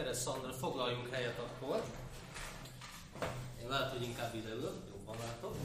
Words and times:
Gyere 0.00 0.14
Szandra, 0.14 0.52
foglaljunk 0.52 1.14
helyet 1.14 1.38
akkor. 1.38 1.82
Én 3.62 3.68
lehet, 3.68 3.90
hogy 3.90 4.02
inkább 4.02 4.34
ide 4.34 4.48
ülök, 4.48 4.76
jobban 4.88 5.16
látok. 5.18 5.56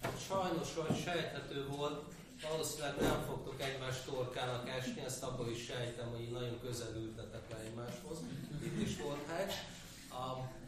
Hát 0.00 0.20
sajnos, 0.20 0.74
hogy 0.74 1.02
sejthető 1.02 1.66
volt, 1.66 2.14
valószínűleg 2.50 3.00
nem 3.00 3.22
fogtok 3.26 3.62
egymás 3.62 4.02
torkának 4.04 4.68
esni, 4.68 5.00
ezt 5.00 5.22
abból 5.22 5.50
is 5.50 5.64
sejtem, 5.64 6.10
hogy 6.10 6.30
nagyon 6.30 6.60
közel 6.60 6.96
ültetek 6.96 7.50
le 7.50 7.56
egymáshoz. 7.56 8.18
Itt 8.62 8.80
is 8.80 8.96
volt 8.96 9.26
hely. 9.26 9.46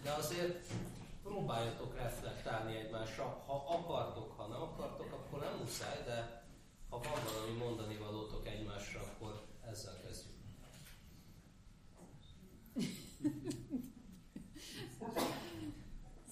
De 0.02 0.12
azért 0.12 0.66
próbáljatok 1.22 1.96
reflektálni 1.96 2.76
egymásra. 2.76 3.42
Ha 3.46 3.64
akartok, 3.68 4.32
ha 4.36 4.46
nem 4.46 4.60
akartok, 4.60 5.12
akkor 5.12 5.40
nem 5.40 5.58
muszáj, 5.58 6.02
de 6.04 6.44
ha 6.90 6.98
van 6.98 7.22
valami 7.32 7.56
mondani 7.58 7.96
valótok 7.96 8.46
egymásra, 8.46 9.00
akkor 9.00 9.44
ezzel 9.70 10.00
kezdjük. 10.06 10.34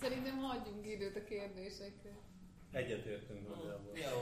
Szerintem 0.00 0.38
hagyjunk 0.38 0.86
időt 0.86 1.16
a 1.16 1.22
kérdésekre. 1.34 2.10
Egyetértünk 2.70 3.48
nagyjából. 3.48 3.98
Jó. 3.98 4.20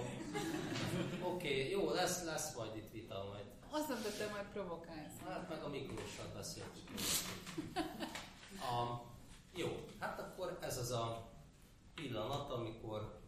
Oké, 1.32 1.48
okay, 1.48 1.70
jó, 1.70 1.90
lesz, 1.90 2.24
lesz 2.24 2.54
majd 2.56 2.76
itt 2.76 2.92
vita 2.92 3.24
majd. 3.32 3.44
Azt 3.70 3.88
mondta, 3.88 4.08
te 4.18 4.30
majd 4.30 4.46
provokálsz. 4.52 5.18
Hát 5.28 5.48
meg 5.48 5.62
a 5.62 5.68
Miklóssal 5.68 6.26
beszéltük. 6.34 6.88
A, 8.72 9.02
jó, 9.56 9.84
hát 9.98 10.18
akkor 10.18 10.58
ez 10.60 10.78
az 10.78 10.90
a 10.90 11.30
pillanat, 11.94 12.50
amikor 12.50 13.20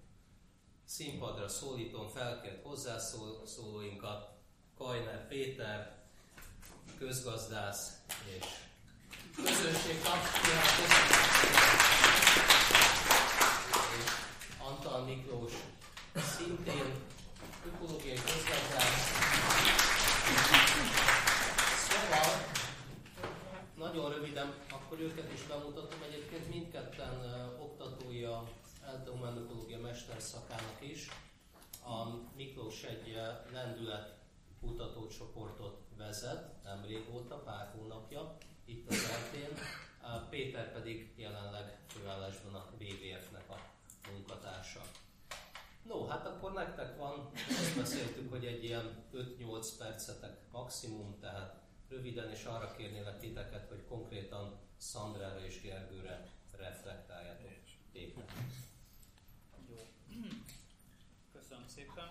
színpadra 0.84 1.48
szólítom 1.48 2.08
felkért 2.08 2.62
hozzászólóinkat, 2.62 4.28
Kajner 4.76 5.28
Péter, 5.28 6.02
közgazdász 6.98 8.02
és 8.38 8.46
és 9.36 9.64
Antal 14.94 15.14
Miklós, 15.14 15.52
szintén 16.14 16.94
ökológiai 17.66 18.16
közgazdász. 18.16 19.10
Szóval, 21.88 22.30
nagyon 23.76 24.12
röviden, 24.12 24.54
akkor 24.70 25.00
őket 25.00 25.32
is 25.32 25.42
bemutatom. 25.42 25.98
Egyébként 26.08 26.48
mindketten 26.48 27.14
uh, 27.14 27.62
oktatói 27.62 28.24
a 28.24 28.48
eltehumanökológia 28.86 29.80
mesterszakának 29.80 30.78
is. 30.80 31.08
A 31.84 32.06
Miklós 32.36 32.82
egy 32.82 33.20
lendület 33.52 34.18
kutatócsoportot 34.60 35.78
vezet, 35.96 36.62
nem 36.62 36.84
régóta, 36.86 37.36
pár 37.36 37.74
hónapja, 37.76 38.36
itt 38.64 38.88
az 38.88 39.08
eltén. 39.10 39.58
Péter 40.30 40.72
pedig 40.72 41.12
jelenleg 41.16 41.78
főállásban 41.86 42.54
a 42.54 42.70
BVF-nek 42.78 43.50
a 43.50 43.73
munkatársa. 44.14 44.80
No, 45.82 46.06
hát 46.06 46.26
akkor 46.26 46.52
nektek 46.52 46.96
van, 46.96 47.30
azt 47.48 47.76
beszéltük, 47.76 48.30
hogy 48.30 48.46
egy 48.46 48.64
ilyen 48.64 49.04
5-8 49.12 49.68
percetek 49.78 50.50
maximum, 50.50 51.18
tehát 51.20 51.62
röviden 51.88 52.30
és 52.30 52.44
arra 52.44 52.74
kérnélek 52.76 53.18
titeket, 53.18 53.68
hogy 53.68 53.84
konkrétan 53.88 54.58
Szandrára 54.76 55.44
és 55.44 55.60
Gergőre 55.60 56.28
reflektáljatok. 56.58 57.52
Péter. 57.92 58.24
Jó. 59.68 59.76
Köszönöm 61.32 61.66
szépen. 61.66 62.10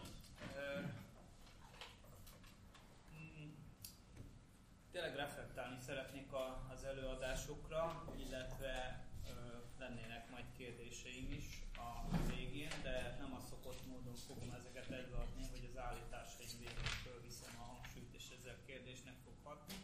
Tényleg 4.91 5.15
reflektálni 5.15 5.79
szeretnék 5.79 6.29
az 6.73 6.83
előadásokra, 6.83 8.03
illetve 8.17 9.05
lennének 9.79 10.29
majd 10.29 10.45
kérdéseim 10.57 11.31
is 11.31 11.62
a 11.83 11.89
végén, 12.27 12.75
de 12.83 13.15
nem 13.19 13.33
a 13.33 13.41
szokott 13.49 13.85
módon 13.87 14.15
fogom 14.15 14.51
ezeket 14.59 14.89
egybeadni, 14.89 15.43
hogy 15.51 15.63
az 16.33 16.39
egy 16.39 16.57
végén 16.59 16.93
fölviszem 17.03 17.53
a 17.59 17.63
hangsúlyt, 17.63 18.13
és 18.13 18.29
ezzel 18.37 18.57
kérdésnek 18.65 19.15
fog 19.23 19.33
hatni. 19.43 19.75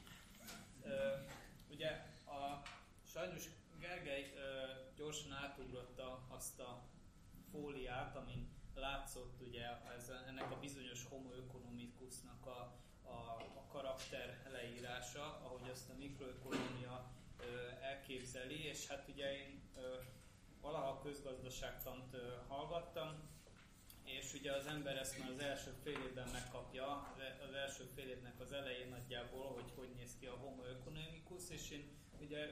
Ugye 1.69 1.89
a, 2.25 2.61
sajnos 3.13 3.43
Gergely 3.79 4.33
gyorsan 4.95 5.31
átugrotta 5.31 6.25
azt 6.27 6.59
a 6.59 6.83
fóliát, 7.51 8.15
amin 8.15 8.49
látszott 8.75 9.41
ugye 9.41 9.65
ez, 9.97 10.11
ennek 10.27 10.51
a 10.51 10.59
bizonyos 10.59 11.05
homo 11.09 11.31
economicusnak 11.33 12.45
a, 12.45 12.75
a, 13.03 13.17
a 13.55 13.65
karakter 13.67 14.47
leírása, 14.51 15.39
ahogy 15.43 15.69
azt 15.69 15.89
a 15.89 15.97
mikroökonomia 15.97 17.11
elképzeli, 17.81 18.63
és 18.63 18.87
hát 18.87 19.07
ugye 19.07 19.37
én 19.37 19.58
valaha 20.71 21.01
közgazdaságtant 21.03 22.15
hallgattam, 22.47 23.09
és 24.03 24.33
ugye 24.33 24.51
az 24.51 24.65
ember 24.65 24.97
ezt 24.97 25.19
már 25.19 25.29
az 25.29 25.39
első 25.39 25.71
fél 25.83 25.99
évben 26.07 26.29
megkapja, 26.31 26.85
az 27.47 27.53
első 27.53 27.83
fél 27.95 28.09
évnek 28.09 28.39
az 28.39 28.51
elején 28.51 28.89
nagyjából, 28.89 29.47
hogy 29.53 29.71
hogy 29.75 29.89
néz 29.95 30.15
ki 30.19 30.25
a 30.25 30.37
homo 30.41 30.63
economicus, 30.63 31.49
és 31.49 31.71
én 31.71 31.83
ugye 32.21 32.49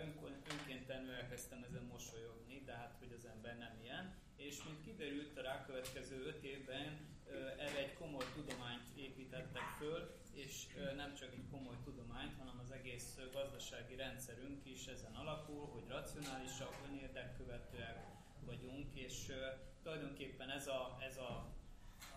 önkéntenül 0.52 1.12
elkezdtem 1.12 1.64
ezen 1.64 1.84
mosolyogni, 1.92 2.62
de 2.66 2.74
hát 2.74 2.96
hogy 3.00 3.14
az 3.18 3.26
ember 3.26 3.58
nem 3.58 3.78
ilyen, 3.84 4.16
és 4.36 4.64
mint 4.64 4.84
kiderült 4.84 5.38
a 5.38 5.42
rákövetkező 5.42 6.26
öt 6.26 6.44
évben 6.44 7.16
erre 7.58 7.78
egy 7.78 7.94
komoly 7.94 8.26
tudományt 8.34 8.88
építettek 8.96 9.68
föl, 9.78 10.18
és 10.38 10.68
nem 10.96 11.16
csak 11.16 11.34
egy 11.34 11.48
komoly 11.52 11.76
tudományt, 11.84 12.38
hanem 12.38 12.60
az 12.60 12.72
egész 12.72 13.20
gazdasági 13.34 13.96
rendszerünk 13.96 14.66
is 14.66 14.88
ezen 14.88 15.16
alapul, 15.16 15.66
hogy 15.66 15.88
racionálisak, 15.88 16.76
önérdekkövetőek 16.90 17.98
vagyunk, 18.46 18.88
és 18.94 19.34
tulajdonképpen 19.84 20.50
ez, 20.50 20.68
a, 20.68 20.98
ez 21.02 21.18
a, 21.18 21.54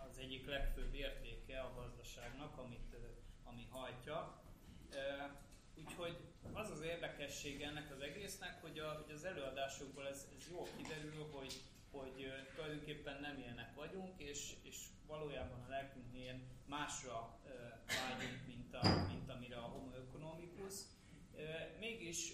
az 0.09 0.19
egyik 0.19 0.47
legfőbb 0.47 0.95
értéke 0.95 1.61
a 1.61 1.75
gazdaságnak, 1.75 2.59
amit, 2.59 2.97
ami 3.45 3.67
hajtja. 3.71 4.43
Úgyhogy 5.75 6.17
az 6.53 6.71
az 6.71 6.81
érdekesség 6.81 7.63
ennek 7.63 7.91
az 7.91 8.01
egésznek, 8.01 8.61
hogy, 8.61 8.79
a, 8.79 9.03
hogy 9.05 9.15
az 9.15 9.25
előadásokból 9.25 10.09
ez, 10.09 10.29
ez 10.37 10.51
jól 10.51 10.67
kiderül, 10.77 11.27
hogy, 11.33 11.63
hogy 11.91 12.33
tulajdonképpen 12.55 13.21
nem 13.21 13.39
ilyenek 13.39 13.75
vagyunk, 13.75 14.21
és, 14.21 14.57
és 14.63 14.77
valójában 15.07 15.61
a 15.61 15.69
lelkünknél 15.69 16.41
másra 16.67 17.39
vágyunk, 17.87 18.47
mint, 18.47 18.75
a, 18.75 19.07
mint 19.09 19.31
amire 19.31 19.57
a 19.57 19.61
homo 19.61 19.93
economicus. 19.93 20.75
Mégis 21.79 22.33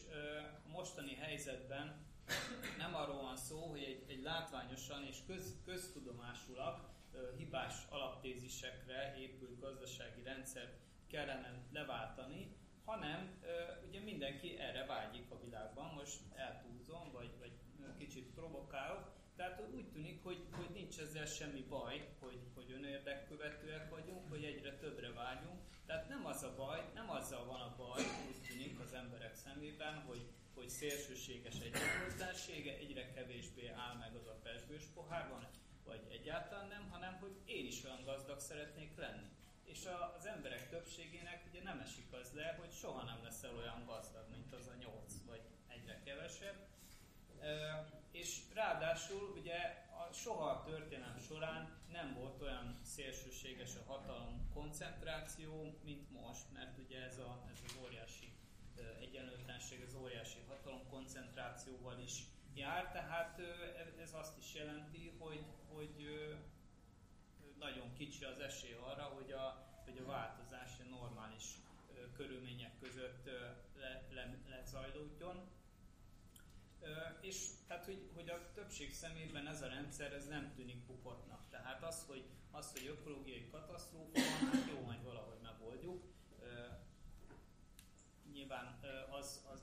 a 0.65 0.69
mostani 0.69 1.15
helyzetben 1.15 2.05
nem 2.79 2.95
arról 2.95 3.23
van 3.23 3.37
szó, 3.37 3.67
hogy 3.67 3.83
egy, 3.83 4.05
egy 4.09 4.23
látványosan 4.23 5.05
és 5.05 5.17
köz, 5.27 5.55
köztudomásulak 5.65 6.95
hibás 7.37 7.75
alaptézisekre 7.89 9.17
épült 9.19 9.61
gazdasági 9.61 10.23
rendszert 10.23 10.79
kellene 11.07 11.53
leváltani, 11.73 12.57
hanem 12.85 13.43
ugye 13.89 14.01
mindenki 14.01 14.59
erre 14.59 14.87
vágyik 14.87 15.31
a 15.31 15.41
világban, 15.41 15.95
most 15.95 16.21
eltúlzom, 16.35 17.13
vagy, 17.13 17.31
vagy 17.39 17.53
kicsit 17.99 18.35
provokálok, 18.35 19.16
tehát 19.37 19.63
úgy 19.75 19.89
tűnik, 19.89 20.23
hogy, 20.23 20.47
hogy 20.51 20.71
nincs 20.71 20.99
ezzel 20.99 21.27
semmi 21.27 21.61
baj, 21.61 22.09
hogy, 22.21 22.39
hogy 22.55 22.71
önérdekkövetőek 22.71 23.91
vagyunk, 23.91 24.29
hogy 24.29 24.45
egyre 24.45 24.77
többre 24.77 25.13
vágyunk. 25.13 25.61
Tehát 25.87 26.09
nem 26.09 26.27
az 26.27 26.43
a 26.43 26.55
baj, 26.57 26.91
nem 26.95 27.11
azzal 27.11 27.45
van 27.45 27.61
a 27.61 27.75
baj, 27.77 28.03
úgy 28.29 28.43
tűnik 28.49 28.81
az 28.81 28.93
emberek 28.93 29.35
szemében, 29.35 29.95
hogy, 29.95 30.27
hogy 30.55 30.69
szélsőséges 30.69 31.55
egyetlensége, 31.61 32.77
egyre 32.77 33.13
kevésbé 33.13 33.67
áll 33.69 33.95
meg 33.97 34.15
az 34.15 34.27
a 34.27 34.41
pesgős 34.43 34.85
pohárban, 34.95 35.47
vagy 35.85 36.01
egyáltalán 36.11 36.69
nem, 36.69 36.89
hanem 36.91 37.17
hogy 37.21 37.37
én 37.45 37.67
is 37.67 37.85
olyan 37.85 38.05
gazdag 38.05 38.39
szeretnék 38.39 38.97
lenni. 38.97 39.29
És 39.65 39.85
a, 39.85 40.15
az 40.19 40.27
emberek 40.27 40.69
többségének 40.69 41.45
ugye 41.51 41.63
nem 41.63 41.79
esik 41.79 42.13
az 42.13 42.33
le, 42.33 42.57
hogy 42.59 42.73
soha 42.73 43.05
nem 43.05 43.23
leszel 43.23 43.57
olyan 43.57 43.85
gazdag, 43.87 44.25
mint 44.31 44.53
az 44.53 44.67
a 44.67 44.75
nyolc, 44.79 45.13
vagy 45.27 45.41
egyre 45.69 46.01
kevesebb 46.05 46.57
és 48.27 48.41
ráadásul 48.55 49.33
ugye 49.39 49.59
a, 49.91 50.13
soha 50.13 50.51
a 50.51 50.63
történelem 50.63 51.19
során 51.19 51.79
nem 51.93 52.15
volt 52.15 52.43
olyan 52.43 52.81
szélsőséges 52.83 53.75
a 53.75 53.93
hatalom 53.93 54.51
koncentráció, 54.55 55.79
mint 55.85 56.11
most, 56.11 56.53
mert 56.53 56.79
ugye 56.79 57.03
ez, 57.03 57.19
a, 57.19 57.45
ez 57.53 57.59
az 57.67 57.77
óriási 57.85 58.33
egyenlőtlenség, 59.01 59.83
az 59.83 59.95
óriási 59.95 60.39
hatalom 60.49 60.89
koncentrációval 60.91 61.99
is 61.99 62.23
jár, 62.55 62.93
tehát 62.93 63.41
ez 64.03 64.15
azt 64.15 64.39
is 64.39 64.55
jelenti, 64.55 65.13
hogy, 65.19 65.45
hogy 65.75 65.95
nagyon 67.59 67.93
kicsi 67.93 68.25
az 68.25 68.39
esély 68.39 68.73
arra, 68.73 69.03
hogy 69.03 69.33
a, 69.33 69.67
hogy 69.85 69.99
a 69.99 70.07
változás 70.07 70.71
normális 70.91 71.45
körülmények 72.17 72.79
között 72.81 73.31
le, 73.77 74.07
le, 74.11 74.39
lezajlódjon. 74.49 75.49
És 77.21 77.56
tehát, 77.67 77.85
hogy, 77.85 78.11
hogy 78.15 78.29
a 78.29 78.53
többség 78.55 78.95
szemében 78.95 79.47
ez 79.47 79.63
a 79.63 79.69
rendszer 79.69 80.13
ez 80.13 80.27
nem 80.27 80.53
tűnik 80.55 80.87
bukotnak. 80.87 81.49
Tehát 81.51 81.83
az, 81.83 82.05
hogy, 82.07 82.25
az, 82.51 82.73
hogy 82.73 82.87
ökológiai 82.87 83.49
katasztrófa 83.51 84.11
van, 84.13 84.51
hát 84.51 84.69
jó, 84.71 84.81
majd 84.81 85.03
valahogy 85.03 85.39
megoldjuk. 85.43 86.05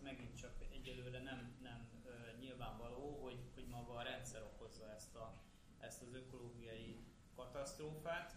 megint 0.03 0.39
csak 0.39 0.51
egyelőre 0.71 1.19
nem, 1.19 1.57
nem 1.61 1.91
nyilvánvaló, 2.39 3.23
hogy, 3.23 3.39
hogy 3.53 3.67
maga 3.67 3.93
a 3.93 4.01
rendszer 4.01 4.43
okozza 4.43 4.93
ezt, 4.95 5.15
a, 5.15 5.41
ezt 5.79 6.01
az 6.01 6.13
ökológiai 6.13 7.05
katasztrófát. 7.35 8.35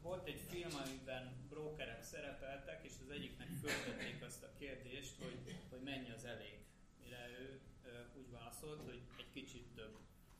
Volt 0.00 0.26
egy 0.26 0.40
film, 0.48 0.70
amiben 0.84 1.46
brokerek 1.48 2.02
szerepeltek, 2.02 2.84
és 2.84 2.92
az 3.02 3.10
egyiknek 3.10 3.48
föltették 3.48 4.22
azt 4.22 4.42
a 4.42 4.52
kérdést, 4.58 5.22
hogy, 5.22 5.56
hogy 5.70 5.82
mennyi 5.82 6.10
az 6.10 6.24
elég. 6.24 6.63
Válaszolt, 8.64 8.90
hogy 8.90 9.02
egy 9.18 9.30
kicsit 9.32 9.66
több. 9.74 9.98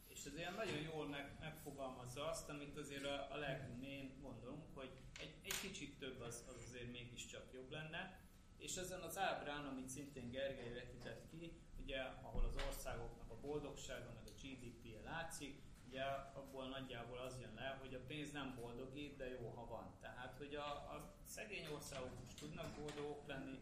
És 0.08 0.24
ez 0.24 0.36
ilyen 0.36 0.54
nagyon 0.54 0.80
jól 0.80 1.06
meg, 1.08 1.36
megfogalmazza 1.40 2.28
azt, 2.28 2.48
amit 2.48 2.76
azért 2.76 3.04
a, 3.04 3.28
a 3.32 3.36
legmélyén 3.36 4.20
gondolunk, 4.22 4.74
hogy 4.74 4.90
egy, 5.20 5.34
egy 5.42 5.60
kicsit 5.60 5.98
több 5.98 6.20
az, 6.20 6.44
az 6.48 6.62
azért 6.68 6.92
mégiscsak 6.92 7.52
jobb 7.52 7.70
lenne. 7.70 8.20
És 8.56 8.76
ezen 8.76 9.00
az 9.00 9.18
ábrán, 9.18 9.66
amit 9.66 9.88
szintén 9.88 10.30
Gergely 10.30 10.72
vetített 10.72 11.28
ki, 11.30 11.52
ugye, 11.82 12.00
ahol 12.00 12.44
az 12.44 12.56
országoknak 12.66 13.30
a 13.30 13.40
boldogsága, 13.40 14.12
meg 14.14 14.26
a 14.26 14.40
GDP-je 14.42 15.00
látszik, 15.02 15.62
ugye 15.88 16.02
abból 16.34 16.68
nagyjából 16.68 17.18
az 17.18 17.40
jön 17.40 17.54
le, 17.54 17.78
hogy 17.80 17.94
a 17.94 18.04
pénz 18.06 18.32
nem 18.32 18.54
boldogít, 18.60 19.16
de 19.16 19.28
jó, 19.28 19.50
ha 19.50 19.66
van. 19.66 19.96
Tehát, 20.00 20.36
hogy 20.38 20.54
a, 20.54 20.66
a 20.66 21.14
szegény 21.24 21.66
országok 21.66 22.18
is 22.26 22.34
tudnak 22.34 22.74
boldogok 22.78 23.26
lenni, 23.26 23.58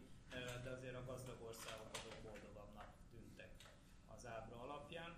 de 0.63 0.69
azért 0.69 0.95
a 0.95 1.05
gazdag 1.05 1.41
országok 1.41 1.89
azok 1.91 2.21
boldogabbnak 2.23 2.93
tűntek 3.11 3.51
az 4.23 4.25
ábra 4.25 4.61
alapján. 4.61 5.13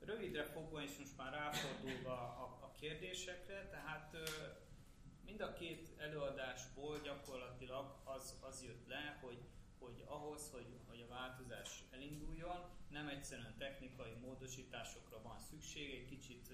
Rövidre 0.00 0.44
fogva, 0.44 0.82
és 0.82 0.98
most 0.98 1.16
már 1.16 1.33
ráfordulva 1.44 2.12
a, 2.12 2.58
a 2.60 2.72
kérdésekre, 2.80 3.68
tehát 3.68 4.16
mind 5.24 5.40
a 5.40 5.52
két 5.52 5.88
előadásból 5.98 7.00
gyakorlatilag 7.00 8.00
az, 8.04 8.38
az 8.40 8.62
jött 8.62 8.86
le, 8.88 9.18
hogy 9.22 9.38
hogy 9.78 10.04
ahhoz, 10.06 10.50
hogy, 10.50 10.66
hogy 10.88 11.00
a 11.00 11.14
változás 11.14 11.84
elinduljon, 11.90 12.60
nem 12.88 13.08
egyszerűen 13.08 13.56
technikai 13.58 14.12
módosításokra 14.12 15.22
van 15.22 15.38
szükség, 15.38 15.90
egy 15.90 16.08
kicsit 16.08 16.48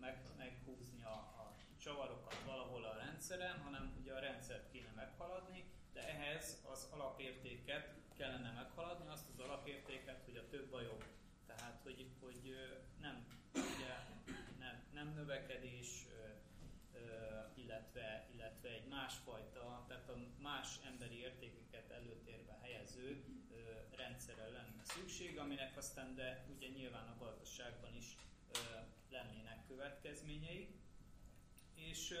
meg, 0.00 0.22
meghúzni 0.36 1.02
a, 1.02 1.16
a 1.16 1.54
csavarokat 1.76 2.42
valahol 2.46 2.84
a 2.84 2.96
rendszeren, 2.96 3.60
hanem 3.60 3.96
ugye 4.00 4.12
a 4.14 4.18
rendszert 4.18 4.70
kéne 4.70 4.92
meghaladni, 4.94 5.64
de 5.92 6.08
ehhez 6.08 6.62
az 6.72 6.88
alapértéket 6.92 7.94
kellene 8.16 8.50
meghaladni, 8.50 9.08
azt 9.08 9.28
az 9.28 9.38
alapértéket, 9.38 10.22
hogy 10.24 10.36
a 10.36 10.48
több 10.48 10.72
a 10.72 10.80
jobb. 10.80 11.04
Tehát, 11.46 11.80
hogy, 11.82 12.06
hogy 12.20 12.56
nem, 13.00 13.26
ugye, 13.52 13.94
nem, 14.58 14.84
nem 14.92 15.14
növekedés, 15.26 16.06
illetve, 17.54 18.28
illetve 18.34 18.68
egy 18.68 18.86
másfajta, 18.88 19.84
tehát 19.88 20.08
a 20.08 20.16
más 20.42 20.78
emberi 20.84 21.18
értékeket 21.18 21.90
előtérbe 21.90 22.58
helyező 22.62 23.24
rendszerre 23.90 24.48
lenne 24.48 24.82
szükség, 24.84 25.38
aminek 25.38 25.76
aztán 25.76 26.14
de 26.14 26.46
ugye 26.56 26.68
nyilván 26.68 27.08
a 27.08 27.18
gazdaságban 27.18 27.94
is 27.96 28.16
lennének 29.10 29.66
következményei. 29.68 30.68
És 31.74 32.14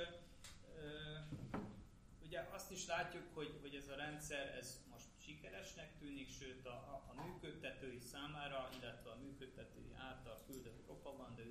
ugye 2.22 2.40
azt 2.40 2.70
is 2.70 2.86
látjuk, 2.86 3.34
hogy, 3.34 3.58
hogy 3.60 3.74
ez 3.74 3.88
a 3.88 3.96
rendszer 3.96 4.54
ez 4.58 4.82
most 4.90 5.06
sikeresnek 5.18 5.98
tűnik, 5.98 6.30
sőt 6.30 6.66
a, 6.66 6.70
a, 6.70 7.22
működtetői 7.22 8.00
számára, 8.00 8.68
illetve 8.78 9.10
a 9.10 9.16
működtetői 9.16 9.92
által 9.94 10.42
küldött 10.46 10.84
propaganda 10.84 11.42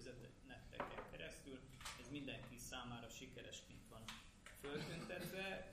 üzeneteken 0.75 1.12
keresztül 1.12 1.60
ez 2.00 2.10
mindenki 2.10 2.57
számára 2.57 3.10
sikeresként 3.10 3.88
van 3.89 4.04
föltüntetve. 4.62 5.72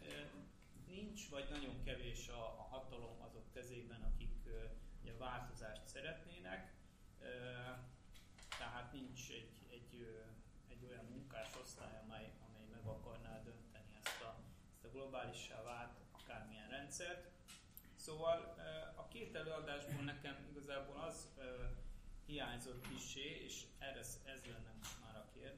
Nincs, 0.86 1.28
vagy 1.28 1.48
nagyon 1.50 1.82
kevés 1.84 2.28
a, 2.28 2.44
a 2.44 2.62
hatalom 2.70 3.20
azok 3.22 3.52
kezében, 3.52 4.02
akik 4.02 4.48
ugye, 5.02 5.12
változást 5.16 5.86
szeretnének. 5.86 6.72
Tehát 8.58 8.92
nincs 8.92 9.30
egy, 9.30 9.66
egy, 9.70 10.22
egy 10.68 10.84
olyan 10.88 11.04
munkásosztály, 11.04 11.98
amely, 12.04 12.32
amely 12.48 12.66
meg 12.70 12.86
akarná 12.86 13.42
dönteni 13.42 13.98
ezt 14.02 14.22
a, 14.22 14.38
ezt 14.72 14.84
a 14.84 14.90
globálissá 14.90 15.62
vált 15.62 15.98
akármilyen 16.12 16.68
rendszert. 16.68 17.30
Szóval 17.96 18.54
a 18.96 19.08
két 19.08 19.34
előadásból 19.34 20.02
nekem 20.02 20.46
igazából 20.50 20.96
az 21.00 21.28
hiányzott 22.26 22.88
kisé, 22.88 23.42
és 23.44 23.64
erre 23.78 23.98
ez 23.98 24.44
lenne 24.44 24.68
a 24.68 24.71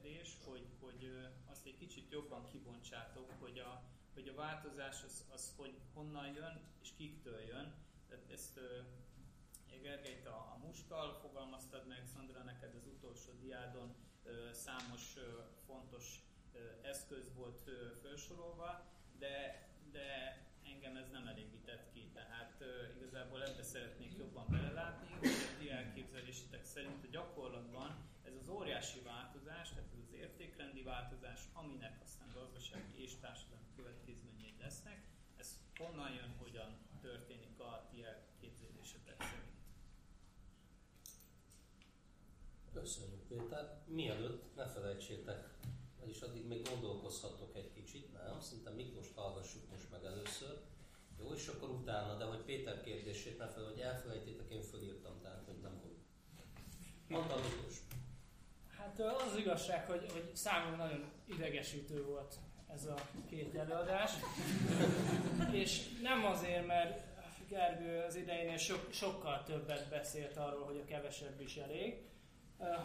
kérdés, 0.05 0.37
hogy, 0.43 0.65
hogy 0.79 1.29
azt 1.51 1.65
egy 1.65 1.77
kicsit 1.77 2.11
jobban 2.11 2.47
kibontsátok, 2.51 3.31
hogy 3.39 3.59
a, 3.59 3.83
hogy 4.13 4.27
a 4.27 4.35
változás 4.35 5.03
az, 5.03 5.25
az 5.33 5.53
hogy 5.57 5.73
honnan 5.93 6.33
jön, 6.33 6.61
és 6.81 6.89
kiktől 6.97 7.39
jön. 7.39 7.73
Tehát 8.07 8.31
ezt 8.31 8.59
Gergelyt 9.81 10.25
a, 10.25 10.37
a 10.37 10.57
mustal 10.65 11.13
fogalmaztad 11.21 11.87
meg, 11.87 12.05
Szandra, 12.13 12.43
neked 12.43 12.75
az 12.75 12.87
utolsó 12.87 13.31
diádon 13.39 13.95
számos 14.51 15.13
fontos 15.65 16.19
eszköz 16.81 17.33
volt 17.33 17.69
felsorolva, 18.01 18.85
de, 19.19 19.67
de 19.91 20.37
engem 20.63 20.95
ez 20.95 21.09
nem 21.11 21.27
elégített 21.27 21.91
ki. 21.93 22.09
Tehát 22.13 22.55
uh, 22.59 22.95
igazából 22.97 23.43
ebbe 23.43 23.63
szeretnék 23.63 24.17
jobban 24.17 24.45
belelátni, 24.49 25.07
hogy 25.19 25.27
a 25.27 25.57
ti 25.59 25.69
elképzelésitek 25.69 26.63
szerint 26.63 27.03
a 27.03 27.07
gyakorlatban 27.11 28.05
ez 28.27 28.33
az 28.41 28.49
óriási 28.49 28.99
változás, 28.99 29.69
tehát 29.69 29.89
ez 29.93 29.99
az 30.07 30.13
értékrendi 30.13 30.74
változás, 30.85 31.39
aminek 31.53 32.01
aztán 32.03 32.31
gazdasági 32.33 33.01
és 33.03 33.19
társadalmi 33.19 33.69
következményei 33.75 34.55
lesznek, 34.59 35.07
ez 35.37 35.59
honnan 35.77 36.11
jön, 36.13 36.35
hogyan 36.37 36.77
történik 37.01 37.59
a 37.59 37.87
ti 37.89 38.03
elképzelésetek 38.03 39.21
szerint? 39.21 39.53
Köszönjük 42.73 43.27
Péter. 43.27 43.81
Mielőtt 43.87 44.55
ne 44.55 44.67
felejtsétek 44.67 45.55
vagyis 46.05 46.21
addig 46.21 46.45
még 46.47 46.69
gondolkozhatok 46.69 47.55
egy 47.55 47.71
kicsit, 47.73 48.13
nem? 48.13 48.39
Szerintem 48.39 48.73
Miklós 48.73 49.11
hallgassuk 49.15 49.69
most 49.71 49.91
meg 49.91 50.03
először. 50.03 50.61
Jó, 51.19 51.33
és 51.33 51.47
akkor 51.47 51.69
utána, 51.69 52.17
de 52.17 52.25
hogy 52.25 52.39
Péter 52.39 52.81
kérdését 52.81 53.37
ne 53.37 53.47
fel, 53.47 53.63
hogy 53.63 53.79
elfelejtétek, 53.79 54.51
én 54.51 54.61
fölírtam, 54.61 55.21
tehát 55.21 55.43
hogy 55.45 55.59
nem 55.61 55.79
hogy. 55.81 55.95
Mondta 57.07 57.35
Miklós. 57.35 57.54
Hát 58.97 59.21
az 59.21 59.37
igazság, 59.37 59.85
hogy, 59.85 60.05
hogy 60.11 60.29
számomra 60.33 60.75
nagyon 60.85 61.03
idegesítő 61.25 62.05
volt 62.05 62.35
ez 62.73 62.85
a 62.85 62.95
két 63.29 63.55
előadás. 63.55 64.11
és 65.51 65.81
nem 66.01 66.25
azért, 66.25 66.67
mert 66.67 67.03
Gergő 67.49 68.03
az 68.07 68.15
idején 68.15 68.57
so, 68.57 68.75
sokkal 68.91 69.43
többet 69.43 69.89
beszélt 69.89 70.37
arról, 70.37 70.65
hogy 70.65 70.81
a 70.83 70.85
kevesebb 70.85 71.41
is 71.41 71.55
elég, 71.55 72.03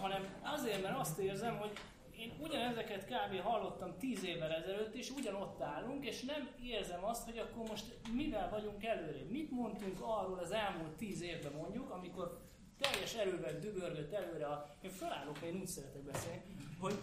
hanem 0.00 0.40
azért, 0.42 0.82
mert 0.82 0.98
azt 0.98 1.18
érzem, 1.18 1.56
hogy 1.56 1.70
én 2.18 2.32
ugyanezeket 2.40 3.04
kb. 3.04 3.40
hallottam 3.40 3.98
tíz 3.98 4.24
évvel 4.24 4.52
ezelőtt, 4.52 4.94
és 4.94 5.10
ugyanott 5.10 5.60
állunk, 5.60 6.06
és 6.06 6.22
nem 6.22 6.48
érzem 6.62 7.04
azt, 7.04 7.24
hogy 7.24 7.38
akkor 7.38 7.68
most 7.68 7.84
mivel 8.12 8.50
vagyunk 8.50 8.84
előre. 8.84 9.24
Mit 9.28 9.50
mondtunk 9.50 10.00
arról 10.00 10.38
az 10.38 10.50
elmúlt 10.50 10.96
tíz 10.96 11.22
évben 11.22 11.52
mondjuk, 11.52 11.90
amikor 11.90 12.49
teljes 12.80 13.14
erővel 13.14 13.58
dübörgött 13.58 14.12
előre 14.12 14.46
a... 14.46 14.74
Én 14.80 14.90
felállok, 14.90 15.38
én 15.44 15.54
úgy 15.60 15.66
szeretek 15.66 16.02
beszélni, 16.02 16.42
hogy 16.80 16.94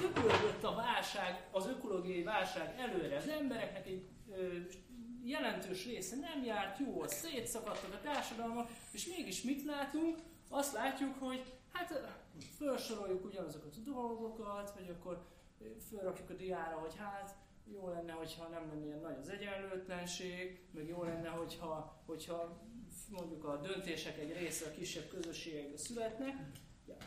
dübörgött 0.00 0.64
a 0.64 0.74
válság, 0.74 1.48
az 1.50 1.66
ökológiai 1.66 2.22
válság 2.22 2.74
előre. 2.78 3.16
Az 3.16 3.28
embereknek 3.28 3.86
egy 3.86 4.08
ö, 4.30 4.58
jelentős 5.24 5.84
része 5.86 6.16
nem 6.16 6.44
járt 6.44 6.78
jól, 6.78 7.08
szétszakadtak 7.08 7.94
a 7.94 8.00
társadalmak, 8.00 8.70
és 8.90 9.06
mégis 9.06 9.42
mit 9.42 9.64
látunk? 9.64 10.18
Azt 10.48 10.72
látjuk, 10.72 11.14
hogy 11.18 11.44
hát 11.72 12.16
felsoroljuk 12.58 13.24
ugyanazokat 13.24 13.74
a 13.76 13.90
dolgokat, 13.90 14.74
vagy 14.74 14.88
akkor 14.88 15.26
felrakjuk 15.90 16.30
a 16.30 16.34
diára, 16.34 16.76
hogy 16.76 16.96
hát 16.96 17.36
jó 17.72 17.88
lenne, 17.88 18.12
hogyha 18.12 18.48
nem 18.48 18.68
lenne 18.68 18.84
ilyen 18.84 19.00
nagy 19.00 19.16
az 19.20 19.28
egyenlőtlenség, 19.28 20.60
meg 20.70 20.88
jó 20.88 21.02
lenne, 21.02 21.28
hogyha, 21.28 22.02
hogyha 22.06 22.60
mondjuk 23.10 23.44
a 23.44 23.56
döntések 23.56 24.18
egy 24.18 24.32
része 24.32 24.66
a 24.66 24.70
kisebb 24.70 25.08
közösségekbe 25.08 25.76
születne. 25.76 26.50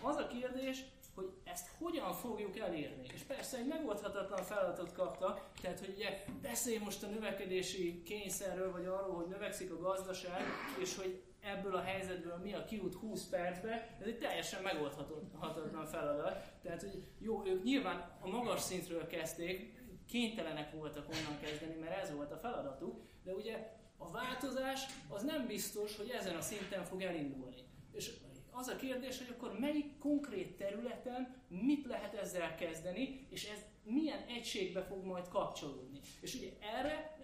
Az 0.01 0.15
a 0.15 0.27
kérdés, 0.27 0.83
hogy 1.15 1.33
ezt 1.43 1.67
hogyan 1.77 2.13
fogjuk 2.13 2.57
elérni. 2.57 3.07
És 3.13 3.21
persze 3.21 3.57
egy 3.57 3.67
megoldhatatlan 3.67 4.43
feladatot 4.43 4.93
kapta, 4.93 5.51
tehát 5.61 5.79
hogy 5.79 5.93
ugye 5.95 6.23
beszélj 6.41 6.77
most 6.77 7.03
a 7.03 7.07
növekedési 7.07 8.03
kényszerről, 8.03 8.71
vagy 8.71 8.85
arról, 8.85 9.15
hogy 9.15 9.27
növekszik 9.27 9.71
a 9.71 9.79
gazdaság, 9.79 10.41
és 10.79 10.95
hogy 10.95 11.23
ebből 11.41 11.75
a 11.75 11.81
helyzetből 11.81 12.37
mi 12.43 12.53
a 12.53 12.63
kiút 12.63 12.93
20 12.93 13.27
percbe, 13.27 13.97
ez 13.99 14.07
egy 14.07 14.17
teljesen 14.17 14.61
megoldhatatlan 14.61 15.85
feladat. 15.85 16.51
Tehát, 16.61 16.81
hogy 16.81 17.03
jó, 17.19 17.45
ők 17.45 17.63
nyilván 17.63 18.17
a 18.21 18.27
magas 18.27 18.61
szintről 18.61 19.07
kezdték, 19.07 19.77
kénytelenek 20.07 20.71
voltak 20.71 21.09
onnan 21.09 21.39
kezdeni, 21.41 21.75
mert 21.79 22.01
ez 22.01 22.15
volt 22.15 22.31
a 22.31 22.37
feladatuk, 22.37 23.01
de 23.23 23.33
ugye 23.33 23.78
a 23.99 24.11
változás 24.11 24.85
az 25.07 25.23
nem 25.23 25.47
biztos, 25.47 25.97
hogy 25.97 26.09
ezen 26.09 26.35
a 26.35 26.41
szinten 26.41 26.83
fog 26.83 27.01
elindulni. 27.01 27.55
És 27.91 28.11
az 28.51 28.67
a 28.67 28.75
kérdés, 28.75 29.17
hogy 29.17 29.35
akkor 29.37 29.59
melyik 29.59 29.97
konkrét 29.97 30.57
területen 30.57 31.35
mit 31.47 31.85
lehet 31.85 32.13
ezzel 32.13 32.55
kezdeni, 32.55 33.27
és 33.29 33.49
ez 33.49 33.59
milyen 33.83 34.25
egységbe 34.27 34.83
fog 34.83 35.05
majd 35.05 35.27
kapcsolódni. 35.27 35.99
És 36.21 36.35
ugye 36.35 36.49
erre 36.59 37.17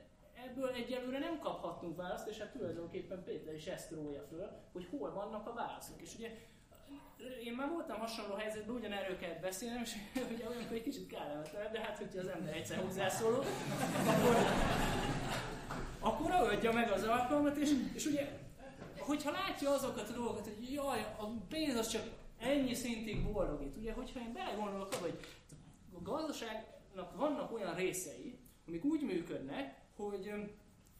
ebből 0.45 0.69
egyelőre 0.69 1.19
nem 1.19 1.39
kaphattunk 1.39 1.97
választ, 1.97 2.27
és 2.27 2.37
hát 2.37 2.51
tulajdonképpen 2.51 3.23
Péter 3.23 3.53
is 3.53 3.65
ezt 3.65 3.91
rója 3.91 4.23
föl, 4.29 4.49
hogy 4.71 4.87
hol 4.91 5.13
vannak 5.13 5.47
a 5.47 5.53
válaszok. 5.53 6.01
És 6.01 6.15
ugye 6.15 6.29
én 7.43 7.53
már 7.53 7.69
voltam 7.69 7.99
hasonló 7.99 8.35
helyzetben, 8.35 8.75
ugyanerről 8.75 9.17
kellett 9.17 9.41
beszélnem, 9.41 9.81
és 9.81 9.93
ugye 10.33 10.47
olyankor 10.47 10.75
egy 10.75 10.83
kicsit 10.83 11.07
kellemetlen, 11.07 11.71
de 11.71 11.79
hát, 11.79 11.97
hogyha 11.97 12.19
az 12.19 12.27
ember 12.27 12.55
egyszer 12.55 12.77
hozzászóló, 12.77 13.37
akkor, 14.07 14.35
akkor 16.05 16.29
ragadja 16.29 16.71
meg 16.71 16.91
az 16.91 17.03
alkalmat, 17.03 17.57
és, 17.57 17.89
és 17.93 18.05
ugye, 18.05 18.39
hogyha 18.97 19.31
látja 19.31 19.71
azokat 19.71 20.09
a 20.09 20.13
dolgokat, 20.13 20.43
hogy 20.43 20.73
jaj, 20.73 21.15
a 21.17 21.25
pénz 21.49 21.75
az 21.75 21.87
csak 21.87 22.03
ennyi 22.39 22.73
szintig 22.73 23.31
boldogít. 23.31 23.77
Ugye, 23.77 23.93
hogyha 23.93 24.19
én 24.19 24.33
belegondolok 24.33 24.93
abba, 24.93 25.01
hogy 25.01 25.19
a 25.93 26.01
gazdaságnak 26.01 27.15
vannak 27.15 27.53
olyan 27.53 27.75
részei, 27.75 28.39
amik 28.67 28.83
úgy 28.83 29.01
működnek, 29.01 29.81
hogy 29.95 30.33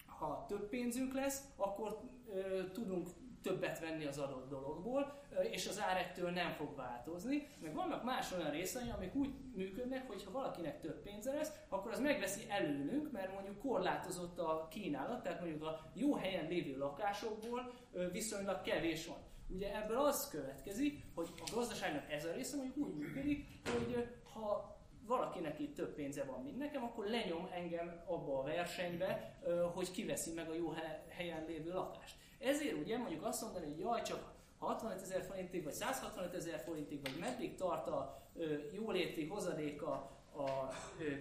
ha 0.06 0.46
több 0.48 0.70
pénzünk 0.70 1.14
lesz, 1.14 1.42
akkor 1.56 2.00
ö, 2.34 2.72
tudunk 2.72 3.10
többet 3.46 3.80
venni 3.80 4.06
az 4.06 4.18
adott 4.18 4.50
dologból, 4.50 5.22
és 5.52 5.68
az 5.68 5.82
ár 5.82 5.98
ettől 5.98 6.30
nem 6.30 6.52
fog 6.52 6.76
változni. 6.76 7.48
Meg 7.62 7.74
vannak 7.74 8.04
más 8.04 8.32
olyan 8.32 8.52
részei, 8.52 8.90
amik 8.96 9.16
úgy 9.16 9.30
működnek, 9.56 10.08
hogy 10.08 10.24
ha 10.24 10.32
valakinek 10.32 10.80
több 10.80 11.02
pénze 11.02 11.34
lesz, 11.34 11.52
akkor 11.70 11.92
az 11.92 12.00
megveszi 12.00 12.42
előnünk, 12.50 13.12
mert 13.12 13.34
mondjuk 13.34 13.60
korlátozott 13.60 14.40
a 14.40 14.68
kínálat, 14.72 15.24
tehát 15.24 15.40
mondjuk 15.40 15.64
a 15.64 15.92
jó 15.94 16.16
helyen 16.16 16.48
lévő 16.48 16.78
lakásokból 16.78 17.74
viszonylag 18.12 18.62
kevés 18.62 19.08
van. 19.08 19.18
Ugye 19.50 19.76
ebből 19.84 19.98
az 19.98 20.30
következik, 20.30 21.04
hogy 21.16 21.30
a 21.38 21.52
gazdaságnak 21.56 22.12
ez 22.12 22.26
a 22.26 22.32
része 22.32 22.56
mondjuk 22.56 22.88
úgy 22.88 22.96
működik, 22.96 23.48
hogy 23.74 24.08
ha 24.34 24.78
valakinek 25.08 25.60
itt 25.60 25.76
több 25.76 25.94
pénze 25.96 26.24
van, 26.24 26.44
mint 26.44 26.58
nekem, 26.58 26.84
akkor 26.84 27.06
lenyom 27.06 27.50
engem 27.54 28.04
abba 28.06 28.40
a 28.40 28.44
versenybe, 28.44 29.40
hogy 29.74 29.92
kiveszi 29.92 30.34
meg 30.34 30.50
a 30.50 30.54
jó 30.54 30.74
helyen 31.08 31.46
lévő 31.48 31.74
lakást. 31.74 32.16
Ezért 32.46 32.78
ugye 32.78 32.98
mondjuk 32.98 33.26
azt 33.26 33.42
mondani, 33.42 33.66
hogy 33.66 33.80
jaj, 33.80 34.02
csak 34.02 34.34
65 34.60 35.02
ezer 35.02 35.24
forintig, 35.24 35.64
vagy 35.64 35.74
165 35.74 36.34
ezer 36.34 36.60
forintig, 36.60 37.02
vagy 37.02 37.18
meddig 37.20 37.56
tart 37.56 37.88
a 37.88 38.22
jóléti 38.72 39.28
hozadéka 39.28 39.92
a 40.38 40.74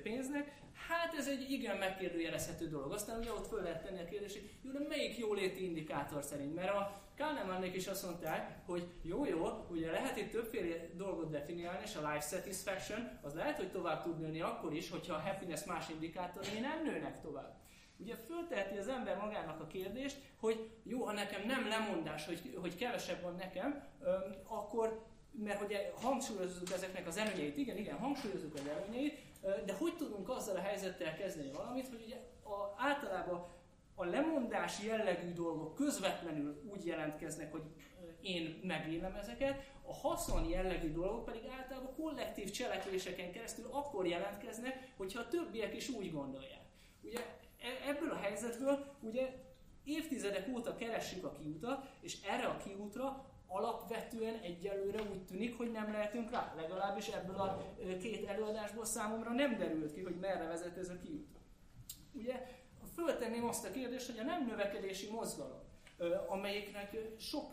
pénznek, 0.03 0.63
hát 0.89 1.15
ez 1.15 1.29
egy 1.29 1.51
igen 1.51 1.77
megkérdőjelezhető 1.77 2.69
dolog. 2.69 2.93
Aztán 2.93 3.19
ugye 3.19 3.33
ott 3.33 3.47
föl 3.47 3.63
lehet 3.63 3.85
tenni 3.85 4.01
a 4.01 4.05
kérdést, 4.05 4.35
hogy 4.35 4.51
jó, 4.63 4.71
de 4.71 4.89
melyik 4.89 5.19
jóléti 5.19 5.65
indikátor 5.65 6.23
szerint? 6.23 6.55
Mert 6.55 6.75
a 6.75 7.03
Kahnemannék 7.17 7.75
is 7.75 7.87
azt 7.87 8.05
mondták, 8.05 8.59
hogy 8.67 8.87
jó, 9.03 9.25
jó, 9.25 9.67
ugye 9.71 9.91
lehet 9.91 10.17
itt 10.17 10.31
többféle 10.31 10.77
dolgot 10.97 11.31
definiálni, 11.31 11.83
és 11.85 11.97
a 11.97 12.13
life 12.13 12.27
satisfaction 12.37 13.19
az 13.23 13.35
lehet, 13.35 13.57
hogy 13.57 13.71
tovább 13.71 14.03
tud 14.03 14.21
nőni 14.21 14.41
akkor 14.41 14.73
is, 14.73 14.91
hogyha 14.91 15.15
a 15.15 15.21
happiness 15.21 15.65
más 15.65 15.89
indikátorai 15.89 16.61
nem 16.61 16.83
nőnek 16.85 17.21
tovább. 17.21 17.63
Ugye 17.97 18.17
fölteheti 18.17 18.77
az 18.77 18.89
ember 18.89 19.17
magának 19.17 19.61
a 19.61 19.67
kérdést, 19.67 20.17
hogy 20.41 20.71
jó, 20.83 21.05
ha 21.05 21.13
nekem 21.13 21.47
nem 21.47 21.69
lemondás, 21.69 22.27
hogy, 22.27 22.59
hogy 22.61 22.77
kevesebb 22.77 23.23
van 23.23 23.35
nekem, 23.35 23.85
akkor, 24.47 25.05
mert 25.31 25.59
hogy 25.59 25.93
hangsúlyozzuk 25.95 26.71
ezeknek 26.71 27.07
az 27.07 27.17
előnyeit, 27.17 27.57
igen, 27.57 27.77
igen, 27.77 27.99
hangsúlyozzuk 27.99 28.55
az 28.55 28.67
előnyeit, 28.67 29.19
de 29.41 29.75
hogy 29.79 29.97
tudunk 29.97 30.29
azzal 30.29 30.57
a 30.57 30.61
helyzettel 30.61 31.17
kezdeni 31.17 31.51
valamit, 31.51 31.89
hogy 31.89 32.03
ugye 32.07 32.17
a, 32.43 32.75
általában 32.77 33.47
a 33.95 34.05
lemondás 34.05 34.83
jellegű 34.83 35.33
dolgok 35.33 35.75
közvetlenül 35.75 36.63
úgy 36.73 36.87
jelentkeznek, 36.87 37.53
hogy 37.53 37.63
én 38.21 38.61
megélem 38.63 39.15
ezeket, 39.15 39.73
a 39.87 39.95
haszon 39.95 40.49
jellegű 40.49 40.93
dolgok 40.93 41.25
pedig 41.25 41.43
általában 41.59 41.95
kollektív 41.95 42.51
cselekvéseken 42.51 43.33
keresztül 43.33 43.69
akkor 43.71 44.07
jelentkeznek, 44.07 44.93
hogyha 44.97 45.21
a 45.21 45.29
többiek 45.29 45.75
is 45.75 45.89
úgy 45.89 46.13
gondolják. 46.13 46.63
Ugye 47.03 47.19
ebből 47.89 48.11
a 48.11 48.17
helyzetből 48.17 48.85
ugye 49.01 49.33
évtizedek 49.85 50.49
óta 50.55 50.77
keressük 50.77 51.25
a 51.25 51.33
kiutat, 51.33 51.87
és 52.01 52.23
erre 52.23 52.47
a 52.47 52.57
kiútra 52.57 53.25
alapvetően 53.47 54.39
egyelőre 54.43 55.03
úgy 55.03 55.25
tűnik, 55.25 55.57
hogy 55.57 55.73
nem 55.73 55.93
lehetünk 55.93 56.31
rá. 56.31 56.55
Legalábbis 56.57 57.09
ebből 57.09 57.37
a 57.37 57.75
két 58.01 58.29
előadásból 58.29 58.85
számomra 58.85 59.33
nem 59.33 59.57
derült 59.57 59.95
ki, 59.95 60.03
hogy 60.03 60.17
merre 60.17 60.47
vezet 60.47 60.77
ez 60.77 60.89
a 60.89 60.97
kiút. 60.97 61.39
Ugye 62.13 62.47
föltenném 62.95 63.45
azt 63.45 63.65
a 63.65 63.71
kérdést, 63.71 64.11
hogy 64.11 64.19
a 64.19 64.25
nem 64.25 64.47
növekedési 64.47 65.11
mozgalom, 65.11 65.61
amelyiknek 66.29 66.97
sok 67.19 67.51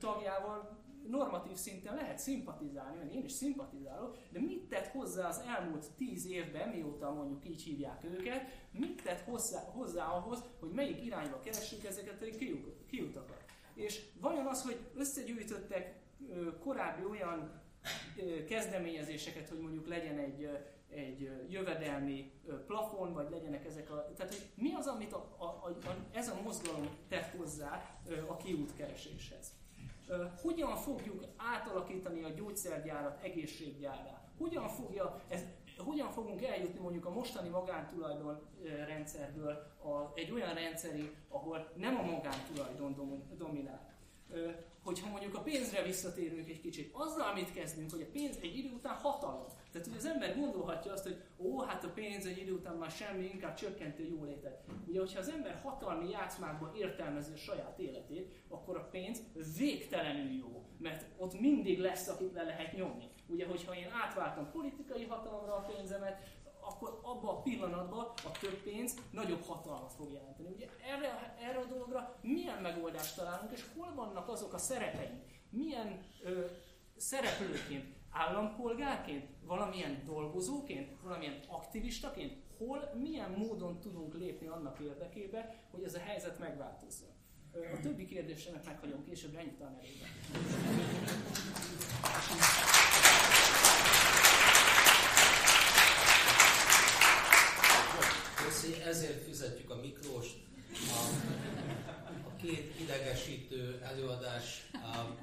tagjával 0.00 0.78
normatív 1.10 1.56
szinten 1.56 1.94
lehet 1.94 2.18
szimpatizálni, 2.18 3.14
én 3.14 3.24
is 3.24 3.32
szimpatizálok, 3.32 4.16
de 4.30 4.40
mit 4.40 4.68
tett 4.68 4.86
hozzá 4.86 5.28
az 5.28 5.42
elmúlt 5.56 5.90
tíz 5.96 6.26
évben, 6.26 6.68
mióta 6.68 7.12
mondjuk 7.12 7.48
így 7.48 7.62
hívják 7.62 8.04
őket, 8.04 8.66
mit 8.70 9.02
tett 9.02 9.20
hozzá, 9.20 9.60
hozzá 9.60 10.06
ahhoz, 10.06 10.44
hogy 10.60 10.70
melyik 10.70 11.04
irányba 11.04 11.40
keressük 11.40 11.84
ezeket 11.84 12.22
a 12.22 12.36
kiutakat. 12.86 13.44
És 13.74 14.04
vajon 14.20 14.46
az, 14.46 14.62
hogy 14.62 14.78
összegyűjtöttek 14.94 16.00
korábbi 16.60 17.04
olyan 17.04 17.60
kezdeményezéseket, 18.48 19.48
hogy 19.48 19.58
mondjuk 19.58 19.88
legyen 19.88 20.18
egy 20.18 20.48
egy 20.90 21.30
jövedelmi 21.48 22.32
plafon, 22.66 23.12
vagy 23.12 23.30
legyenek 23.30 23.64
ezek 23.64 23.90
a... 23.90 24.12
Tehát, 24.16 24.34
hogy 24.34 24.46
mi 24.54 24.72
az, 24.74 24.86
amit 24.86 25.12
a, 25.12 25.36
a, 25.38 25.44
a, 25.44 25.96
ez 26.12 26.28
a 26.28 26.40
mozgalom 26.42 26.88
tett 27.08 27.36
hozzá 27.36 28.00
a 28.26 28.36
kiútkereséshez? 28.36 29.52
Hogyan 30.42 30.76
fogjuk 30.76 31.24
átalakítani 31.36 32.22
a 32.22 32.28
gyógyszergyárat 32.28 33.22
egészséggyárra? 33.22 34.22
Hogyan, 34.38 34.68
fogja 34.68 35.20
ez, 35.28 35.44
hogyan 35.76 36.10
fogunk 36.10 36.42
eljutni 36.42 36.80
mondjuk 36.80 37.06
a 37.06 37.10
mostani 37.10 37.48
magántulajdon 37.48 38.40
rendszerből 38.86 39.50
a, 39.82 40.12
egy 40.14 40.30
olyan 40.30 40.54
rendszeri, 40.54 41.10
ahol 41.28 41.72
nem 41.76 41.96
a 41.96 42.02
magántulajdon 42.02 43.24
dominál? 43.36 43.96
Hogyha 44.84 45.10
mondjuk 45.10 45.34
a 45.34 45.40
pénzre 45.40 45.82
visszatérünk 45.82 46.48
egy 46.48 46.60
kicsit, 46.60 46.94
azzal 46.94 47.34
mit 47.34 47.52
kezdünk, 47.52 47.90
hogy 47.90 48.02
a 48.02 48.10
pénz 48.12 48.38
egy 48.42 48.56
idő 48.56 48.70
után 48.70 48.94
hatalom. 48.94 49.46
Tehát, 49.78 49.92
hogy 49.92 50.06
az 50.06 50.14
ember 50.14 50.36
gondolhatja 50.36 50.92
azt, 50.92 51.02
hogy 51.02 51.22
ó, 51.38 51.60
hát 51.60 51.84
a 51.84 51.88
pénz 51.88 52.26
egy 52.26 52.38
idő 52.38 52.52
után 52.52 52.76
már 52.76 52.90
semmi, 52.90 53.24
inkább 53.24 53.54
csökkentő 53.54 54.04
jólétet. 54.04 54.64
Ugye, 54.86 55.00
hogyha 55.00 55.18
az 55.18 55.28
ember 55.28 55.60
hatalmi 55.62 56.10
játszmákban 56.10 56.74
értelmezi 56.74 57.32
a 57.32 57.36
saját 57.36 57.78
életét, 57.78 58.34
akkor 58.48 58.76
a 58.76 58.88
pénz 58.90 59.22
végtelenül 59.58 60.32
jó, 60.38 60.64
mert 60.78 61.04
ott 61.16 61.40
mindig 61.40 61.78
lesz, 61.78 62.08
akit 62.08 62.32
le 62.32 62.42
lehet 62.42 62.72
nyomni. 62.72 63.08
Ugye, 63.26 63.46
hogyha 63.46 63.76
én 63.76 63.90
átváltam 64.02 64.50
politikai 64.50 65.04
hatalomra 65.04 65.54
a 65.54 65.72
pénzemet, 65.74 66.20
akkor 66.60 67.00
abban 67.02 67.36
a 67.36 67.42
pillanatban 67.42 68.04
a 68.24 68.30
több 68.40 68.62
pénz 68.62 68.94
nagyobb 69.10 69.42
hatalmat 69.42 69.92
fog 69.92 70.12
jelenteni. 70.12 70.48
Ugye 70.54 70.66
erre, 70.86 71.36
erre 71.40 71.58
a 71.58 71.64
dologra 71.64 72.18
milyen 72.20 72.62
megoldást 72.62 73.16
találunk, 73.16 73.52
és 73.52 73.64
hol 73.76 73.94
vannak 73.94 74.28
azok 74.28 74.52
a 74.52 74.58
szerepeink? 74.58 75.24
Milyen 75.50 76.00
ö, 76.22 76.44
szereplőként 76.96 77.97
állampolgárként, 78.10 79.26
valamilyen 79.46 80.02
dolgozóként, 80.06 80.92
valamilyen 81.02 81.40
aktivistaként, 81.48 82.36
hol, 82.58 82.90
milyen 82.94 83.30
módon 83.30 83.80
tudunk 83.80 84.14
lépni 84.14 84.46
annak 84.46 84.78
érdekébe, 84.78 85.54
hogy 85.70 85.82
ez 85.82 85.94
a 85.94 85.98
helyzet 85.98 86.38
megváltozzon. 86.38 87.08
A 87.52 87.80
többi 87.82 88.06
kérdésemet 88.06 88.64
meghagyom 88.64 89.04
később, 89.04 89.36
ennyit 89.36 89.58
talán 89.58 89.78
elég. 89.78 90.02
Köszi, 98.44 98.82
ezért 98.82 99.22
fizetjük 99.22 99.70
a 99.70 99.76
Miklós. 99.76 100.26
A 100.72 101.77
két 102.42 102.80
idegesítő 102.80 103.80
előadás 103.82 104.70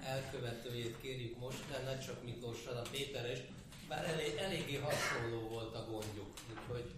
elkövetőjét 0.03 0.95
kérjük 1.01 1.39
most, 1.39 1.57
de 1.71 1.77
nem 1.83 1.99
csak 1.99 2.23
Miklós, 2.23 2.65
hanem 2.65 2.83
Péter 2.91 3.31
is, 3.31 3.39
bár 3.87 4.05
elég, 4.05 4.35
eléggé 4.37 4.75
hasonló 4.75 5.47
volt 5.47 5.75
a 5.75 5.85
gondjuk, 5.91 6.33
úgyhogy 6.49 6.91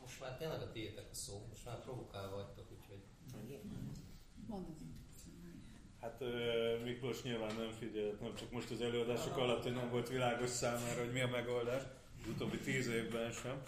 most 0.00 0.20
már 0.20 0.36
tényleg 0.36 0.60
a 0.60 0.72
tiétek 0.72 1.04
a 1.12 1.14
szó, 1.14 1.46
most 1.48 1.64
már 1.64 1.82
provokál 1.82 2.30
vagytok, 2.30 2.66
úgyhogy... 2.70 3.00
Hát 6.00 6.22
Miklós 6.84 7.22
nyilván 7.22 7.54
nem 7.56 7.70
figyelt, 7.78 8.20
nem 8.20 8.34
csak 8.34 8.50
most 8.50 8.70
az 8.70 8.80
előadások 8.80 9.36
alatt, 9.36 9.62
hogy 9.62 9.74
nem 9.74 9.90
volt 9.90 10.08
világos 10.08 10.50
számára, 10.50 11.00
hogy 11.00 11.12
mi 11.12 11.20
a 11.20 11.28
megoldás, 11.28 11.82
az 12.22 12.28
utóbbi 12.28 12.58
tíz 12.58 12.86
évben 12.86 13.32
sem. 13.32 13.62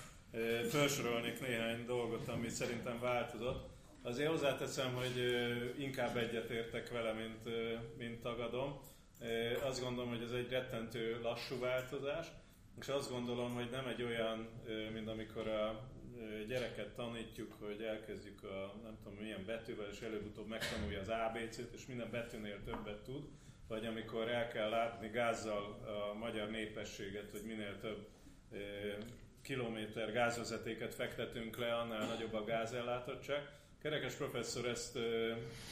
Felsorolnék 0.69 1.41
néhány 1.41 1.85
dolgot, 1.87 2.29
ami 2.29 2.49
szerintem 2.49 3.01
változott. 3.01 3.74
Azért 4.07 4.31
hozzáteszem, 4.31 4.95
hogy 4.95 5.17
inkább 5.79 6.17
egyetértek 6.17 6.91
vele, 6.91 7.13
mint, 7.13 7.49
mint 7.99 8.21
tagadom. 8.21 8.81
Azt 9.63 9.83
gondolom, 9.83 10.11
hogy 10.11 10.23
ez 10.23 10.33
egy 10.33 10.51
rettentő 10.51 11.21
lassú 11.23 11.59
változás, 11.59 12.27
és 12.81 12.89
azt 12.89 13.11
gondolom, 13.11 13.55
hogy 13.55 13.69
nem 13.71 13.87
egy 13.87 14.03
olyan, 14.03 14.49
mint 14.93 15.09
amikor 15.09 15.49
a 15.49 15.89
gyereket 16.49 16.95
tanítjuk, 16.95 17.53
hogy 17.61 17.83
elkezdjük 17.83 18.43
a 18.43 18.75
nem 18.83 18.99
tudom 19.03 19.19
milyen 19.19 19.45
betűvel, 19.47 19.89
és 19.91 20.01
előbb-utóbb 20.01 20.49
megtanulja 20.49 21.01
az 21.01 21.09
ABC-t, 21.09 21.75
és 21.75 21.87
minden 21.87 22.11
betűnél 22.11 22.63
többet 22.65 23.03
tud, 23.03 23.29
vagy 23.69 23.87
amikor 23.87 24.29
el 24.29 24.49
kell 24.49 24.69
látni 24.69 25.09
gázzal 25.09 25.63
a 26.11 26.15
magyar 26.15 26.51
népességet, 26.51 27.31
hogy 27.31 27.43
minél 27.47 27.79
több 27.81 28.09
kilométer 29.43 30.13
gázvezetéket 30.13 30.95
fektetünk 30.95 31.57
le, 31.57 31.75
annál 31.75 32.07
nagyobb 32.07 32.35
a 32.35 32.45
gázellátottság. 32.45 33.63
Kerekes 33.85 34.15
professzor 34.15 34.67
ezt 34.67 34.99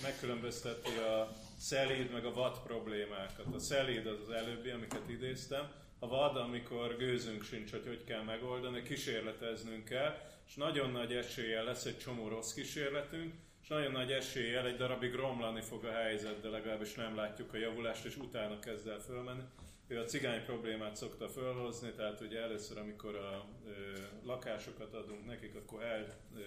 megkülönbözteti 0.02 0.96
a 0.98 1.32
szelíd 1.58 2.12
meg 2.12 2.24
a 2.24 2.32
vad 2.32 2.62
problémákat. 2.62 3.54
A 3.54 3.58
szelíd 3.58 4.06
az 4.06 4.18
az 4.20 4.30
előbbi, 4.30 4.70
amiket 4.70 5.08
idéztem, 5.08 5.72
a 5.98 6.08
vad, 6.08 6.36
amikor 6.36 6.96
gőzünk 6.96 7.42
sincs, 7.42 7.70
hogy 7.70 7.86
hogy 7.86 8.04
kell 8.04 8.22
megoldani, 8.22 8.82
kísérleteznünk 8.82 9.84
kell, 9.84 10.18
és 10.46 10.54
nagyon 10.54 10.90
nagy 10.90 11.12
eséllyel 11.12 11.64
lesz 11.64 11.84
egy 11.84 11.98
csomó 11.98 12.28
rossz 12.28 12.52
kísérletünk, 12.52 13.34
és 13.62 13.68
nagyon 13.68 13.92
nagy 13.92 14.12
eséllyel 14.12 14.66
egy 14.66 14.76
darabig 14.76 15.14
romlani 15.14 15.60
fog 15.60 15.84
a 15.84 15.92
helyzet, 15.92 16.40
de 16.40 16.48
legalábbis 16.48 16.94
nem 16.94 17.16
látjuk 17.16 17.54
a 17.54 17.56
javulást, 17.58 18.04
és 18.04 18.16
utána 18.16 18.58
kezd 18.58 18.88
el 18.88 19.00
fölmenni. 19.00 19.42
Ő 19.88 19.98
a 19.98 20.04
cigány 20.04 20.44
problémát 20.44 20.96
szokta 20.96 21.28
fölhozni, 21.28 21.92
tehát 21.92 22.20
ugye 22.20 22.40
először, 22.40 22.78
amikor 22.78 23.14
a 23.14 23.46
ö, 23.66 23.72
lakásokat 24.24 24.94
adunk 24.94 25.26
nekik, 25.26 25.54
akkor 25.54 25.82
el 25.82 26.06
ö, 26.36 26.40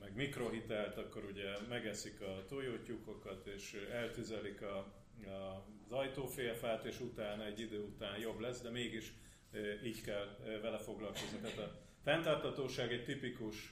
meg 0.00 0.14
mikrohitelt, 0.14 0.96
akkor 0.96 1.24
ugye 1.24 1.58
megeszik 1.68 2.20
a 2.20 2.44
tojótyúkokat, 2.48 3.46
és 3.46 3.86
eltüzelik 3.92 4.62
a, 4.62 4.76
a, 5.26 5.66
az 5.84 5.92
ajtófélfát, 5.92 6.84
és 6.84 7.00
utána 7.00 7.44
egy 7.44 7.60
idő 7.60 7.80
után 7.80 8.18
jobb 8.18 8.38
lesz, 8.38 8.60
de 8.60 8.70
mégis 8.70 9.12
így 9.84 10.00
kell 10.00 10.36
vele 10.62 10.78
foglalkozni. 10.78 11.38
Tehát 11.42 11.58
a 11.58 11.78
fenntartatóság 12.02 12.92
egy 12.92 13.04
tipikus 13.04 13.70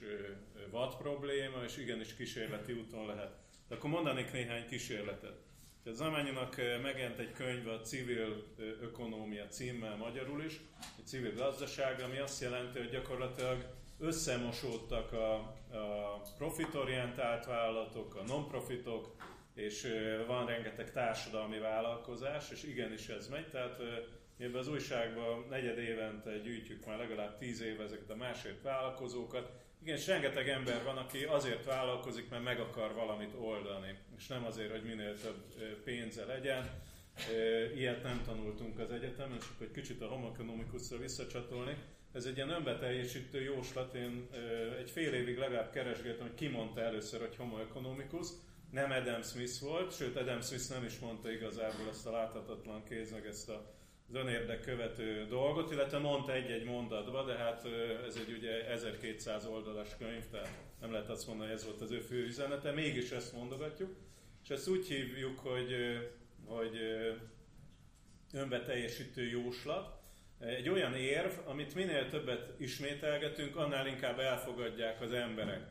vad 0.71 0.97
probléma, 0.97 1.63
és 1.63 1.77
igenis 1.77 2.15
kísérleti 2.15 2.73
úton 2.73 3.05
lehet. 3.05 3.35
De 3.67 3.75
akkor 3.75 3.89
mondanék 3.89 4.31
néhány 4.31 4.67
kísérletet. 4.67 5.41
Tehát 5.83 5.99
Zamányinak 5.99 6.55
megjelent 6.81 7.19
egy 7.19 7.31
könyv 7.31 7.67
a 7.67 7.81
civil 7.81 8.43
ökonómia 8.81 9.47
címmel 9.47 9.95
magyarul 9.95 10.43
is, 10.43 10.59
egy 10.97 11.07
civil 11.07 11.33
gazdaság, 11.33 11.99
ami 11.99 12.17
azt 12.17 12.41
jelenti, 12.41 12.79
hogy 12.79 12.89
gyakorlatilag 12.89 13.65
összemosódtak 14.03 15.13
a, 15.13 15.33
a 15.77 16.21
profitorientált 16.37 17.45
vállalatok, 17.45 18.15
a 18.15 18.23
non-profitok, 18.23 19.15
és 19.53 19.87
van 20.27 20.45
rengeteg 20.45 20.91
társadalmi 20.91 21.59
vállalkozás, 21.59 22.51
és 22.51 22.63
igenis 22.63 23.07
ez 23.07 23.27
megy, 23.27 23.49
tehát 23.49 23.77
mi 24.37 24.45
ebben 24.45 24.59
az 24.59 24.67
újságban 24.67 25.45
negyed 25.49 25.77
évente 25.77 26.37
gyűjtjük 26.37 26.85
már 26.85 26.97
legalább 26.97 27.37
tíz 27.37 27.61
éve 27.61 27.83
ezeket 27.83 28.09
a 28.09 28.15
másért 28.15 28.61
vállalkozókat. 28.61 29.51
Igen, 29.81 29.97
és 29.97 30.07
rengeteg 30.07 30.49
ember 30.49 30.83
van, 30.83 30.97
aki 30.97 31.23
azért 31.23 31.65
vállalkozik, 31.65 32.29
mert 32.29 32.43
meg 32.43 32.59
akar 32.59 32.93
valamit 32.93 33.33
oldani, 33.39 33.97
és 34.17 34.27
nem 34.27 34.45
azért, 34.45 34.71
hogy 34.71 34.83
minél 34.83 35.19
több 35.19 35.43
pénze 35.83 36.25
legyen. 36.25 36.81
Ilyet 37.75 38.03
nem 38.03 38.21
tanultunk 38.25 38.79
az 38.79 38.91
egyetemen, 38.91 39.37
és 39.37 39.45
akkor 39.53 39.65
egy 39.65 39.73
kicsit 39.73 40.01
a 40.01 40.07
homokonomikusra 40.07 40.97
visszacsatolni. 40.97 41.77
Ez 42.13 42.25
egy 42.25 42.35
ilyen 42.35 42.49
önbeteljesítő 42.49 43.41
jóslat, 43.41 43.93
én 43.93 44.27
egy 44.79 44.91
fél 44.91 45.13
évig 45.13 45.37
legalább 45.37 45.71
keresgéltem, 45.71 46.27
hogy 46.27 46.35
ki 46.35 46.47
mondta 46.47 46.81
először, 46.81 47.19
hogy 47.19 47.35
homo 47.35 47.59
economicus. 47.59 48.27
Nem 48.71 48.91
Adam 48.91 49.21
Smith 49.21 49.61
volt, 49.61 49.95
sőt 49.95 50.15
Adam 50.15 50.41
Smith 50.41 50.69
nem 50.69 50.83
is 50.83 50.99
mondta 50.99 51.31
igazából 51.31 51.89
ezt 51.89 52.07
a 52.07 52.11
láthatatlan 52.11 52.83
kéz, 52.83 53.11
meg 53.11 53.25
ezt 53.25 53.49
a 53.49 53.73
az 54.09 54.15
önérdek 54.15 54.61
követő 54.61 55.25
dolgot, 55.29 55.71
illetve 55.71 55.97
mondta 55.97 56.33
egy-egy 56.33 56.63
mondatba, 56.63 57.23
de 57.23 57.33
hát 57.33 57.65
ez 58.07 58.15
egy 58.15 58.35
ugye 58.37 58.69
1200 58.69 59.45
oldalas 59.45 59.97
könyv, 59.97 60.23
tehát 60.31 60.49
nem 60.81 60.91
lehet 60.91 61.09
azt 61.09 61.27
mondani, 61.27 61.49
hogy 61.49 61.57
ez 61.59 61.65
volt 61.65 61.81
az 61.81 61.91
ő 61.91 61.99
fő 61.99 62.25
üzenete, 62.25 62.71
mégis 62.71 63.11
ezt 63.11 63.33
mondogatjuk, 63.33 63.95
és 64.43 64.49
ezt 64.49 64.67
úgy 64.67 64.87
hívjuk, 64.87 65.39
hogy, 65.39 65.75
hogy 66.45 66.77
önbeteljesítő 68.33 69.27
jóslat, 69.27 70.02
egy 70.45 70.69
olyan 70.69 70.95
érv, 70.95 71.31
amit 71.45 71.75
minél 71.75 72.09
többet 72.09 72.53
ismételgetünk, 72.59 73.55
annál 73.55 73.87
inkább 73.87 74.19
elfogadják 74.19 75.01
az 75.01 75.11
emberek. 75.11 75.61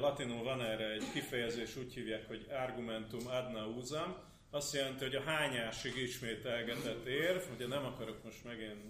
Latinul 0.00 0.42
van 0.42 0.62
erre 0.62 0.90
egy 0.90 1.04
kifejezés, 1.12 1.76
úgy 1.76 1.94
hívják, 1.94 2.28
hogy 2.28 2.46
argumentum 2.50 3.26
ad 3.26 3.52
nauseam, 3.52 4.16
azt 4.50 4.74
jelenti, 4.74 5.04
hogy 5.04 5.14
a 5.14 5.22
hányásig 5.22 5.96
ismételgetett 5.96 7.06
érv, 7.06 7.42
ugye 7.54 7.66
nem 7.66 7.84
akarok 7.84 8.24
most 8.24 8.44
megint 8.44 8.80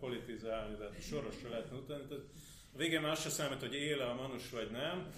politizálni, 0.00 0.76
de 0.76 0.88
sorosra 1.00 1.48
lehetne 1.48 1.76
utáni, 1.76 2.02
tehát 2.08 2.24
a 2.74 2.78
végén 2.78 3.00
már 3.00 3.10
azt 3.10 3.22
se 3.22 3.28
számít, 3.28 3.60
hogy 3.60 3.74
éle 3.74 4.04
a 4.04 4.14
manus 4.14 4.50
vagy 4.50 4.70
nem. 4.70 5.12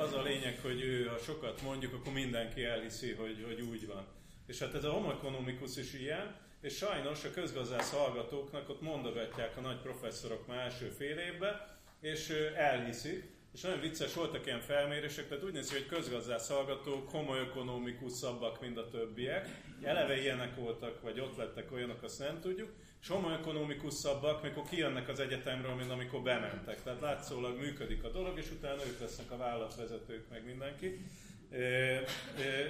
Az 0.00 0.12
a 0.12 0.22
lényeg, 0.22 0.58
hogy 0.62 0.80
ő, 0.80 1.06
ha 1.06 1.18
sokat 1.18 1.62
mondjuk, 1.62 1.92
akkor 1.92 2.12
mindenki 2.12 2.64
elhiszi, 2.64 3.12
hogy, 3.12 3.44
hogy 3.46 3.60
úgy 3.60 3.86
van. 3.86 4.06
És 4.46 4.58
hát 4.58 4.74
ez 4.74 4.84
a 4.84 4.90
homo 4.90 5.10
economicus 5.10 5.76
is 5.76 5.94
ilyen, 5.94 6.36
és 6.62 6.76
sajnos 6.76 7.24
a 7.24 7.30
közgazdász 7.30 7.90
hallgatóknak 7.90 8.68
ott 8.68 8.80
mondogatják 8.80 9.56
a 9.56 9.60
nagy 9.60 9.80
professzorok 9.80 10.46
már 10.46 10.58
első 10.58 10.88
fél 10.88 11.18
évbe, 11.18 11.78
és 12.00 12.28
elhiszik, 12.56 13.30
és 13.54 13.60
nagyon 13.60 13.80
vicces 13.80 14.14
voltak 14.14 14.46
ilyen 14.46 14.60
felmérések, 14.60 15.28
tehát 15.28 15.44
úgy 15.44 15.52
néz 15.52 15.68
ki, 15.68 15.74
hogy 15.74 15.86
közgazdász 15.86 16.48
hallgatók 16.48 17.10
homoekonomikusabbak, 17.10 18.60
mint 18.60 18.78
a 18.78 18.88
többiek. 18.88 19.48
Eleve 19.82 20.20
ilyenek 20.20 20.56
voltak, 20.56 21.02
vagy 21.02 21.20
ott 21.20 21.36
lettek 21.36 21.72
olyanok, 21.72 22.02
azt 22.02 22.18
nem 22.18 22.40
tudjuk. 22.40 22.70
És 23.00 23.08
homoekonomikusabbak, 23.08 24.42
mikor 24.42 24.62
kijönnek 24.68 25.08
az 25.08 25.20
egyetemről, 25.20 25.74
mint 25.74 25.90
amikor 25.90 26.22
bementek. 26.22 26.82
Tehát 26.82 27.00
látszólag 27.00 27.58
működik 27.58 28.04
a 28.04 28.10
dolog, 28.10 28.38
és 28.38 28.50
utána 28.50 28.86
ők 28.86 29.00
lesznek 29.00 29.30
a 29.30 29.36
vállalatvezetők, 29.36 30.28
meg 30.30 30.44
mindenki. 30.44 31.06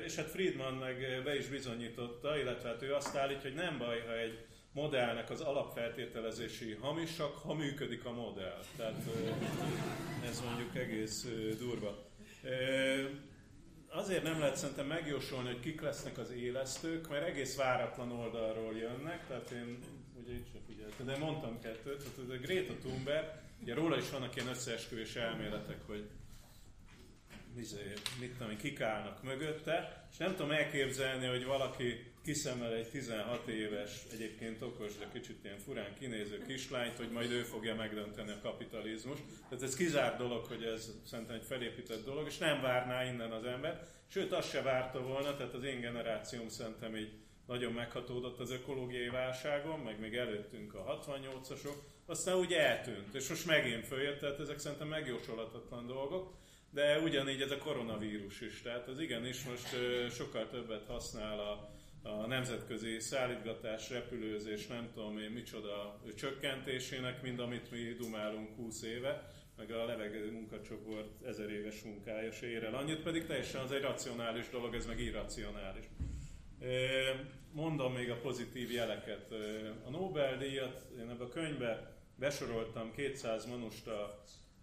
És 0.04 0.14
hát 0.14 0.30
Friedman 0.30 0.74
meg 0.74 1.20
be 1.24 1.36
is 1.36 1.46
bizonyította, 1.46 2.38
illetve 2.38 2.68
hát 2.68 2.82
ő 2.82 2.94
azt 2.94 3.16
állítja, 3.16 3.50
hogy 3.50 3.58
nem 3.58 3.78
baj, 3.78 4.00
ha 4.06 4.18
egy 4.18 4.44
modellnek 4.72 5.30
az 5.30 5.40
alapfeltételezési 5.40 6.72
hamisak, 6.72 7.36
ha 7.36 7.54
működik 7.54 8.04
a 8.04 8.12
modell. 8.12 8.60
Tehát 8.76 9.02
ez 10.24 10.40
mondjuk 10.40 10.76
egész 10.76 11.26
durva. 11.58 12.10
Azért 13.88 14.22
nem 14.22 14.38
lehet 14.38 14.56
szerintem 14.56 14.86
megjósolni, 14.86 15.48
hogy 15.48 15.60
kik 15.60 15.80
lesznek 15.80 16.18
az 16.18 16.30
élesztők, 16.30 17.08
mert 17.08 17.26
egész 17.26 17.56
váratlan 17.56 18.12
oldalról 18.12 18.76
jönnek, 18.76 19.26
tehát 19.26 19.50
én 19.50 19.78
ugye 20.22 20.32
itt 20.32 20.46
sem 20.52 20.60
figyeltem, 20.66 21.06
de 21.06 21.16
mondtam 21.16 21.60
kettőt, 21.60 22.04
tehát 22.16 22.30
a 22.30 22.46
Greta 22.46 22.72
Thunberg, 22.74 23.26
ugye 23.60 23.74
róla 23.74 23.96
is 23.96 24.10
vannak 24.10 24.36
ilyen 24.36 24.48
összeesküvés 24.48 25.16
elméletek, 25.16 25.86
hogy 25.86 26.08
izé, 27.56 27.92
mit 28.20 28.36
tudom, 28.38 28.56
kik 28.56 28.80
állnak 28.80 29.22
mögötte, 29.22 30.06
és 30.10 30.16
nem 30.16 30.30
tudom 30.30 30.50
elképzelni, 30.50 31.26
hogy 31.26 31.44
valaki 31.44 32.12
kiszemel 32.24 32.74
egy 32.74 32.88
16 32.90 33.48
éves, 33.48 33.90
egyébként 34.12 34.62
okos, 34.62 34.96
de 34.98 35.08
kicsit 35.12 35.44
ilyen 35.44 35.58
furán 35.58 35.94
kinéző 35.98 36.42
kislányt, 36.46 36.96
hogy 36.96 37.10
majd 37.10 37.30
ő 37.30 37.42
fogja 37.42 37.74
megdönteni 37.74 38.30
a 38.30 38.40
kapitalizmus. 38.42 39.18
Tehát 39.48 39.64
ez 39.64 39.76
kizárt 39.76 40.18
dolog, 40.18 40.44
hogy 40.44 40.62
ez 40.62 40.90
szerintem 41.06 41.34
egy 41.34 41.44
felépített 41.44 42.04
dolog, 42.04 42.26
és 42.26 42.38
nem 42.38 42.60
várná 42.60 43.04
innen 43.04 43.32
az 43.32 43.44
ember. 43.44 43.86
Sőt, 44.06 44.32
azt 44.32 44.50
se 44.50 44.62
várta 44.62 45.02
volna, 45.02 45.36
tehát 45.36 45.54
az 45.54 45.64
én 45.64 45.80
generációm 45.80 46.48
szerintem 46.48 46.96
így 46.96 47.12
nagyon 47.46 47.72
meghatódott 47.72 48.40
az 48.40 48.50
ökológiai 48.50 49.08
válságon, 49.08 49.78
meg 49.78 50.00
még 50.00 50.14
előttünk 50.14 50.74
a 50.74 51.02
68-asok, 51.06 51.74
aztán 52.06 52.36
úgy 52.36 52.52
eltűnt, 52.52 53.14
és 53.14 53.28
most 53.28 53.46
megint 53.46 53.86
följött, 53.86 54.18
tehát 54.18 54.40
ezek 54.40 54.58
szerintem 54.58 54.88
megjósolhatatlan 54.88 55.86
dolgok, 55.86 56.34
de 56.72 56.98
ugyanígy 56.98 57.40
ez 57.40 57.50
a 57.50 57.58
koronavírus 57.58 58.40
is, 58.40 58.62
tehát 58.62 58.88
az 58.88 59.00
igenis 59.00 59.44
most 59.44 59.76
sokkal 60.11 60.48
többet 60.48 60.87
használ 60.87 61.38
a, 61.38 61.70
a 62.08 62.26
nemzetközi 62.26 62.98
szállítgatás, 62.98 63.90
repülőzés, 63.90 64.66
nem 64.66 64.90
tudom 64.94 65.18
én 65.18 65.30
micsoda 65.30 66.00
csökkentésének, 66.16 67.22
mint 67.22 67.40
amit 67.40 67.70
mi 67.70 67.94
dumálunk 67.98 68.56
20 68.56 68.82
éve, 68.82 69.30
meg 69.56 69.70
a 69.70 69.85
levegő 69.85 70.30
munkacsoport 70.30 71.24
ezer 71.26 71.50
éves 71.50 71.82
munkája 71.82 72.32
se 72.32 72.46
ér 72.46 72.64
el 72.64 72.74
annyit, 72.74 73.02
pedig 73.02 73.26
teljesen 73.26 73.61
az 73.61 73.72
egy 73.72 73.82
racionális 73.82 74.48
dolog, 74.48 74.74
ez 74.74 74.87
meg 74.87 75.00
irracionális. 75.00 75.85
Mondom 77.52 77.92
még 77.92 78.11
a 78.11 78.20
pozitív 78.20 78.70
jeleket. 78.70 79.32
A 79.85 79.90
Nobel-díjat 79.90 80.82
én 80.98 81.11
ebbe 81.11 81.24
a 81.24 81.28
könyvbe 81.28 81.96
besoroltam 82.16 82.92
200 82.92 83.46
manust 83.46 83.88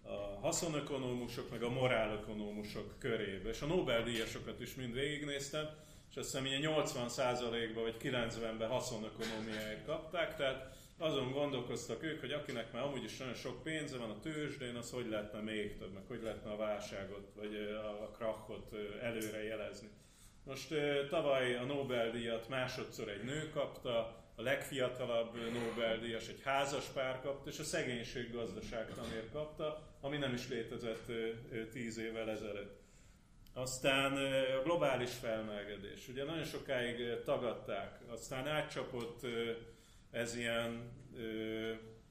a, 0.09 0.39
haszonökonómusok, 0.41 1.49
meg 1.49 1.63
a 1.63 1.69
morálökonómusok 1.69 2.99
körébe, 2.99 3.49
és 3.49 3.61
a 3.61 3.65
Nobel-díjasokat 3.65 4.59
is 4.59 4.75
mind 4.75 4.93
végignéztem, 4.93 5.69
és 6.09 6.17
azt 6.17 6.31
hiszem 6.31 6.45
ilyen 6.45 6.61
80%-ban 6.63 7.83
vagy 7.83 7.95
90-ben 8.03 8.69
haszonökonomiáért 8.69 9.85
kapták, 9.85 10.35
tehát 10.35 10.77
azon 10.97 11.31
gondolkoztak 11.31 12.03
ők, 12.03 12.19
hogy 12.19 12.31
akinek 12.31 12.71
már 12.71 12.83
amúgy 12.83 13.03
is 13.03 13.17
nagyon 13.17 13.33
sok 13.33 13.63
pénze 13.63 13.97
van 13.97 14.09
a 14.09 14.19
tőzsdén, 14.19 14.75
az 14.75 14.91
hogy 14.91 15.09
lehetne 15.09 15.39
még 15.39 15.77
több, 15.77 15.93
meg 15.93 16.03
hogy 16.07 16.21
lehetne 16.23 16.51
a 16.51 16.57
válságot, 16.57 17.31
vagy 17.35 17.55
a 18.01 18.11
krachot 18.17 18.73
előre 19.01 19.43
jelezni. 19.43 19.89
Most 20.43 20.73
tavaly 21.09 21.55
a 21.55 21.63
Nobel-díjat 21.63 22.49
másodszor 22.49 23.09
egy 23.09 23.23
nő 23.23 23.49
kapta, 23.49 24.17
a 24.35 24.41
legfiatalabb 24.41 25.37
Nobel-díjas 25.53 26.27
egy 26.27 26.41
házas 26.43 26.85
pár 26.85 27.21
kapta, 27.21 27.49
és 27.49 27.59
a 27.59 27.63
szegénység 27.63 28.31
gazdaságtanért 28.31 29.31
kapta, 29.31 29.88
ami 30.01 30.17
nem 30.17 30.33
is 30.33 30.47
létezett 30.49 31.11
tíz 31.71 31.97
évvel 31.97 32.29
ezelőtt. 32.29 32.77
Aztán 33.53 34.17
a 34.59 34.61
globális 34.63 35.11
felmelegedés. 35.13 36.07
Ugye 36.07 36.23
nagyon 36.23 36.43
sokáig 36.43 37.23
tagadták, 37.23 37.99
aztán 38.07 38.47
átcsapott 38.47 39.25
ez 40.11 40.35
ilyen 40.35 40.91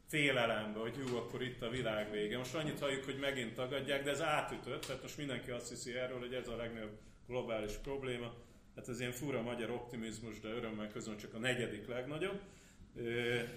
félelembe, 0.07 0.79
hogy 0.79 0.95
jó, 1.09 1.17
akkor 1.17 1.43
itt 1.43 1.63
a 1.63 1.69
világ 1.69 2.11
vége. 2.11 2.39
Most 2.39 2.55
annyit 2.55 2.81
halljuk, 2.81 3.05
hogy 3.05 3.19
megint 3.19 3.55
tagadják, 3.55 4.03
de 4.03 4.11
ez 4.11 4.23
átütött, 4.23 4.85
tehát 4.87 5.03
most 5.03 5.17
mindenki 5.17 5.51
azt 5.51 5.69
hiszi 5.69 5.97
erről, 5.97 6.19
hogy 6.19 6.35
ez 6.35 6.49
a 6.49 6.57
legnagyobb 6.57 6.99
globális 7.27 7.73
probléma. 7.73 8.35
Hát 8.77 8.89
ez 8.89 9.01
ilyen 9.01 9.13
fura 9.13 9.43
magyar 9.43 9.71
optimizmus, 9.71 10.41
de 10.41 10.49
örömmel 10.49 10.89
közön 10.89 11.17
csak 11.17 11.35
a 11.35 11.39
negyedik 11.39 11.87
legnagyobb. 11.87 12.41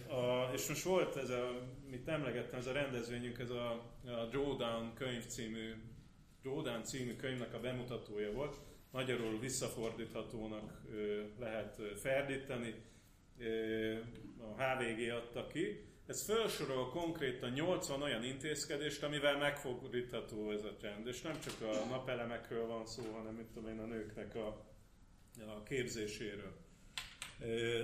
A, 0.08 0.54
és 0.54 0.68
most 0.68 0.84
volt 0.84 1.16
ez 1.16 1.30
a, 1.30 1.68
mit 1.90 2.08
emlegettem, 2.08 2.60
ez 2.60 2.68
a 2.68 2.72
rendezvényünk, 2.72 3.40
ez 3.40 3.50
a, 3.50 3.72
a 4.06 4.26
Drawdown 4.30 4.94
könyv 4.94 5.26
című, 5.26 5.74
Drawdown 6.42 6.84
című 6.84 7.16
könyvnek 7.16 7.54
a 7.54 7.60
bemutatója 7.60 8.32
volt. 8.32 8.56
Magyarul 8.92 9.40
visszafordíthatónak 9.40 10.82
lehet 11.40 11.82
ferdíteni. 11.96 12.76
A 14.38 14.64
HVG 14.64 15.10
adta 15.10 15.48
ki. 15.48 15.86
Ez 16.06 16.24
felsorol 16.24 16.90
konkrétan 16.90 17.52
80 17.52 18.02
olyan 18.02 18.24
intézkedést, 18.24 19.04
amivel 19.04 19.38
megfordítható 19.38 20.52
ez 20.52 20.64
a 20.64 20.76
trend. 20.76 21.08
És 21.08 21.22
nem 21.22 21.40
csak 21.40 21.62
a 21.62 21.86
napelemekről 21.90 22.68
van 22.68 22.86
szó, 22.86 23.04
hanem 23.12 23.34
mit 23.34 23.46
tudom 23.46 23.70
én, 23.70 23.80
a 23.80 23.86
nőknek 23.86 24.36
a, 24.36 24.48
a 25.48 25.64
képzéséről. 25.64 26.54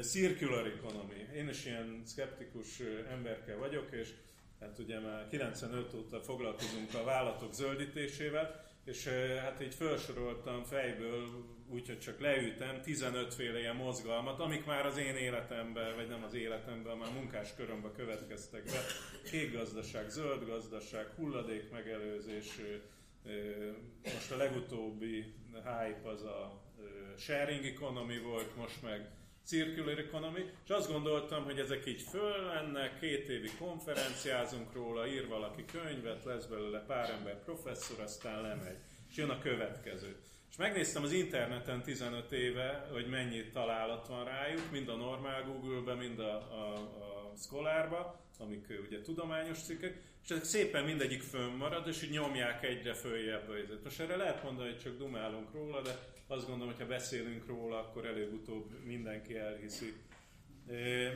Circular 0.02 0.68
economy. 0.68 1.28
Én 1.36 1.50
is 1.50 1.66
ilyen 1.66 2.02
szkeptikus 2.06 2.82
emberke 3.12 3.56
vagyok, 3.56 3.92
és 3.92 4.14
hát 4.60 4.80
ugye 4.80 5.00
már 5.00 5.28
95 5.28 5.94
óta 5.94 6.20
foglalkozunk 6.22 6.94
a 6.94 7.04
vállalatok 7.04 7.54
zöldítésével, 7.54 8.66
és 8.86 9.08
hát 9.42 9.62
így 9.62 9.74
felsoroltam 9.74 10.64
fejből, 10.64 11.46
úgyhogy 11.70 12.00
csak 12.00 12.20
leütem 12.20 12.82
15 12.82 13.34
féle 13.34 13.60
ilyen 13.60 13.76
mozgalmat, 13.76 14.40
amik 14.40 14.66
már 14.66 14.86
az 14.86 14.98
én 14.98 15.16
életemben, 15.16 15.96
vagy 15.96 16.08
nem 16.08 16.24
az 16.24 16.34
életemben, 16.34 16.98
már 16.98 17.14
munkás 17.14 17.56
körömben 17.56 17.94
következtek 17.94 18.64
be. 18.64 18.82
Kék 19.32 19.54
gazdaság, 19.54 20.10
zöld 20.10 20.46
gazdaság, 20.46 21.08
hulladék 21.16 21.72
megelőzés, 21.72 22.62
most 24.04 24.32
a 24.32 24.38
legutóbbi 24.38 25.34
hype 25.54 26.10
az 26.10 26.24
a 26.24 26.64
sharing 27.18 27.66
economy 27.66 28.20
volt, 28.20 28.56
most 28.56 28.82
meg 28.82 29.10
circular 29.48 30.00
economy, 30.00 30.46
és 30.64 30.70
azt 30.70 30.92
gondoltam, 30.92 31.44
hogy 31.44 31.60
ezek 31.60 31.86
így 31.86 32.02
fölmennek, 32.02 33.00
két 33.00 33.30
évi 33.30 33.50
konferenciázunk 33.60 34.74
róla, 34.74 35.08
ír 35.08 35.28
valaki 35.28 35.66
könyvet, 35.66 36.24
lesz 36.24 36.46
belőle 36.46 36.80
pár 36.80 37.10
ember 37.10 37.44
professzor, 37.44 38.00
aztán 38.00 38.42
lemegy. 38.42 38.78
És 39.10 39.16
jön 39.16 39.30
a 39.30 39.40
következő. 39.40 40.16
És 40.50 40.56
megnéztem 40.58 41.04
az 41.04 41.12
interneten 41.12 41.84
15 41.84 42.32
éve, 42.32 42.88
hogy 42.92 43.08
mennyi 43.08 43.50
találat 43.50 44.08
van 44.08 44.26
rájuk, 44.26 44.72
mind 44.72 44.90
a 44.90 44.96
normál 44.96 45.44
Google-be, 45.44 45.94
mind 45.94 46.20
a, 46.20 46.36
a, 46.36 46.74
a 46.74 47.34
Scholar-ba, 47.38 48.22
amik 48.40 48.66
ugye 48.86 49.02
tudományos 49.02 49.58
cikkek, 49.64 50.02
és 50.28 50.34
ezek 50.34 50.46
szépen 50.46 50.84
mindegyik 50.84 51.22
fönnmarad, 51.22 51.88
és 51.88 52.04
így 52.04 52.10
nyomják 52.10 52.64
egyre 52.64 52.94
följebb 52.94 53.50
a 53.50 53.54
Most 53.84 54.00
erre 54.00 54.16
lehet 54.16 54.44
mondani, 54.44 54.70
hogy 54.70 54.80
csak 54.80 54.98
dumálunk 54.98 55.54
róla, 55.54 55.82
de 55.82 56.00
azt 56.28 56.48
gondolom, 56.48 56.74
hogy 56.74 56.82
ha 56.82 56.88
beszélünk 56.88 57.46
róla, 57.46 57.80
akkor 57.80 58.06
előbb-utóbb 58.06 58.84
mindenki 58.86 59.38
elhiszi. 59.38 59.94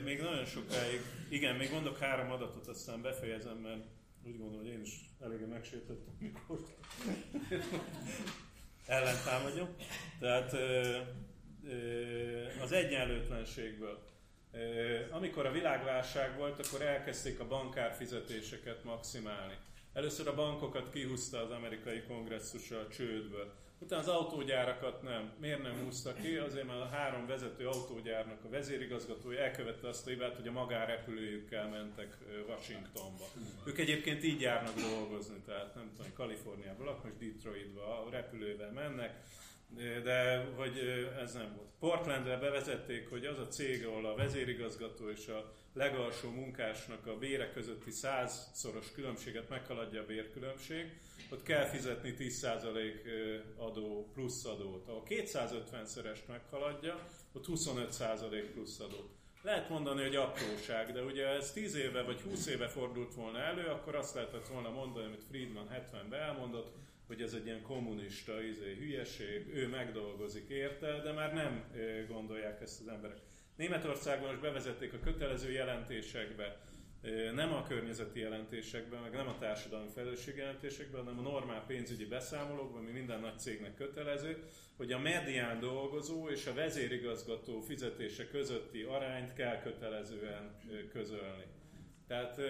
Még 0.04 0.20
nagyon 0.20 0.44
sokáig, 0.44 1.00
igen, 1.28 1.56
még 1.56 1.70
mondok 1.70 1.98
három 1.98 2.30
adatot, 2.30 2.66
aztán 2.66 3.02
befejezem, 3.02 3.56
mert 3.56 3.84
úgy 4.24 4.38
gondolom, 4.38 4.64
hogy 4.64 4.72
én 4.72 4.80
is 4.80 5.00
eléggé 5.20 5.44
megsértettem, 5.44 6.14
mikor 6.18 6.58
ellentámadjam. 8.86 9.68
Tehát 10.18 10.52
az 12.62 12.72
egyenlőtlenségből. 12.72 14.10
Amikor 15.10 15.46
a 15.46 15.52
világválság 15.52 16.36
volt, 16.36 16.66
akkor 16.66 16.82
elkezdték 16.82 17.40
a 17.40 17.46
bankárfizetéseket 17.46 18.84
maximálni. 18.84 19.54
Először 19.92 20.28
a 20.28 20.34
bankokat 20.34 20.90
kihúzta 20.92 21.40
az 21.40 21.50
amerikai 21.50 22.02
kongresszus 22.02 22.70
a 22.70 22.88
csődből. 22.88 23.52
Utána 23.78 24.02
az 24.02 24.08
autógyárakat 24.08 25.02
nem. 25.02 25.32
Miért 25.40 25.62
nem 25.62 25.78
húzta 25.84 26.14
ki? 26.14 26.36
Azért, 26.36 26.66
mert 26.66 26.80
a 26.80 26.86
három 26.86 27.26
vezető 27.26 27.68
autógyárnak 27.68 28.44
a 28.44 28.48
vezérigazgatója 28.48 29.40
elkövette 29.40 29.88
azt 29.88 30.06
a 30.06 30.10
hibát, 30.10 30.36
hogy 30.36 30.48
a 30.48 30.52
magárepülőjükkel 30.52 31.68
mentek 31.68 32.16
Washingtonba. 32.48 33.24
Ők 33.64 33.78
egyébként 33.78 34.24
így 34.24 34.40
járnak 34.40 34.74
dolgozni, 34.74 35.42
tehát 35.46 35.74
nem 35.74 35.90
tudom, 35.96 36.12
Kaliforniából, 36.12 36.88
akkor 36.88 37.04
most 37.04 37.32
Detroitba 37.32 38.04
a 38.04 38.10
repülővel 38.10 38.72
mennek, 38.72 39.22
de 39.76 40.44
hogy 40.56 40.78
ez 41.22 41.32
nem 41.32 41.52
volt. 41.56 41.68
Portlandre 41.78 42.36
bevezették, 42.36 43.08
hogy 43.10 43.26
az 43.26 43.38
a 43.38 43.48
cég, 43.48 43.86
ahol 43.86 44.06
a 44.06 44.14
vezérigazgató 44.14 45.10
és 45.10 45.26
a 45.26 45.52
legalsó 45.72 46.30
munkásnak 46.30 47.06
a 47.06 47.18
bére 47.18 47.50
közötti 47.50 47.90
százszoros 47.90 48.92
különbséget 48.92 49.48
meghaladja 49.48 50.00
a 50.00 50.06
bérkülönbség, 50.06 51.00
ott 51.30 51.42
kell 51.42 51.64
fizetni 51.64 52.14
10% 52.18 53.42
adó 53.56 54.10
plusz 54.14 54.44
adót. 54.44 54.84
Ha 54.86 55.02
250-szerest 55.08 56.26
meghaladja, 56.28 57.08
ott 57.32 57.46
25% 57.48 58.50
plusz 58.52 58.80
adót. 58.80 59.10
Lehet 59.42 59.68
mondani, 59.68 60.02
hogy 60.02 60.16
apróság, 60.16 60.92
de 60.92 61.02
ugye 61.02 61.26
ez 61.26 61.52
10 61.52 61.74
éve 61.74 62.02
vagy 62.02 62.20
20 62.20 62.46
éve 62.46 62.68
fordult 62.68 63.14
volna 63.14 63.38
elő, 63.38 63.66
akkor 63.66 63.94
azt 63.94 64.14
lehetett 64.14 64.48
volna 64.48 64.70
mondani, 64.70 65.06
amit 65.06 65.24
Friedman 65.28 65.68
70-ben 65.72 66.20
elmondott, 66.20 66.74
hogy 67.06 67.22
ez 67.22 67.32
egy 67.32 67.46
ilyen 67.46 67.62
kommunista 67.62 68.42
izé, 68.42 68.74
hülyeség, 68.74 69.48
ő 69.54 69.68
megdolgozik 69.68 70.48
érte, 70.48 71.00
de 71.02 71.12
már 71.12 71.34
nem 71.34 71.72
gondolják 72.08 72.60
ezt 72.60 72.80
az 72.80 72.88
emberek. 72.88 73.18
Németországban 73.56 74.28
most 74.28 74.40
bevezették 74.40 74.92
a 74.92 74.98
kötelező 74.98 75.50
jelentésekbe, 75.50 76.60
nem 77.34 77.52
a 77.52 77.62
környezeti 77.62 78.20
jelentésekben, 78.20 79.00
meg 79.00 79.12
nem 79.12 79.28
a 79.28 79.38
társadalmi 79.38 79.88
felelősség 79.94 80.36
jelentésekben, 80.36 81.04
hanem 81.04 81.18
a 81.18 81.30
normál 81.30 81.64
pénzügyi 81.66 82.06
beszámolókban, 82.06 82.82
ami 82.82 82.90
minden 82.90 83.20
nagy 83.20 83.38
cégnek 83.38 83.74
kötelező, 83.74 84.42
hogy 84.76 84.92
a 84.92 84.98
medián 84.98 85.60
dolgozó 85.60 86.28
és 86.28 86.46
a 86.46 86.54
vezérigazgató 86.54 87.60
fizetése 87.60 88.28
közötti 88.28 88.82
arányt 88.82 89.32
kell 89.32 89.60
kötelezően 89.60 90.56
közölni. 90.92 91.44
Tehát 92.06 92.40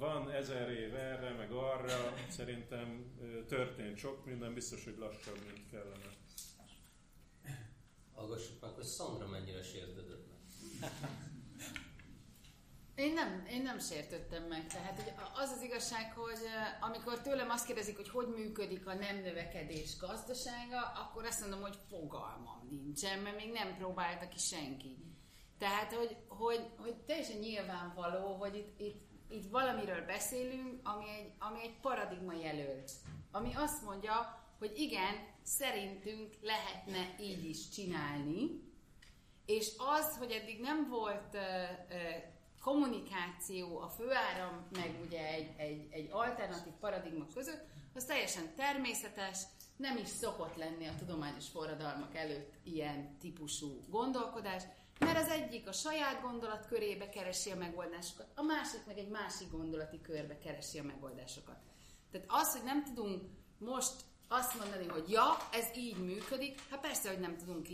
van 0.00 0.30
ezer 0.30 0.70
év 0.70 0.94
erre, 0.94 1.30
meg 1.32 1.52
arra, 1.52 2.14
szerintem 2.28 3.16
történt 3.48 3.96
sok 3.96 4.24
minden, 4.24 4.54
biztos, 4.54 4.84
hogy 4.84 4.96
lassabb, 4.98 5.38
mint 5.52 5.70
kellene. 5.70 6.10
Hallgassuk 8.14 8.60
meg, 8.60 8.70
hogy 8.70 8.84
Szandra 8.84 9.26
mennyire 9.26 9.62
sértődött 9.62 10.26
meg. 10.28 10.90
Én 12.94 13.12
nem, 13.12 13.46
én 13.50 13.62
nem 13.62 13.78
sértöttem 13.78 14.42
meg. 14.42 14.66
Tehát 14.66 15.00
hogy 15.00 15.12
az 15.34 15.50
az 15.50 15.62
igazság, 15.62 16.12
hogy 16.12 16.38
amikor 16.80 17.20
tőlem 17.20 17.50
azt 17.50 17.66
kérdezik, 17.66 17.96
hogy 17.96 18.08
hogy 18.08 18.28
működik 18.28 18.86
a 18.86 18.94
nem 18.94 19.16
növekedés 19.16 19.96
gazdasága, 19.98 20.80
akkor 20.80 21.24
azt 21.24 21.40
mondom, 21.40 21.60
hogy 21.60 21.78
fogalmam 21.88 22.66
nincsen, 22.70 23.18
mert 23.18 23.36
még 23.36 23.52
nem 23.52 23.76
próbálta 23.76 24.28
ki 24.28 24.38
senki. 24.38 24.96
Tehát, 25.58 25.92
hogy, 25.92 26.16
hogy, 26.28 26.70
hogy 26.76 26.94
teljesen 26.94 27.38
nyilvánvaló, 27.38 28.34
hogy 28.34 28.56
itt, 28.56 28.80
itt, 28.80 29.09
itt 29.30 29.50
valamiről 29.50 30.04
beszélünk, 30.06 30.88
ami 30.88 31.08
egy, 31.08 31.32
ami 31.38 31.62
egy 31.62 31.80
paradigma 31.80 32.32
jelölt. 32.32 32.90
Ami 33.32 33.54
azt 33.54 33.82
mondja, 33.82 34.44
hogy 34.58 34.72
igen, 34.76 35.14
szerintünk 35.42 36.36
lehetne 36.42 37.14
így 37.20 37.44
is 37.44 37.68
csinálni, 37.68 38.68
és 39.46 39.72
az, 39.76 40.16
hogy 40.18 40.30
eddig 40.30 40.60
nem 40.60 40.88
volt 40.88 41.34
uh, 41.34 41.40
uh, 41.40 41.96
kommunikáció 42.60 43.78
a 43.78 43.88
főáram, 43.88 44.66
meg 44.72 45.00
ugye 45.06 45.26
egy, 45.26 45.50
egy, 45.56 45.88
egy 45.90 46.08
alternatív 46.10 46.72
paradigma 46.80 47.26
között, 47.34 47.64
az 47.94 48.04
teljesen 48.04 48.54
természetes, 48.56 49.38
nem 49.76 49.96
is 49.96 50.08
szokott 50.08 50.56
lenni 50.56 50.86
a 50.86 50.94
tudományos 50.98 51.48
forradalmak 51.48 52.16
előtt 52.16 52.54
ilyen 52.62 53.16
típusú 53.18 53.84
gondolkodás, 53.88 54.62
mert 55.00 55.18
az 55.18 55.28
egyik 55.28 55.68
a 55.68 55.72
saját 55.72 56.22
gondolat 56.22 56.66
körébe 56.66 57.08
keresi 57.08 57.50
a 57.50 57.56
megoldásokat, 57.56 58.26
a 58.34 58.42
másik 58.42 58.86
meg 58.86 58.98
egy 58.98 59.08
másik 59.08 59.50
gondolati 59.50 60.00
körbe 60.00 60.38
keresi 60.38 60.78
a 60.78 60.82
megoldásokat. 60.82 61.58
Tehát 62.10 62.26
az, 62.30 62.52
hogy 62.52 62.64
nem 62.64 62.84
tudunk 62.84 63.22
most 63.58 63.92
azt 64.28 64.58
mondani, 64.58 64.86
hogy 64.86 65.10
ja, 65.10 65.36
ez 65.52 65.76
így 65.76 66.04
működik, 66.04 66.60
hát 66.70 66.80
persze, 66.80 67.08
hogy 67.08 67.20
nem 67.20 67.36
tudunk 67.36 67.68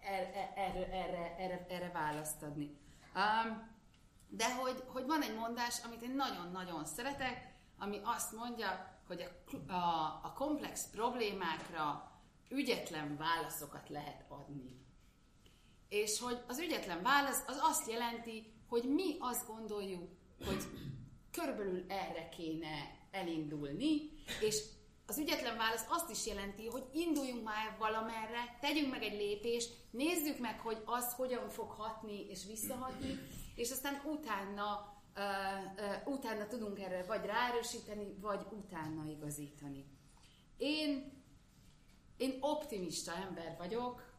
erre, 0.00 0.52
erre, 0.56 0.92
erre, 0.92 1.36
erre, 1.38 1.66
erre 1.68 1.90
választ 1.92 2.42
adni. 2.42 2.76
Um, 3.14 3.76
de 4.28 4.54
hogy, 4.54 4.84
hogy 4.86 5.06
van 5.06 5.22
egy 5.22 5.34
mondás, 5.34 5.84
amit 5.84 6.02
én 6.02 6.14
nagyon-nagyon 6.14 6.84
szeretek, 6.84 7.54
ami 7.78 8.00
azt 8.04 8.32
mondja, 8.32 8.98
hogy 9.06 9.22
a, 9.22 9.72
a, 9.72 10.20
a 10.22 10.32
komplex 10.36 10.86
problémákra 10.90 12.12
ügyetlen 12.48 13.16
válaszokat 13.16 13.88
lehet 13.88 14.24
adni. 14.28 14.86
És 15.88 16.20
hogy 16.20 16.38
az 16.46 16.58
ügyetlen 16.58 17.02
válasz 17.02 17.42
az 17.46 17.58
azt 17.62 17.90
jelenti, 17.90 18.52
hogy 18.68 18.84
mi 18.94 19.16
azt 19.18 19.46
gondoljuk, 19.46 20.08
hogy 20.46 20.64
körülbelül 21.30 21.84
erre 21.88 22.28
kéne 22.28 22.96
elindulni, 23.10 24.10
és 24.40 24.62
az 25.06 25.18
ügyetlen 25.18 25.56
válasz 25.56 25.86
azt 25.88 26.10
is 26.10 26.26
jelenti, 26.26 26.66
hogy 26.66 26.84
induljunk 26.92 27.44
már 27.44 27.76
valamerre, 27.78 28.58
tegyünk 28.60 28.90
meg 28.90 29.02
egy 29.02 29.18
lépést, 29.18 29.76
nézzük 29.90 30.38
meg, 30.38 30.60
hogy 30.60 30.82
az 30.84 31.14
hogyan 31.14 31.48
fog 31.48 31.70
hatni 31.70 32.26
és 32.28 32.44
visszahatni, 32.46 33.18
és 33.54 33.70
aztán 33.70 34.02
utána 34.04 34.96
utána 36.04 36.46
tudunk 36.46 36.80
erre 36.80 37.02
vagy 37.02 37.24
ráerősíteni, 37.24 38.14
vagy 38.20 38.46
utána 38.50 39.04
igazítani. 39.06 39.84
Én, 40.56 41.12
én 42.16 42.36
optimista 42.40 43.14
ember 43.14 43.54
vagyok, 43.58 44.12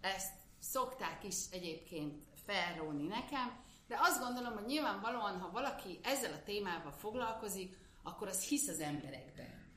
ezt 0.00 0.39
szokták 0.60 1.24
is 1.24 1.36
egyébként 1.50 2.24
felróni 2.46 3.06
nekem, 3.06 3.58
de 3.86 3.98
azt 4.00 4.20
gondolom, 4.20 4.52
hogy 4.52 4.66
nyilvánvalóan, 4.66 5.40
ha 5.40 5.50
valaki 5.50 6.00
ezzel 6.02 6.32
a 6.32 6.42
témával 6.42 6.92
foglalkozik, 6.92 7.76
akkor 8.02 8.28
az 8.28 8.48
hisz 8.48 8.68
az 8.68 8.80
emberekben. 8.80 9.72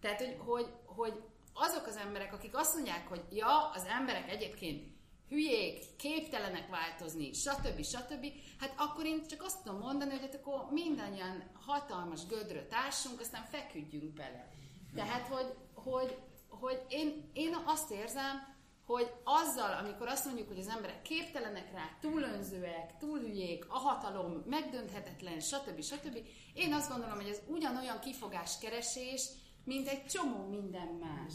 Tehát, 0.00 0.18
hogy, 0.18 0.36
hogy, 0.38 0.66
hogy 0.84 1.22
azok 1.52 1.86
az 1.86 1.96
emberek, 1.96 2.32
akik 2.32 2.56
azt 2.56 2.74
mondják, 2.74 3.08
hogy 3.08 3.24
ja, 3.30 3.70
az 3.70 3.84
emberek 3.84 4.30
egyébként 4.30 4.94
hülyék, 5.28 5.96
képtelenek 5.96 6.68
változni, 6.68 7.32
stb. 7.32 7.82
stb. 7.82 8.26
Hát 8.60 8.74
akkor 8.76 9.04
én 9.04 9.26
csak 9.26 9.42
azt 9.42 9.62
tudom 9.62 9.78
mondani, 9.78 10.10
hogy 10.10 10.20
hát 10.20 10.34
akkor 10.34 10.66
mindannyian 10.70 11.50
hatalmas 11.66 12.26
gödröt 12.26 12.68
társunk, 12.68 13.20
aztán 13.20 13.44
feküdjünk 13.44 14.12
bele. 14.14 14.48
Tehát, 14.94 15.26
hogy, 15.26 15.54
hogy, 15.74 16.18
hogy 16.48 16.84
én, 16.88 17.30
én 17.32 17.56
azt 17.64 17.90
érzem, 17.90 18.55
hogy 18.86 19.12
azzal, 19.24 19.72
amikor 19.72 20.08
azt 20.08 20.24
mondjuk, 20.24 20.48
hogy 20.48 20.58
az 20.58 20.68
emberek 20.68 21.02
képtelenek 21.02 21.72
rá, 21.72 21.96
túlönzőek, 22.00 22.96
túlhülyék, 22.98 23.66
a 23.68 23.78
hatalom 23.78 24.42
megdönthetetlen, 24.46 25.40
stb. 25.40 25.82
stb. 25.82 26.18
Én 26.54 26.72
azt 26.72 26.90
gondolom, 26.90 27.14
hogy 27.14 27.28
ez 27.28 27.40
ugyanolyan 27.46 28.00
kifogáskeresés, 28.00 29.28
mint 29.64 29.88
egy 29.88 30.06
csomó 30.06 30.48
minden 30.48 30.86
más. 30.86 31.32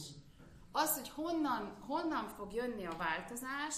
Az, 0.71 0.93
hogy 0.93 1.09
honnan, 1.09 1.77
honnan 1.87 2.27
fog 2.27 2.53
jönni 2.53 2.85
a 2.85 2.97
változás, 2.97 3.75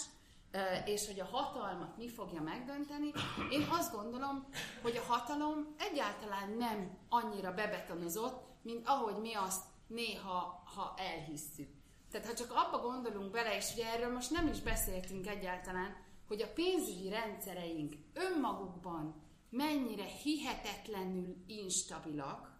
és 0.86 1.08
hogy 1.08 1.20
a 1.20 1.26
hatalmat 1.26 1.98
mi 1.98 2.10
fogja 2.10 2.42
megdönteni, 2.42 3.12
én 3.52 3.68
azt 3.70 3.96
gondolom, 3.96 4.48
hogy 4.82 4.98
a 4.98 5.14
hatalom 5.14 5.76
egyáltalán 5.78 6.50
nem 6.50 6.98
annyira 7.10 7.54
bebetonozott, 7.54 8.44
mint 8.62 8.88
ahogy 8.88 9.16
mi 9.22 9.34
azt 9.34 9.64
néha 9.88 10.64
ha 10.76 10.94
elhisszük. 10.98 11.83
Tehát 12.14 12.28
ha 12.28 12.34
csak 12.34 12.52
abba 12.52 12.78
gondolunk 12.78 13.32
bele, 13.32 13.56
és 13.56 13.74
ugye 13.74 13.86
erről 13.86 14.14
most 14.14 14.32
nem 14.32 14.48
is 14.48 14.62
beszéltünk 14.62 15.28
egyáltalán, 15.28 15.96
hogy 16.28 16.42
a 16.42 16.54
pénzügyi 16.54 17.10
rendszereink 17.10 17.96
önmagukban 18.14 19.22
mennyire 19.50 20.04
hihetetlenül 20.04 21.36
instabilak, 21.48 22.52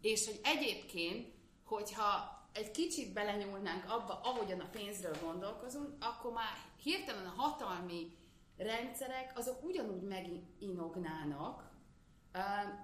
és 0.00 0.26
hogy 0.26 0.40
egyébként, 0.42 1.34
hogyha 1.64 2.42
egy 2.52 2.70
kicsit 2.70 3.12
belenyúlnánk 3.12 3.90
abba, 3.90 4.20
ahogyan 4.22 4.60
a 4.60 4.68
pénzről 4.70 5.16
gondolkozunk, 5.22 5.88
akkor 6.00 6.32
már 6.32 6.56
hirtelen 6.82 7.26
a 7.26 7.42
hatalmi 7.42 8.16
rendszerek 8.56 9.32
azok 9.38 9.64
ugyanúgy 9.64 10.02
meginognának, 10.02 11.72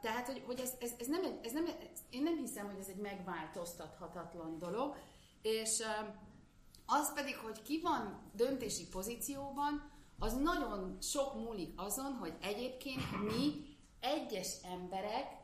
tehát, 0.01 0.27
hogy, 0.27 0.43
hogy 0.47 0.61
ez, 0.61 0.75
ez, 0.81 0.93
ez, 0.99 1.07
nem, 1.07 1.39
ez 1.43 1.53
nem, 1.53 1.67
én 2.11 2.23
nem 2.23 2.37
hiszem, 2.37 2.67
hogy 2.67 2.79
ez 2.79 2.89
egy 2.89 3.01
megváltoztathatatlan 3.01 4.59
dolog, 4.59 4.97
és 5.43 5.83
az 6.87 7.13
pedig, 7.13 7.37
hogy 7.37 7.63
ki 7.63 7.81
van 7.83 8.31
döntési 8.35 8.89
pozícióban, 8.89 9.91
az 10.19 10.33
nagyon 10.33 10.99
sok 11.03 11.35
múlik 11.35 11.73
azon, 11.77 12.13
hogy 12.13 12.35
egyébként 12.41 13.23
mi, 13.23 13.77
egyes 14.01 14.57
emberek, 14.63 15.39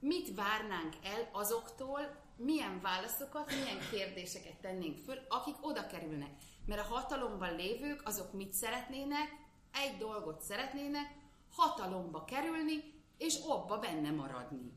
mit 0.00 0.34
várnánk 0.34 0.94
el 1.02 1.28
azoktól, 1.32 2.00
milyen 2.36 2.80
válaszokat, 2.80 3.50
milyen 3.50 3.78
kérdéseket 3.90 4.60
tennénk 4.60 4.98
föl, 4.98 5.18
akik 5.28 5.56
oda 5.60 5.86
kerülnek. 5.86 6.30
Mert 6.66 6.80
a 6.80 6.94
hatalomban 6.94 7.56
lévők, 7.56 8.02
azok 8.04 8.32
mit 8.32 8.52
szeretnének? 8.52 9.28
Egy 9.72 9.96
dolgot 9.98 10.40
szeretnének, 10.40 11.16
hatalomba 11.50 12.24
kerülni, 12.24 13.02
és 13.18 13.38
obba 13.46 13.78
benne 13.78 14.10
maradni. 14.10 14.72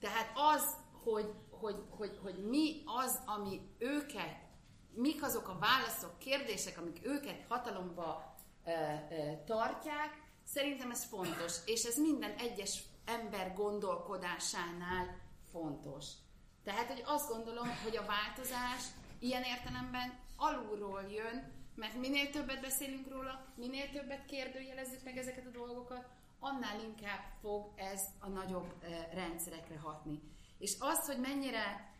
Tehát 0.00 0.30
az, 0.34 0.76
hogy, 1.02 1.32
hogy, 1.60 1.84
hogy, 1.90 2.18
hogy 2.22 2.48
mi 2.48 2.82
az, 2.84 3.20
ami 3.26 3.60
őket, 3.78 4.36
mik 4.94 5.22
azok 5.22 5.48
a 5.48 5.58
válaszok, 5.58 6.18
kérdések, 6.18 6.78
amik 6.78 7.00
őket 7.02 7.44
hatalomba 7.48 8.34
e, 8.64 8.70
e, 8.70 9.42
tartják, 9.46 10.22
szerintem 10.44 10.90
ez 10.90 11.04
fontos, 11.04 11.56
és 11.64 11.84
ez 11.84 11.98
minden 11.98 12.34
egyes 12.38 12.82
ember 13.04 13.54
gondolkodásánál 13.54 15.20
fontos. 15.50 16.06
Tehát, 16.64 16.86
hogy 16.86 17.02
azt 17.06 17.28
gondolom, 17.28 17.68
hogy 17.82 17.96
a 17.96 18.06
változás 18.06 18.82
ilyen 19.18 19.42
értelemben 19.42 20.18
alulról 20.36 21.02
jön, 21.02 21.52
mert 21.74 21.94
minél 21.94 22.30
többet 22.30 22.60
beszélünk 22.60 23.08
róla, 23.08 23.46
minél 23.54 23.90
többet 23.90 24.24
kérdőjelezzük 24.24 25.04
meg 25.04 25.16
ezeket 25.16 25.46
a 25.46 25.58
dolgokat, 25.58 26.08
annál 26.40 26.80
inkább 26.80 27.24
fog 27.40 27.72
ez 27.76 28.02
a 28.20 28.28
nagyobb 28.28 28.84
rendszerekre 29.12 29.78
hatni. 29.78 30.20
És 30.58 30.76
az, 30.78 31.06
hogy 31.06 31.18
mennyire, 31.18 31.92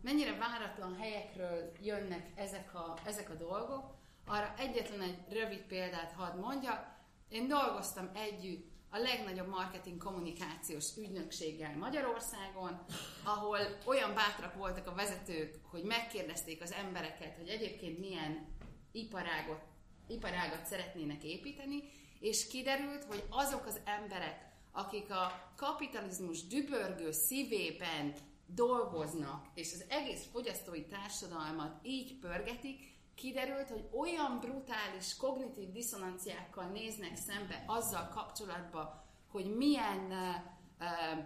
mennyire 0.00 0.36
váratlan 0.36 0.96
helyekről 0.96 1.72
jönnek 1.80 2.30
ezek 2.34 2.74
a, 2.74 2.96
ezek 3.04 3.30
a 3.30 3.34
dolgok, 3.34 3.94
arra 4.26 4.54
egyetlen 4.56 5.00
egy 5.00 5.18
rövid 5.28 5.62
példát 5.62 6.12
hadd 6.12 6.38
mondjak. 6.38 6.90
Én 7.28 7.48
dolgoztam 7.48 8.10
együtt 8.14 8.70
a 8.90 8.98
legnagyobb 8.98 9.48
marketing 9.48 10.02
kommunikációs 10.02 10.96
ügynökséggel 10.96 11.76
Magyarországon, 11.76 12.84
ahol 13.24 13.58
olyan 13.84 14.14
bátrak 14.14 14.54
voltak 14.54 14.86
a 14.86 14.94
vezetők, 14.94 15.54
hogy 15.70 15.82
megkérdezték 15.82 16.62
az 16.62 16.72
embereket, 16.72 17.36
hogy 17.36 17.48
egyébként 17.48 17.98
milyen 17.98 18.46
iparágot, 18.92 19.60
iparágat 20.08 20.66
szeretnének 20.66 21.24
építeni, 21.24 21.82
és 22.20 22.46
kiderült, 22.46 23.04
hogy 23.04 23.24
azok 23.30 23.66
az 23.66 23.80
emberek, 23.84 24.51
akik 24.72 25.10
a 25.10 25.52
kapitalizmus 25.56 26.46
dübörgő 26.46 27.10
szívében 27.10 28.14
dolgoznak, 28.46 29.46
és 29.54 29.72
az 29.72 29.84
egész 29.88 30.26
fogyasztói 30.32 30.86
társadalmat 30.86 31.78
így 31.82 32.18
pörgetik, 32.18 32.90
kiderült, 33.14 33.68
hogy 33.68 33.88
olyan 33.92 34.38
brutális 34.40 35.16
kognitív 35.16 35.70
diszonanciákkal 35.70 36.64
néznek 36.64 37.16
szembe 37.16 37.64
azzal 37.66 38.08
kapcsolatban, 38.08 39.02
hogy 39.30 39.56
milyen, 39.56 40.10
uh, 40.80 41.24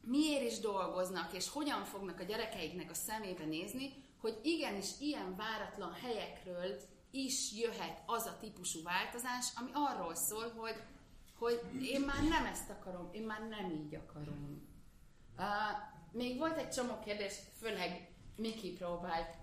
miért 0.00 0.50
is 0.50 0.58
dolgoznak, 0.58 1.32
és 1.32 1.48
hogyan 1.48 1.84
fognak 1.84 2.20
a 2.20 2.24
gyerekeiknek 2.24 2.90
a 2.90 2.94
szemébe 2.94 3.44
nézni, 3.44 3.92
hogy 4.20 4.40
igenis 4.42 4.88
ilyen 5.00 5.36
váratlan 5.36 5.92
helyekről 5.92 6.80
is 7.10 7.52
jöhet 7.52 8.02
az 8.06 8.26
a 8.26 8.36
típusú 8.40 8.82
változás, 8.82 9.46
ami 9.54 9.70
arról 9.72 10.14
szól, 10.14 10.52
hogy, 10.56 10.82
hogy 11.42 11.60
én 11.82 12.00
már 12.00 12.22
nem 12.28 12.46
ezt 12.46 12.70
akarom, 12.70 13.08
én 13.12 13.22
már 13.22 13.48
nem 13.48 13.70
így 13.70 13.94
akarom. 13.94 14.68
Uh, 15.36 15.44
még 16.12 16.38
volt 16.38 16.58
egy 16.58 16.70
csomó 16.70 16.98
kérdés, 17.04 17.34
főleg 17.60 18.10
Miki 18.36 18.72
próbált 18.72 19.36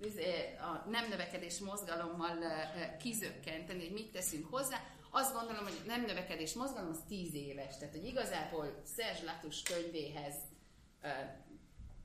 Izé, 0.00 0.56
a 0.56 0.88
nem 0.88 1.08
növekedés 1.08 1.58
mozgalommal 1.58 2.38
kizökkenteni, 2.98 3.80
hogy 3.80 3.92
mit 3.92 4.12
teszünk 4.12 4.46
hozzá. 4.50 4.76
Azt 5.10 5.34
gondolom, 5.34 5.62
hogy 5.62 5.80
nem 5.86 6.04
növekedés 6.04 6.54
mozgalom 6.54 6.90
az 6.90 7.00
10 7.08 7.34
éves, 7.34 7.78
tehát 7.78 7.94
hogy 7.94 8.06
igazából 8.06 8.80
Szerzs 8.84 9.22
Latus 9.24 9.62
könyvéhez 9.62 10.34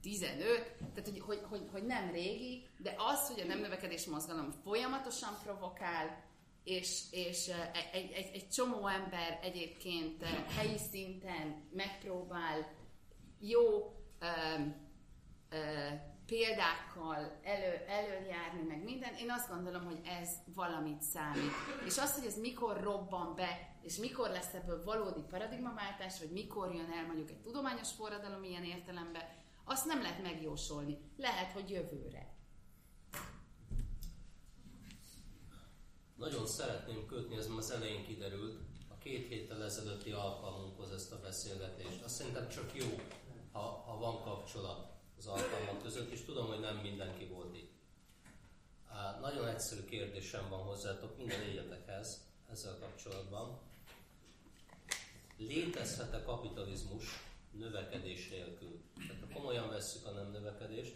15, 0.02 0.76
tehát 0.93 1.10
hogy, 1.10 1.19
hogy, 1.19 1.41
hogy, 1.50 1.67
hogy 1.72 1.86
nem 1.86 2.12
régi, 2.12 2.67
de 2.78 2.96
az, 2.98 3.28
hogy 3.28 3.39
a 3.39 3.46
nem 3.46 3.60
növekedés 3.60 4.06
mozgalom 4.06 4.52
folyamatosan 4.63 5.38
provokál, 5.43 6.24
és, 6.63 7.04
és 7.12 7.52
egy, 7.93 8.12
egy, 8.12 8.30
egy 8.34 8.49
csomó 8.49 8.88
ember 8.88 9.39
egyébként 9.41 10.23
helyi 10.58 10.78
szinten 10.78 11.69
megpróbál 11.73 12.73
jó 13.39 13.93
példákkal 16.26 17.39
elő, 17.43 17.86
előjárni, 17.88 18.62
meg 18.67 18.84
minden, 18.84 19.13
én 19.13 19.32
azt 19.32 19.49
gondolom, 19.49 19.86
hogy 19.86 19.99
ez 20.04 20.30
valamit 20.56 21.02
számít. 21.02 21.52
És 21.86 21.97
azt, 21.97 22.17
hogy 22.17 22.28
ez 22.28 22.39
mikor 22.39 22.82
robban 22.82 23.36
be, 23.36 23.76
és 23.82 23.97
mikor 23.97 24.30
lesz 24.30 24.54
ebből 24.54 24.84
valódi 24.84 25.21
paradigmaváltás, 25.30 26.19
vagy 26.19 26.32
mikor 26.32 26.73
jön 26.76 26.91
el 26.91 27.06
mondjuk 27.06 27.30
egy 27.30 27.41
tudományos 27.41 27.91
forradalom 27.91 28.43
ilyen 28.43 28.63
értelemben, 28.63 29.23
azt 29.65 29.86
nem 29.86 30.02
lehet 30.02 30.21
megjósolni. 30.21 30.97
Lehet, 31.17 31.52
hogy 31.52 31.69
jövőre. 31.69 32.33
Nagyon 36.15 36.47
szeretném 36.47 37.06
kötni, 37.06 37.36
ez 37.36 37.49
az 37.58 37.71
elején 37.71 38.06
kiderült, 38.06 38.60
a 38.88 38.97
két 38.97 39.28
héttel 39.28 39.63
ezelőtti 39.63 40.12
alkalmunkhoz 40.12 40.91
ezt 40.91 41.12
a 41.12 41.19
beszélgetést. 41.19 42.04
Azt 42.04 42.15
szerintem 42.15 42.49
csak 42.49 42.76
jó, 42.76 42.99
ha, 43.52 43.60
ha 43.60 43.97
van 43.97 44.21
kapcsolat 44.21 44.91
az 45.17 45.28
alkalmak 45.28 45.82
között, 45.82 46.12
és 46.12 46.26
tudom, 46.26 46.47
hogy 46.47 46.60
nem 46.60 46.78
mindenki 46.78 47.26
volt 47.26 47.56
itt. 47.56 47.71
Nagyon 49.21 49.47
egyszerű 49.47 49.84
kérdésem 49.84 50.49
van 50.49 50.60
hozzátok 50.60 51.17
minden 51.17 51.41
egyetekhez 51.41 52.28
ezzel 52.52 52.78
kapcsolatban. 52.80 53.60
Létezhet-e 55.38 56.23
kapitalizmus 56.23 57.06
növekedés 57.52 58.30
nélkül? 58.30 58.82
Tehát 59.08 59.21
ha 59.21 59.39
komolyan 59.39 59.69
vesszük 59.69 60.06
a 60.06 60.12
nem 60.12 60.32
növekedést, 60.32 60.95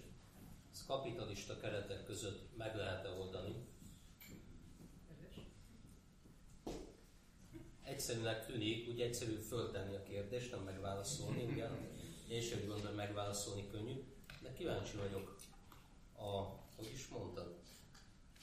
ez 0.72 0.86
kapitalista 0.86 1.60
keretek 1.60 2.06
között 2.06 2.58
meg 2.58 2.76
lehet-e 2.76 3.10
oldani? 3.10 3.56
Egyszerűnek 7.98 8.46
tűnik, 8.46 8.90
úgy 8.90 9.02
egyszerű 9.02 9.36
föltenni 9.36 9.96
a 9.96 10.04
kérdést, 10.04 10.52
nem 10.52 10.60
megválaszolni, 10.60 11.44
ugye? 11.44 11.68
Én 12.30 12.42
sem 12.42 12.60
gondolom, 12.60 12.86
hogy 12.86 12.96
megválaszolni 12.96 13.68
könnyű, 13.72 14.04
de 14.42 14.54
kíváncsi 14.54 14.98
vagyok 14.98 15.36
a, 16.18 16.42
hogy 16.76 16.92
is 16.94 17.08
mondtad, 17.08 17.56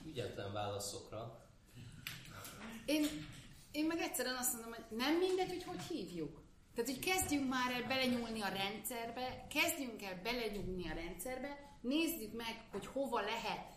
ügyetlen 0.06 0.52
válaszokra. 0.52 1.48
Én, 2.84 3.04
én 3.72 3.86
meg 3.86 3.98
egyszerűen 3.98 4.36
azt 4.36 4.52
mondom, 4.52 4.72
hogy 4.72 4.96
nem 4.96 5.18
mindegy, 5.18 5.48
hogy 5.48 5.64
hogy 5.64 5.82
hívjuk. 5.82 6.42
Tehát, 6.74 6.90
hogy 6.90 6.98
kezdjünk 6.98 7.48
már 7.48 7.72
el 7.72 7.88
belenyúlni 7.88 8.40
a 8.40 8.48
rendszerbe, 8.48 9.46
kezdjünk 9.50 10.02
el 10.02 10.20
belenyúlni 10.22 10.88
a 10.90 10.94
rendszerbe, 10.94 11.78
nézzük 11.80 12.32
meg, 12.32 12.68
hogy 12.70 12.86
hova 12.86 13.20
lehet 13.20 13.73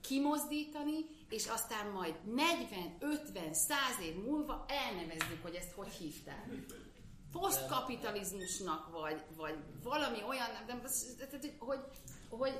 kimozdítani, 0.00 0.96
és 1.28 1.46
aztán 1.46 1.90
majd 1.90 2.14
40, 2.34 2.96
50, 3.00 3.54
100 3.54 3.76
év 4.02 4.14
múlva 4.14 4.64
elnevezzük, 4.68 5.42
hogy 5.42 5.54
ezt 5.54 5.72
hogy 5.72 5.92
hívták. 5.92 6.48
Posztkapitalizmusnak, 7.32 8.90
vagy, 8.90 9.20
vagy 9.36 9.54
valami 9.82 10.22
olyan, 10.28 10.48
nem, 10.66 10.80
hogy, 11.30 11.54
hogy, 11.58 11.80
hogy 12.28 12.52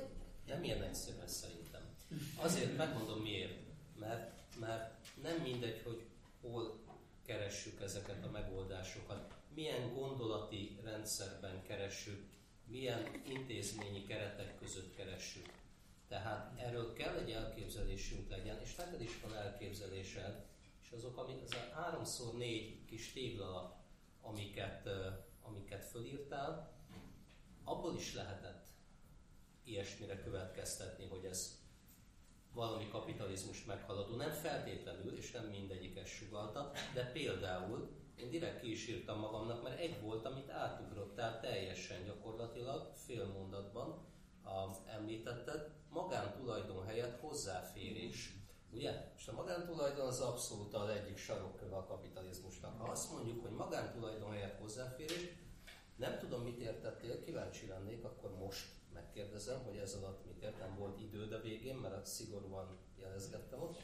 nem 0.47 0.63
ilyen 0.63 0.81
egyszerű 0.81 1.17
szerintem. 1.25 1.81
Azért 2.35 2.77
megmondom 2.77 3.19
miért. 3.19 3.59
Mert, 3.99 4.31
mert 4.59 4.95
nem 5.21 5.41
mindegy, 5.41 5.81
hogy 5.83 6.05
hol 6.41 6.83
keressük 7.25 7.81
ezeket 7.81 8.25
a 8.25 8.31
megoldásokat, 8.31 9.33
milyen 9.53 9.93
gondolati 9.93 10.79
rendszerben 10.83 11.63
keressük, 11.63 12.29
milyen 12.65 13.21
intézményi 13.27 14.05
keretek 14.05 14.59
között 14.59 14.95
keressük. 14.95 15.49
Tehát 16.11 16.59
erről 16.59 16.93
kell 16.93 17.15
egy 17.15 17.31
elképzelésünk 17.31 18.29
legyen, 18.29 18.61
és 18.61 18.75
neked 18.75 19.01
is 19.01 19.21
van 19.21 19.35
elképzelésed, 19.35 20.45
és 20.83 20.91
azok, 20.91 21.17
amik, 21.17 21.41
az 21.43 21.53
a 21.53 21.73
háromszor 21.73 22.37
négy 22.37 22.85
kis 22.85 23.11
téglalap, 23.11 23.75
amiket, 24.21 24.89
amiket 25.41 25.85
fölírtál, 25.85 26.73
abból 27.63 27.95
is 27.95 28.13
lehetett 28.13 28.67
ilyesmire 29.63 30.23
következtetni, 30.23 31.07
hogy 31.07 31.25
ez 31.25 31.59
valami 32.53 32.87
kapitalizmust 32.89 33.67
meghaladó. 33.67 34.15
Nem 34.15 34.31
feltétlenül, 34.31 35.17
és 35.17 35.31
nem 35.31 35.45
mindegyikes 35.45 36.09
sugalta, 36.09 36.71
de 36.93 37.11
például 37.11 37.89
én 38.15 38.29
direkt 38.29 38.61
ki 38.61 38.71
is 38.71 38.87
írtam 38.87 39.19
magamnak, 39.19 39.63
mert 39.63 39.79
egy 39.79 40.01
volt, 40.01 40.25
amit 40.25 40.49
átugrottál 40.49 41.39
teljesen 41.39 42.05
gyakorlatilag, 42.05 42.91
fél 42.95 43.25
mondatban 43.25 44.09
említetted, 44.85 45.69
magántulajdon 45.89 46.85
helyett 46.85 47.19
hozzáférés. 47.19 48.35
Ugye? 48.73 49.11
És 49.17 49.27
a 49.27 49.33
magántulajdon 49.33 50.07
az 50.07 50.19
abszolút 50.19 50.73
az 50.73 50.89
egyik 50.89 51.17
sarokköve 51.17 51.75
a 51.75 51.85
kapitalizmusnak. 51.85 52.77
Ha 52.77 52.91
azt 52.91 53.11
mondjuk, 53.11 53.41
hogy 53.41 53.51
magántulajdon 53.51 54.31
helyett 54.31 54.59
hozzáférés, 54.59 55.29
nem 55.95 56.17
tudom, 56.19 56.41
mit 56.41 56.59
értettél, 56.59 57.23
kíváncsi 57.23 57.67
lennék, 57.67 58.03
akkor 58.03 58.37
most 58.37 58.65
megkérdezem, 58.93 59.63
hogy 59.63 59.77
ez 59.77 59.93
alatt 59.93 60.25
mit 60.25 60.43
értem, 60.43 60.75
volt 60.77 61.01
időd 61.01 61.33
a 61.33 61.41
végén, 61.41 61.75
mert 61.75 61.95
a 61.95 62.05
szigorúan 62.05 62.77
jelezgettem 62.99 63.61
ott. 63.61 63.79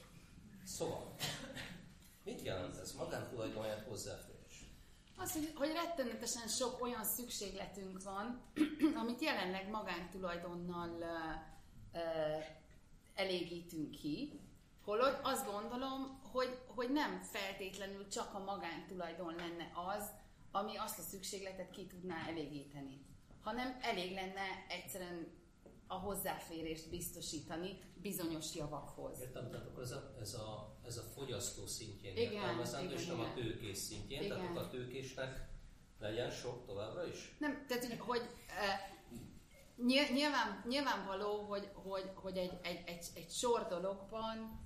Szóval, 0.65 1.15
mit 2.23 2.41
jelent 2.41 2.77
ez? 2.77 2.93
Magántulajdonját 2.93 3.87
hozzáférés. 3.87 4.36
Az, 5.17 5.33
hogy, 5.33 5.51
hogy 5.55 5.71
rettenetesen 5.71 6.47
sok 6.47 6.81
olyan 6.81 7.03
szükségletünk 7.03 8.03
van, 8.03 8.41
amit 9.01 9.21
jelenleg 9.21 9.69
magántulajdonnal 9.69 10.89
uh, 10.89 12.01
uh, 12.01 12.45
elégítünk 13.15 13.91
ki, 13.91 14.39
holott 14.83 15.19
azt 15.23 15.51
gondolom, 15.51 16.21
hogy, 16.31 16.59
hogy 16.67 16.91
nem 16.91 17.21
feltétlenül 17.21 18.07
csak 18.07 18.33
a 18.33 18.43
magántulajdon 18.43 19.35
lenne 19.35 19.71
az, 19.95 20.09
ami 20.51 20.77
azt 20.77 20.99
a 20.99 21.01
szükségletet 21.01 21.69
ki 21.69 21.87
tudná 21.87 22.27
elégíteni 22.27 23.07
hanem 23.47 23.77
elég 23.81 24.13
lenne 24.13 24.65
egyszerűen 24.67 25.27
a 25.87 25.93
hozzáférést 25.93 26.89
biztosítani 26.89 27.79
bizonyos 28.01 28.55
javakhoz. 28.55 29.19
Értem, 29.19 29.49
tehát 29.49 29.65
akkor 29.65 29.83
ez 29.83 29.91
a, 29.91 30.15
ez 30.19 30.33
a, 30.33 30.77
ez 30.85 30.97
a 30.97 31.01
fogyasztó 31.01 31.65
szintjén 31.65 32.15
értelmezendő, 32.15 32.93
és 32.93 33.05
nem 33.05 33.19
a 33.19 33.33
tőkés 33.33 33.77
szintjén, 33.77 34.23
igen. 34.23 34.37
tehát 34.37 34.57
a 34.57 34.69
tőkésnek 34.69 35.49
legyen 35.99 36.29
sok 36.29 36.65
továbbra 36.65 37.07
is? 37.07 37.35
Nem, 37.39 37.65
tehát 37.67 37.85
hogy, 37.85 37.99
hogy 37.99 38.21
uh, 39.77 40.13
nyilván, 40.13 40.63
nyilvánvaló, 40.67 41.41
hogy, 41.41 41.69
hogy, 41.73 42.11
hogy 42.13 42.37
egy, 42.37 42.59
egy, 42.63 42.83
egy, 42.85 43.05
egy 43.15 43.29
sor 43.29 43.67
dologban 43.67 44.65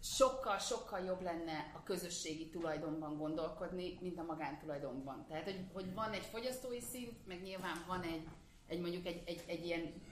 sokkal-sokkal 0.00 1.00
jobb 1.00 1.22
lenne 1.22 1.72
a 1.74 1.82
közösségi 1.82 2.50
tulajdonban 2.50 3.16
gondolkodni, 3.16 3.98
mint 4.00 4.18
a 4.18 4.22
magántulajdonban. 4.22 5.26
Tehát, 5.28 5.44
hogy, 5.44 5.64
hogy 5.72 5.94
van 5.94 6.12
egy 6.12 6.24
fogyasztói 6.24 6.80
szint, 6.80 7.26
meg 7.26 7.42
nyilván 7.42 7.84
van 7.86 8.02
egy, 8.02 8.28
egy 8.66 8.80
mondjuk 8.80 9.06
egy, 9.06 9.22
egy, 9.26 9.42
egy 9.46 9.64
ilyen 9.64 10.02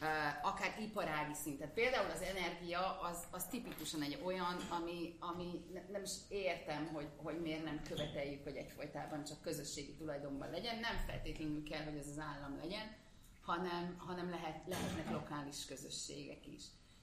uh, 0.00 0.48
akár 0.48 0.80
iparági 0.80 1.34
szint. 1.34 1.58
Tehát 1.58 1.74
például 1.74 2.10
az 2.10 2.22
energia 2.22 3.00
az, 3.00 3.24
az 3.30 3.46
tipikusan 3.46 4.02
egy 4.02 4.20
olyan, 4.24 4.56
ami, 4.68 5.16
ami 5.18 5.64
ne, 5.72 5.80
nem 5.92 6.02
is 6.02 6.12
értem, 6.28 6.86
hogy, 6.86 7.08
hogy 7.16 7.40
miért 7.40 7.64
nem 7.64 7.82
követeljük, 7.82 8.42
hogy 8.42 8.56
egyfolytában 8.56 9.24
csak 9.24 9.42
közösségi 9.42 9.94
tulajdonban 9.94 10.50
legyen. 10.50 10.78
Nem 10.78 10.96
feltétlenül 11.06 11.62
kell, 11.62 11.84
hogy 11.84 11.96
ez 11.96 12.08
az 12.08 12.18
állam 12.18 12.56
legyen, 12.56 12.96
hanem, 13.42 13.94
hanem 13.98 14.30
lehet, 14.30 14.66
lehetnek 14.66 15.10
lokális 15.10 15.64
közösségek 15.64 16.46
is. 16.46 16.62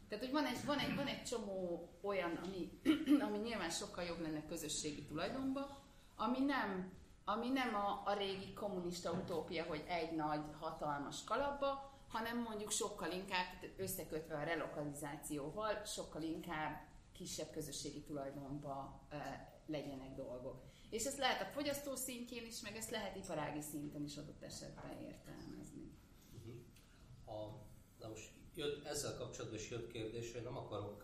Tehát, 0.09 0.23
hogy 0.23 0.33
van 0.33 0.45
egy, 0.45 0.65
van 0.65 0.79
egy, 0.79 0.95
van 0.95 1.07
egy 1.07 1.23
csomó 1.23 1.89
olyan, 2.01 2.35
ami, 2.35 2.79
ami 3.27 3.37
nyilván 3.37 3.69
sokkal 3.69 4.03
jobb 4.03 4.21
lenne 4.21 4.45
közösségi 4.45 5.03
tulajdonban, 5.03 5.77
ami 6.15 6.39
nem, 6.39 6.91
ami 7.33 7.49
nem 7.49 7.75
a, 7.75 8.01
a 8.05 8.13
régi 8.13 8.53
kommunista 8.53 9.11
utópia, 9.11 9.63
hogy 9.63 9.83
egy 9.87 10.15
nagy, 10.15 10.41
hatalmas 10.59 11.23
kalapba, 11.23 11.91
hanem 12.07 12.41
mondjuk 12.41 12.71
sokkal 12.71 13.11
inkább 13.11 13.45
összekötve 13.77 14.35
a 14.35 14.43
relokalizációval, 14.43 15.83
sokkal 15.85 16.21
inkább 16.21 16.87
kisebb 17.11 17.51
közösségi 17.51 18.01
tulajdonba 18.03 19.01
e, 19.09 19.17
legyenek 19.65 20.15
dolgok. 20.15 20.63
És 20.89 21.05
ezt 21.05 21.17
lehet 21.17 21.41
a 21.41 21.45
fogyasztó 21.45 21.95
szintjén 21.95 22.45
is, 22.45 22.61
meg 22.61 22.75
ezt 22.75 22.89
lehet 22.89 23.15
iparági 23.15 23.61
szinten 23.61 24.03
is 24.03 24.17
adott 24.17 24.43
esetben 24.43 24.99
értelmezni. 25.01 25.91
Uh-huh. 26.33 27.41
A, 27.41 27.65
na 27.99 28.07
most 28.07 28.31
jött, 28.55 28.85
ezzel 28.85 29.17
kapcsolatban 29.17 29.59
is 29.59 29.69
jött 29.69 29.91
kérdés, 29.91 30.33
hogy 30.33 30.43
nem 30.43 30.57
akarok, 30.57 31.03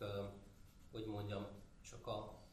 hogy 0.92 1.06
mondjam, 1.06 1.48
csak 1.82 2.08
a 2.08 2.45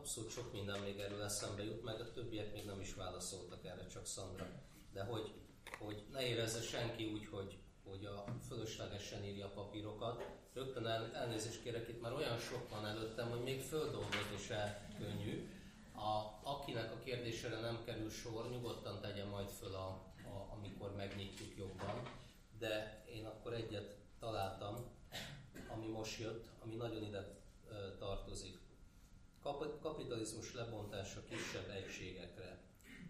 abszolút 0.00 0.30
sok 0.30 0.52
minden 0.52 0.80
még 0.80 0.98
erről 0.98 1.22
eszembe 1.22 1.64
jut, 1.64 1.84
meg 1.84 2.00
a 2.00 2.10
többiek 2.10 2.52
még 2.52 2.64
nem 2.64 2.80
is 2.80 2.94
válaszoltak 2.94 3.64
erre, 3.64 3.86
csak 3.86 4.06
Szandra. 4.06 4.46
De 4.92 5.04
hogy, 5.04 5.32
hogy 5.78 6.02
ne 6.12 6.26
érezze 6.26 6.60
senki 6.60 7.12
úgy, 7.12 7.26
hogy, 7.26 7.58
hogy 7.84 8.04
a 8.04 8.24
fölöslegesen 8.48 9.24
írja 9.24 9.46
a 9.46 9.50
papírokat. 9.50 10.24
Rögtön 10.52 10.86
el, 10.86 11.14
elnézést 11.14 11.62
kérek, 11.62 11.88
itt 11.88 12.00
már 12.00 12.12
olyan 12.12 12.38
sok 12.38 12.70
van 12.70 12.86
előttem, 12.86 13.30
hogy 13.30 13.42
még 13.42 13.60
földolgozni 13.60 14.36
se 14.46 14.88
könnyű. 14.98 15.48
A, 15.94 16.40
akinek 16.42 16.92
a 16.92 16.98
kérdésére 17.04 17.60
nem 17.60 17.84
kerül 17.84 18.10
sor, 18.10 18.50
nyugodtan 18.50 19.00
tegye 19.00 19.24
majd 19.24 19.48
föl, 19.48 19.74
a, 19.74 19.86
a, 20.24 20.52
amikor 20.56 20.96
megnyitjuk 20.96 21.56
jobban. 21.56 22.02
De 22.58 23.04
én 23.14 23.26
akkor 23.26 23.52
egyet 23.52 23.96
találtam, 24.18 24.76
ami 25.68 25.86
most 25.86 26.18
jött, 26.18 26.48
ami 26.62 26.74
nagyon 26.74 27.02
ide 27.02 27.38
tartozik. 27.98 28.58
Kapitalizmus 29.80 30.54
lebontása 30.54 31.24
kisebb 31.24 31.68
egységekre, 31.70 32.62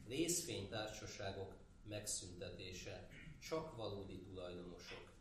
részvénytársaságok 0.06 1.54
megszüntetése, 1.88 3.08
csak 3.38 3.76
valódi 3.76 4.20
tulajdonosok. 4.20 5.12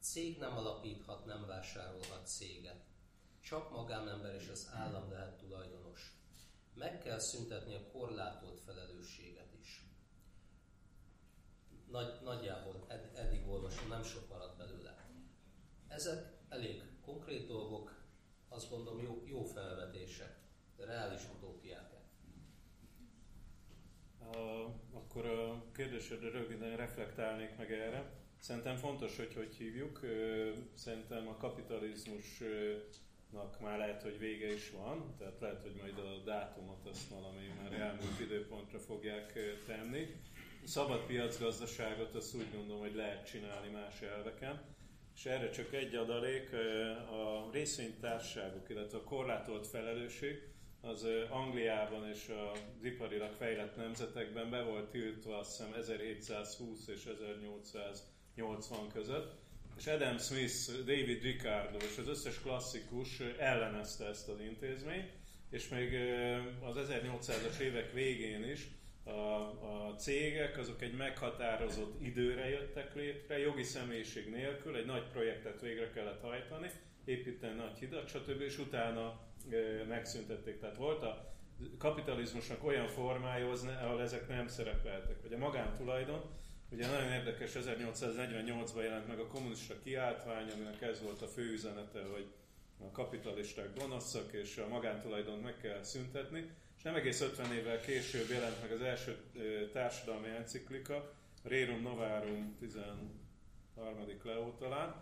Cég 0.00 0.38
nem 0.38 0.56
alapíthat, 0.56 1.24
nem 1.24 1.46
vásárolhat 1.46 2.26
céget. 2.26 2.84
Csak 3.40 3.70
magánember 3.70 4.34
és 4.34 4.48
az 4.48 4.70
állam 4.72 5.10
lehet 5.10 5.38
tulajdonos. 5.38 6.16
Meg 6.74 6.98
kell 6.98 7.18
szüntetni 7.18 7.74
a 7.74 7.90
korlátolt 7.92 8.60
felelősséget 8.60 9.54
is. 9.60 9.86
Nagy, 11.90 12.22
nagyjából 12.22 12.84
ed, 12.88 13.10
eddig 13.14 13.48
olvasom, 13.48 13.88
nem 13.88 14.02
sok 14.02 14.28
maradt 14.28 14.56
belőle. 14.56 15.10
Ezek 15.88 16.38
elég 16.48 16.82
konkrét 17.04 17.46
dolgok, 17.46 18.04
azt 18.48 18.70
gondolom 18.70 19.02
jó, 19.02 19.22
jó 19.26 19.44
felvetések, 19.44 20.45
de 20.76 20.84
reális 20.84 21.20
utópiák. 21.36 21.94
Uh, 24.20 24.70
akkor 24.92 25.26
a 25.26 25.64
kérdésedre 25.72 26.30
röviden 26.30 26.76
reflektálnék 26.76 27.56
meg 27.56 27.72
erre. 27.72 28.10
Szerintem 28.40 28.76
fontos, 28.76 29.16
hogy 29.16 29.34
hogy 29.34 29.54
hívjuk. 29.54 30.00
Szerintem 30.74 31.28
a 31.28 31.36
kapitalizmusnak 31.36 33.60
már 33.60 33.78
lehet, 33.78 34.02
hogy 34.02 34.18
vége 34.18 34.52
is 34.52 34.70
van, 34.70 35.14
tehát 35.18 35.40
lehet, 35.40 35.62
hogy 35.62 35.74
majd 35.80 35.98
a 35.98 36.22
dátumot 36.24 36.86
azt 36.86 37.08
valami 37.08 37.52
már 37.62 37.72
elmúlt 37.72 38.20
időpontra 38.20 38.78
fogják 38.78 39.38
tenni. 39.66 40.14
A 40.64 40.66
szabad 40.66 41.06
piacgazdaságot 41.06 42.14
azt 42.14 42.34
úgy 42.34 42.50
gondolom, 42.52 42.80
hogy 42.80 42.94
lehet 42.94 43.26
csinálni 43.26 43.70
más 43.70 44.00
elveken 44.00 44.74
és 45.16 45.26
erre 45.26 45.50
csak 45.50 45.72
egy 45.72 45.94
adalék, 45.94 46.52
a 47.10 47.50
részvénytársaságok, 47.52 48.68
illetve 48.68 48.98
a 48.98 49.04
korlátolt 49.04 49.66
felelősség, 49.66 50.42
az 50.86 51.06
Angliában 51.30 52.08
és 52.08 52.28
az 52.28 52.84
iparilag 52.84 53.32
fejlett 53.38 53.76
nemzetekben 53.76 54.50
be 54.50 54.62
volt 54.62 54.90
tiltva 54.90 55.38
azt 55.38 55.56
hiszem 55.56 55.72
1720 55.74 56.86
és 56.86 57.06
1880 57.06 58.88
között, 58.92 59.32
és 59.76 59.86
Adam 59.86 60.18
Smith, 60.18 60.84
David 60.84 61.22
Ricardo 61.22 61.76
és 61.76 61.98
az 61.98 62.08
összes 62.08 62.40
klasszikus 62.40 63.20
ellenezte 63.38 64.06
ezt 64.06 64.28
az 64.28 64.40
intézményt, 64.40 65.10
és 65.50 65.68
még 65.68 65.94
az 66.60 66.76
1800-as 66.76 67.58
évek 67.58 67.92
végén 67.92 68.50
is 68.50 68.68
a, 69.06 69.90
a 69.90 69.94
cégek 69.96 70.58
azok 70.58 70.82
egy 70.82 70.96
meghatározott 70.96 72.02
időre 72.02 72.48
jöttek 72.48 72.94
létre, 72.94 73.38
jogi 73.38 73.62
személyiség 73.62 74.30
nélkül, 74.30 74.76
egy 74.76 74.86
nagy 74.86 75.08
projektet 75.12 75.60
végre 75.60 75.90
kellett 75.90 76.20
hajtani, 76.20 76.70
építeni 77.04 77.54
nagy 77.54 77.78
hidat, 77.78 78.08
stb. 78.08 78.40
és 78.40 78.58
utána 78.58 79.20
e, 79.50 79.84
megszüntették. 79.88 80.60
Tehát 80.60 80.76
volt 80.76 81.02
a 81.02 81.34
kapitalizmusnak 81.78 82.64
olyan 82.64 82.86
formája, 82.86 83.52
ahol 83.82 84.02
ezek 84.02 84.28
nem 84.28 84.48
szerepeltek. 84.48 85.22
Vagy 85.22 85.32
a 85.32 85.38
magántulajdon, 85.38 86.20
ugye 86.70 86.86
nagyon 86.86 87.12
érdekes, 87.12 87.52
1848-ban 87.54 88.82
jelent 88.82 89.06
meg 89.06 89.18
a 89.18 89.26
kommunista 89.26 89.74
kiáltvány, 89.84 90.50
aminek 90.50 90.82
ez 90.82 91.02
volt 91.02 91.22
a 91.22 91.26
fő 91.26 91.52
üzenete, 91.52 92.02
hogy 92.12 92.26
a 92.78 92.90
kapitalisták 92.90 93.78
gonoszak, 93.78 94.32
és 94.32 94.56
a 94.56 94.68
magántulajdont 94.68 95.42
meg 95.42 95.56
kell 95.56 95.82
szüntetni. 95.82 96.50
Nem 96.86 96.94
egész 96.94 97.20
50 97.20 97.52
évvel 97.52 97.80
később 97.80 98.28
jelent 98.28 98.60
meg 98.60 98.72
az 98.72 98.80
első 98.80 99.16
társadalmi 99.72 100.28
enciklika, 100.28 101.12
Rerum 101.42 101.82
Novarum 101.82 102.56
13. 102.58 104.18
Leó 104.22 104.54
talán, 104.58 104.94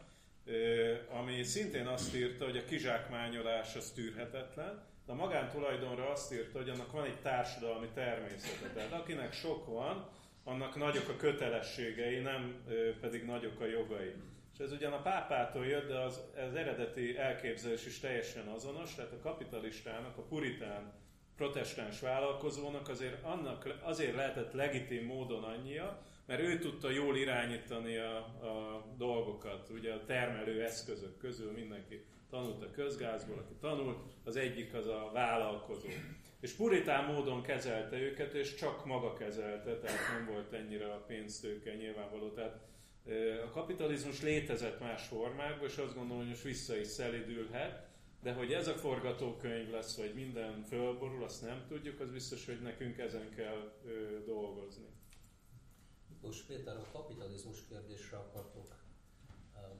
ami 1.20 1.42
szintén 1.42 1.86
azt 1.86 2.14
írta, 2.14 2.44
hogy 2.44 2.56
a 2.56 2.64
kizsákmányolás 2.64 3.76
az 3.76 3.90
tűrhetetlen, 3.90 4.82
de 5.06 5.12
a 5.12 5.14
magántulajdonra 5.14 6.10
azt 6.10 6.32
írta, 6.32 6.58
hogy 6.58 6.68
annak 6.68 6.92
van 6.92 7.04
egy 7.04 7.20
társadalmi 7.20 7.88
természete. 7.94 8.68
Tehát 8.74 8.92
akinek 8.92 9.32
sok 9.32 9.66
van, 9.66 10.08
annak 10.44 10.76
nagyok 10.76 11.08
a 11.08 11.16
kötelességei, 11.16 12.18
nem 12.18 12.64
pedig 13.00 13.24
nagyok 13.24 13.60
a 13.60 13.66
jogai. 13.66 14.14
És 14.52 14.58
ez 14.58 14.72
ugyan 14.72 14.92
a 14.92 15.02
pápától 15.02 15.66
jött, 15.66 15.88
de 15.88 15.98
az, 15.98 16.20
az 16.48 16.54
eredeti 16.54 17.18
elképzelés 17.18 17.86
is 17.86 18.00
teljesen 18.00 18.46
azonos, 18.46 18.94
tehát 18.94 19.12
a 19.12 19.20
kapitalistának, 19.22 20.16
a 20.16 20.22
puritán 20.22 21.02
protestáns 21.36 22.00
vállalkozónak 22.00 22.88
azért, 22.88 23.22
annak, 23.22 23.78
azért 23.82 24.14
lehetett 24.14 24.52
legitim 24.52 25.04
módon 25.04 25.44
annyia, 25.44 26.02
mert 26.26 26.40
ő 26.40 26.58
tudta 26.58 26.90
jól 26.90 27.16
irányítani 27.16 27.96
a, 27.96 28.16
a 28.18 28.84
dolgokat, 28.96 29.68
ugye 29.68 29.92
a 29.92 30.04
termelő 30.04 30.62
eszközök 30.62 31.16
közül 31.16 31.52
mindenki 31.52 32.04
tanult 32.30 32.62
a 32.62 32.70
közgázból, 32.70 33.38
aki 33.38 33.54
tanult, 33.60 33.98
az 34.24 34.36
egyik 34.36 34.74
az 34.74 34.86
a 34.86 35.10
vállalkozó. 35.12 35.88
És 36.40 36.52
puritán 36.52 37.12
módon 37.12 37.42
kezelte 37.42 37.96
őket, 37.96 38.34
és 38.34 38.54
csak 38.54 38.84
maga 38.84 39.12
kezelte, 39.12 39.78
tehát 39.78 39.98
nem 40.16 40.34
volt 40.34 40.52
ennyire 40.52 40.92
a 40.92 41.04
pénztőke 41.06 41.74
nyilvánvaló. 41.74 42.28
Tehát 42.28 42.60
a 43.44 43.50
kapitalizmus 43.50 44.22
létezett 44.22 44.80
más 44.80 45.06
formákban, 45.06 45.68
és 45.68 45.76
azt 45.76 45.94
gondolom, 45.94 46.18
hogy 46.18 46.28
most 46.28 46.42
vissza 46.42 46.76
is 46.76 46.86
szelidülhet, 46.86 47.88
de 48.24 48.32
hogy 48.32 48.52
ez 48.52 48.68
a 48.68 48.74
forgatókönyv 48.74 49.70
lesz, 49.70 49.96
vagy 49.96 50.14
minden 50.14 50.62
fölborul, 50.62 51.24
azt 51.24 51.42
nem 51.42 51.64
tudjuk, 51.68 52.00
az 52.00 52.10
biztos, 52.10 52.46
hogy 52.46 52.60
nekünk 52.62 52.98
ezen 52.98 53.30
kell 53.30 53.72
ö, 53.84 54.24
dolgozni. 54.26 54.86
Miklós 56.08 56.42
Péter, 56.42 56.76
a 56.76 56.88
kapitalizmus 56.92 57.66
kérdésre 57.68 58.16
akartok 58.16 58.84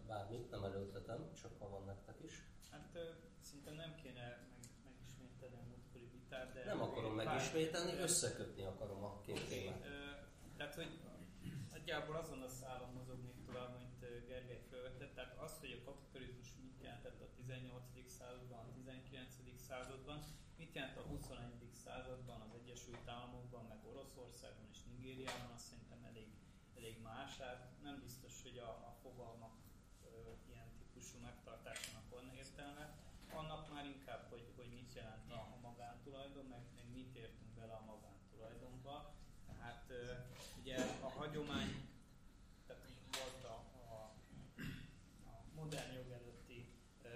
bármit, 0.07 0.51
nem 0.51 0.65
előttetem, 0.65 1.33
csak 1.43 1.53
ha 1.59 1.69
van 1.69 1.85
nektek 1.85 2.17
is. 2.23 2.35
Hát 2.71 2.99
szinte 3.41 3.71
nem 3.71 3.95
kéne 4.03 4.27
meg, 4.27 4.69
megismételni 4.85 5.57
a 5.57 5.67
múltkori 5.69 6.09
vitát, 6.13 6.53
de... 6.53 6.65
Nem 6.65 6.83
akarom 6.83 7.15
megismételni, 7.15 7.93
összekötni 7.99 8.63
akarom 8.63 9.05
a 9.05 9.21
két 9.21 9.49
témát. 9.49 9.87
Tehát, 10.57 10.75
hogy 10.75 10.99
nagyjából 11.71 12.17
azon 12.17 12.43
a 12.43 12.49
szálon 12.49 12.93
mozognék 12.93 13.45
tovább, 13.47 13.79
mint 13.79 14.27
Gergely 14.27 14.63
felvetett. 14.71 15.15
Tehát 15.15 15.39
az, 15.39 15.59
hogy 15.61 15.81
a 15.81 15.85
kapitalizmus 15.85 16.49
mit 16.63 16.81
jelentett 16.83 17.21
a 17.21 17.29
18. 17.37 17.94
században, 19.29 19.57
a 19.57 19.57
19. 19.57 19.61
században, 19.69 20.19
mit 20.57 20.75
jelent 20.75 20.97
a 20.97 21.03
21. 21.03 21.73
században 21.85 22.41
az 22.41 22.55
Egyesült 22.63 23.09
Államokban, 23.09 23.65
meg 23.65 23.79
Oroszországban 23.91 24.69
és 24.73 24.79
Nigériában, 24.83 25.51
azt 25.55 25.67
szerintem 25.67 26.05
elég, 26.05 26.29
elég 26.77 27.03
más. 27.03 27.39
Hát 27.39 27.83
nem 27.83 28.01
biztos, 28.01 28.43
hogy 28.43 28.59
a, 28.59 28.69
a 28.69 28.93
fogalmak 29.03 29.55
ö, 30.05 30.09
ilyen 30.49 30.69
típusú 30.79 31.19
megtartásának 31.19 32.09
van 32.11 32.31
értelme. 32.35 32.99
Annak 33.33 33.73
már 33.73 33.85
inkább, 33.87 34.29
hogy, 34.31 34.53
hogy 34.57 34.71
mit 34.73 34.95
jelent 34.95 35.31
a, 35.31 35.41
a 35.55 35.59
magántulajdon, 35.63 36.45
meg, 36.45 36.63
meg 36.77 36.93
mit 36.93 37.15
értünk 37.17 37.51
bele 37.55 37.73
a 37.73 37.85
magántulajdonba. 37.85 39.15
Tehát 39.47 39.93
ugye 40.61 40.77
a 41.01 41.09
hagyomány, 41.09 41.89
tehát 42.67 42.83
volt 43.21 43.45
a, 43.45 43.57
a, 43.95 44.15
a 45.31 45.45
modern 45.55 45.93
jog 45.93 46.11
előtti 46.11 46.69
e, 47.03 47.09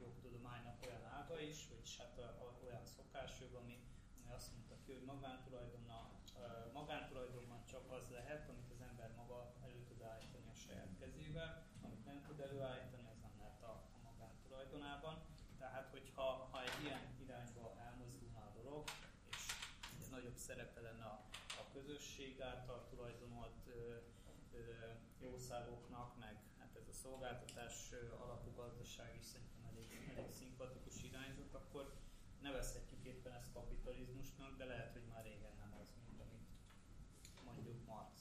jogtudománynak 0.00 0.86
olyan 0.86 1.04
ága 1.04 1.40
is, 1.40 1.68
hogy 1.68 1.96
hát 1.98 2.18
a, 2.18 2.22
a, 2.22 2.58
olyan 2.64 2.84
szokásjog, 2.84 3.54
ami, 3.54 3.78
ami 4.16 4.32
azt 4.34 4.52
mondta 4.52 4.76
ki, 4.84 4.92
hogy 4.92 4.99
magántulajdonna, 5.12 5.98
magántulajdonban 6.72 7.64
csak 7.64 7.84
az 7.90 8.10
lehet, 8.10 8.48
amit 8.48 8.70
az 8.70 8.80
ember 8.80 9.10
maga 9.16 9.54
elő 9.64 9.84
tud 9.88 10.02
állítani 10.02 10.48
a 10.50 10.54
saját 10.54 10.92
kezével, 10.98 11.66
amit 11.82 12.04
nem 12.04 12.22
tud 12.26 12.40
előállítani, 12.40 13.06
az 13.12 13.18
nem 13.26 13.34
lehet 13.38 13.62
a, 13.62 13.74
a 13.96 13.98
magántulajdonában. 14.10 15.16
Tehát, 15.58 15.90
hogyha 15.90 16.48
ha 16.50 16.62
egy 16.62 16.78
ilyen 16.84 17.02
irányba 17.24 17.76
elmozdulna 17.86 18.40
a 18.40 18.52
dolog, 18.62 18.84
és 19.30 19.42
ugye 19.96 20.08
nagyobb 20.10 20.36
szerepe 20.36 20.80
lenne 20.80 21.04
a 21.04 21.64
közösség 21.72 22.40
által 22.40 22.86
tulajdonolt 22.90 23.60
jószágoknak, 25.20 26.18
meg 26.18 26.36
hát 26.58 26.76
ez 26.76 26.88
a 26.88 26.92
szolgáltatás 26.92 27.92
alapú 28.24 28.50
gazdaság 28.54 29.16
is 29.18 29.24
szerintem 29.24 29.64
elég, 29.72 29.88
elég 30.16 30.30
szimpatikus 30.30 31.02
irányzat, 31.02 31.54
akkor 31.54 31.94
nevezhetjük 32.40 32.89
éppen 33.10 33.32
ezt 33.32 33.52
kapitalizmusnak, 33.52 34.52
de 34.58 34.64
lehet, 34.64 34.92
hogy 34.92 35.06
már 35.12 35.22
régen 35.24 35.54
nem 35.62 35.72
az, 35.80 35.88
mint 36.06 36.20
amit 36.24 36.46
mondjuk 37.44 37.78
Marx 37.86 38.12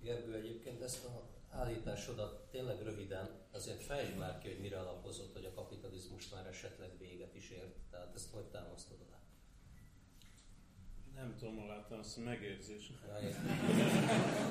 Gergő, 0.00 0.34
egyébként 0.34 0.80
ezt 0.82 1.04
a 1.04 1.38
állításodat 1.50 2.50
tényleg 2.50 2.82
röviden, 2.82 3.26
azért 3.50 3.82
fejtsd 3.82 4.16
már 4.16 4.38
ki, 4.38 4.48
hogy 4.48 4.60
mire 4.60 4.78
alapozott, 4.80 5.32
hogy 5.32 5.44
a 5.44 5.54
kapitalizmus 5.54 6.28
már 6.28 6.46
esetleg 6.46 6.90
véget 6.98 7.34
is 7.34 7.50
ért. 7.50 7.76
Tehát 7.90 8.14
ezt 8.14 8.30
hogy 8.30 8.44
támasztod 8.44 8.98
alá? 9.08 9.18
Nem 11.14 11.36
tudom, 11.38 11.68
láttam 11.68 11.98
azt 11.98 12.18
a 12.18 12.20
megérzés. 12.20 12.92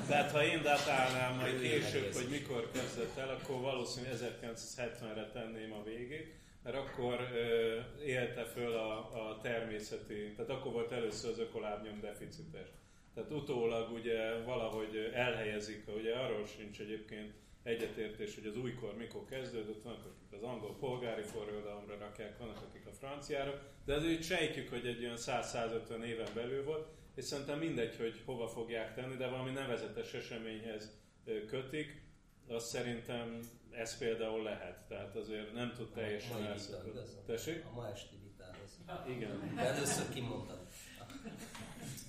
Tehát 0.06 0.30
ha 0.30 0.44
én 0.44 0.62
datálnám 0.62 1.36
majd 1.36 1.60
később, 1.60 2.12
hogy 2.12 2.28
mikor 2.28 2.70
kezdett 2.70 3.16
el, 3.16 3.28
akkor 3.28 3.60
valószínűleg 3.60 4.18
1970-re 4.20 5.30
tenném 5.30 5.72
a 5.72 5.82
végét, 5.82 6.34
mert 6.68 6.80
akkor 6.80 7.28
ö, 7.34 7.78
élte 8.04 8.44
föl 8.44 8.72
a, 8.72 8.98
a 9.28 9.38
természeti, 9.42 10.32
tehát 10.36 10.50
akkor 10.50 10.72
volt 10.72 10.92
először 10.92 11.30
az 11.30 11.38
ökolábnyom 11.38 12.00
deficites. 12.00 12.68
Tehát 13.14 13.30
utólag 13.30 13.92
ugye 13.92 14.42
valahogy 14.42 15.10
elhelyezik, 15.12 15.84
ugye 15.96 16.14
arról 16.14 16.46
sincs 16.46 16.80
egyébként 16.80 17.32
egyetértés, 17.62 18.34
hogy 18.34 18.46
az 18.46 18.56
újkor 18.56 18.96
mikor 18.96 19.24
kezdődött, 19.24 19.82
vannak 19.82 20.00
akik 20.00 20.38
az 20.38 20.42
angol 20.42 20.76
polgári 20.76 21.22
forradalomra 21.22 21.98
rakják, 21.98 22.38
vannak 22.38 22.62
akik 22.68 22.86
a 22.86 22.92
franciára, 22.92 23.62
de 23.84 23.94
azért 23.94 24.22
sejtjük, 24.22 24.68
hogy 24.68 24.86
egy 24.86 25.04
olyan 25.04 25.16
100-150 25.16 26.02
éven 26.02 26.30
belül 26.34 26.64
volt, 26.64 26.88
és 27.14 27.24
szerintem 27.24 27.58
mindegy, 27.58 27.96
hogy 27.96 28.22
hova 28.24 28.48
fogják 28.48 28.94
tenni, 28.94 29.16
de 29.16 29.28
valami 29.28 29.50
nevezetes 29.50 30.14
eseményhez 30.14 31.00
kötik, 31.46 32.02
azt 32.48 32.66
szerintem 32.66 33.40
ez 33.78 33.98
például 33.98 34.42
lehet, 34.42 34.78
tehát 34.88 35.16
azért 35.16 35.52
nem 35.52 35.72
tud 35.76 35.92
teljesen 35.92 36.44
elszakadni. 36.44 37.00
Tessék? 37.26 37.64
A 37.64 37.74
ma 37.74 37.90
esti 37.90 38.16
vitához. 38.22 38.78
Igen. 39.16 39.52
De 39.54 39.60
először 39.60 40.08
kimondtad. 40.08 40.66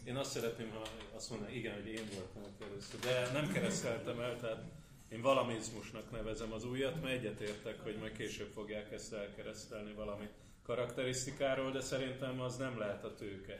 Én 0.05 0.15
azt 0.15 0.32
szeretném, 0.32 0.72
ha 0.72 0.82
azt 1.15 1.30
mondaná, 1.30 1.51
igen, 1.51 1.74
hogy 1.74 1.88
én 1.88 2.07
voltam 2.13 2.55
először, 2.70 2.99
de 2.99 3.32
nem 3.32 3.51
kereszteltem 3.51 4.20
el, 4.20 4.39
tehát 4.39 4.63
én 5.09 5.22
valamizmusnak 5.22 6.11
nevezem 6.11 6.53
az 6.53 6.65
újat, 6.65 7.01
mert 7.01 7.17
egyetértek, 7.17 7.80
hogy 7.80 7.97
majd 7.97 8.11
később 8.11 8.51
fogják 8.51 8.91
ezt 8.91 9.13
elkeresztelni 9.13 9.93
valami 9.93 10.30
karakterisztikáról, 10.63 11.72
de 11.72 11.82
szerintem 11.82 12.41
az 12.41 12.57
nem 12.57 12.78
lehet 12.78 13.03
a 13.03 13.13
tőke. 13.13 13.59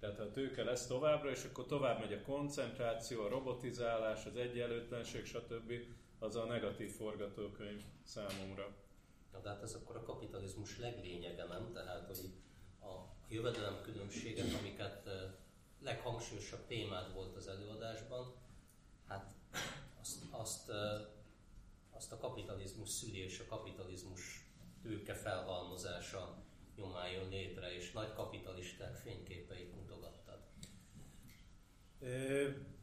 Tehát 0.00 0.18
a 0.18 0.30
tőke 0.30 0.64
lesz 0.64 0.86
továbbra, 0.86 1.30
és 1.30 1.44
akkor 1.44 1.66
tovább 1.66 2.00
megy 2.00 2.12
a 2.12 2.22
koncentráció, 2.22 3.22
a 3.22 3.28
robotizálás, 3.28 4.26
az 4.26 4.36
egyenlőtlenség, 4.36 5.24
stb. 5.24 5.72
Az 6.22 6.36
a 6.36 6.44
negatív 6.44 6.90
forgatókönyv 6.90 7.82
számomra. 8.04 8.76
Na, 9.32 9.40
de 9.40 9.48
hát 9.48 9.62
ez 9.62 9.74
akkor 9.74 9.96
a 9.96 10.02
kapitalizmus 10.02 10.78
leglényege, 10.78 11.44
nem? 11.44 11.72
Tehát, 11.72 12.06
hogy 12.06 12.30
a 12.80 12.94
jövedelem 13.28 13.80
különbséget, 13.82 14.54
amiket 14.58 15.08
leghangsúlyosabb 15.82 16.66
témád 16.66 17.14
volt 17.14 17.36
az 17.36 17.48
előadásban, 17.48 18.34
hát 19.06 19.34
azt, 20.00 20.22
azt, 20.30 20.72
azt 21.90 22.12
a 22.12 22.18
kapitalizmus 22.18 22.88
szüli 22.88 23.18
és 23.18 23.38
a 23.38 23.56
kapitalizmus 23.56 24.50
tőke 24.82 25.14
felhalmozása 25.14 26.42
nyomán 26.76 27.10
jön 27.10 27.28
létre, 27.28 27.74
és 27.74 27.92
nagy 27.92 28.12
kapitalisták 28.12 28.96
fényképeit 28.96 29.74
mutogattad. 29.74 30.19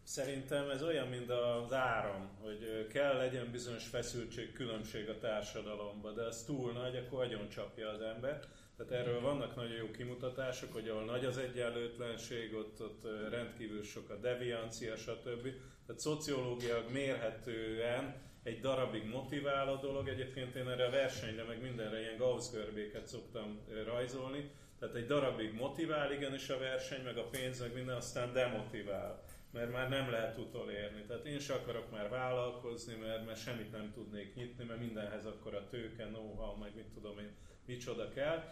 Szerintem 0.03 0.69
ez 0.69 0.83
olyan, 0.83 1.07
mint 1.07 1.29
az 1.29 1.73
áram, 1.73 2.29
hogy 2.41 2.87
kell 2.87 3.17
legyen 3.17 3.51
bizonyos 3.51 3.87
feszültség, 3.87 4.53
különbség 4.53 5.09
a 5.09 5.17
társadalomban, 5.17 6.15
de 6.15 6.23
ez 6.23 6.43
túl 6.43 6.71
nagy, 6.71 6.95
akkor 6.95 7.23
agyon 7.23 7.49
csapja 7.49 7.89
az 7.89 8.01
ember. 8.01 8.39
Tehát 8.77 8.91
erről 8.91 9.21
vannak 9.21 9.55
nagyon 9.55 9.75
jó 9.75 9.91
kimutatások, 9.91 10.73
hogy 10.73 10.89
ahol 10.89 11.05
nagy 11.05 11.25
az 11.25 11.37
egyenlőtlenség, 11.37 12.53
ott, 12.53 12.81
ott 12.81 13.07
rendkívül 13.29 13.83
sok 13.83 14.09
a 14.09 14.15
deviancia, 14.15 14.95
stb. 14.95 15.41
Tehát 15.85 16.01
szociológiak 16.01 16.91
mérhetően 16.91 18.15
egy 18.47 18.59
darabig 18.59 19.05
motivál 19.05 19.67
a 19.67 19.79
dolog. 19.79 20.07
Egyébként 20.07 20.55
én 20.55 20.69
erre 20.69 20.85
a 20.85 20.89
versenyre, 20.89 21.43
meg 21.43 21.61
mindenre 21.61 21.99
ilyen 21.99 22.17
Gauss-görbéket 22.17 23.07
szoktam 23.07 23.59
rajzolni. 23.85 24.49
Tehát 24.79 24.95
egy 24.95 25.05
darabig 25.05 25.53
motivál 25.53 26.11
igenis 26.11 26.49
a 26.49 26.57
verseny, 26.57 27.03
meg 27.03 27.17
a 27.17 27.27
pénz, 27.27 27.59
meg 27.59 27.73
minden, 27.73 27.95
aztán 27.95 28.33
demotivál 28.33 29.23
mert 29.51 29.71
már 29.71 29.89
nem 29.89 30.09
lehet 30.09 30.37
utolérni. 30.37 31.01
Tehát 31.01 31.25
én 31.25 31.39
se 31.39 31.53
akarok 31.53 31.91
már 31.91 32.09
vállalkozni, 32.09 32.95
mert, 32.95 33.25
mert 33.25 33.41
semmit 33.41 33.71
nem 33.71 33.91
tudnék 33.93 34.35
nyitni, 34.35 34.63
mert 34.63 34.79
mindenhez 34.79 35.25
akkor 35.25 35.55
a 35.55 35.67
tőke, 35.69 36.05
know-how, 36.05 36.57
meg 36.57 36.75
mit 36.75 36.93
tudom 36.93 37.19
én, 37.19 37.31
micsoda 37.65 38.09
kell. 38.09 38.43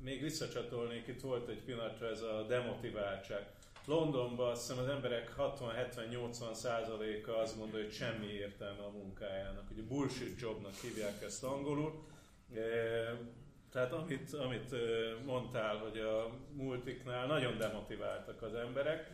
Még 0.00 0.22
visszacsatolnék, 0.22 1.06
itt 1.06 1.20
volt 1.20 1.48
egy 1.48 1.62
pillanatra 1.62 2.08
ez 2.08 2.20
a 2.20 2.46
demotiváltság. 2.48 3.46
Londonban 3.86 4.50
azt 4.50 4.66
hiszem 4.66 4.82
az 4.84 4.88
emberek 4.88 5.34
60-70-80 5.38 6.52
százaléka 6.52 7.36
azt 7.38 7.58
gondolja, 7.58 7.84
hogy 7.84 7.94
semmi 7.94 8.26
értelme 8.26 8.82
a 8.82 8.90
munkájának. 8.90 9.70
Ugye 9.70 9.82
bullshit 9.82 10.40
jobnak 10.40 10.74
hívják 10.74 11.22
ezt 11.22 11.44
angolul. 11.44 12.04
Tehát 13.72 13.92
amit, 13.92 14.32
amit 14.32 14.74
mondtál, 15.24 15.76
hogy 15.76 15.98
a 15.98 16.30
multiknál 16.52 17.26
nagyon 17.26 17.58
demotiváltak 17.58 18.42
az 18.42 18.54
emberek, 18.54 19.10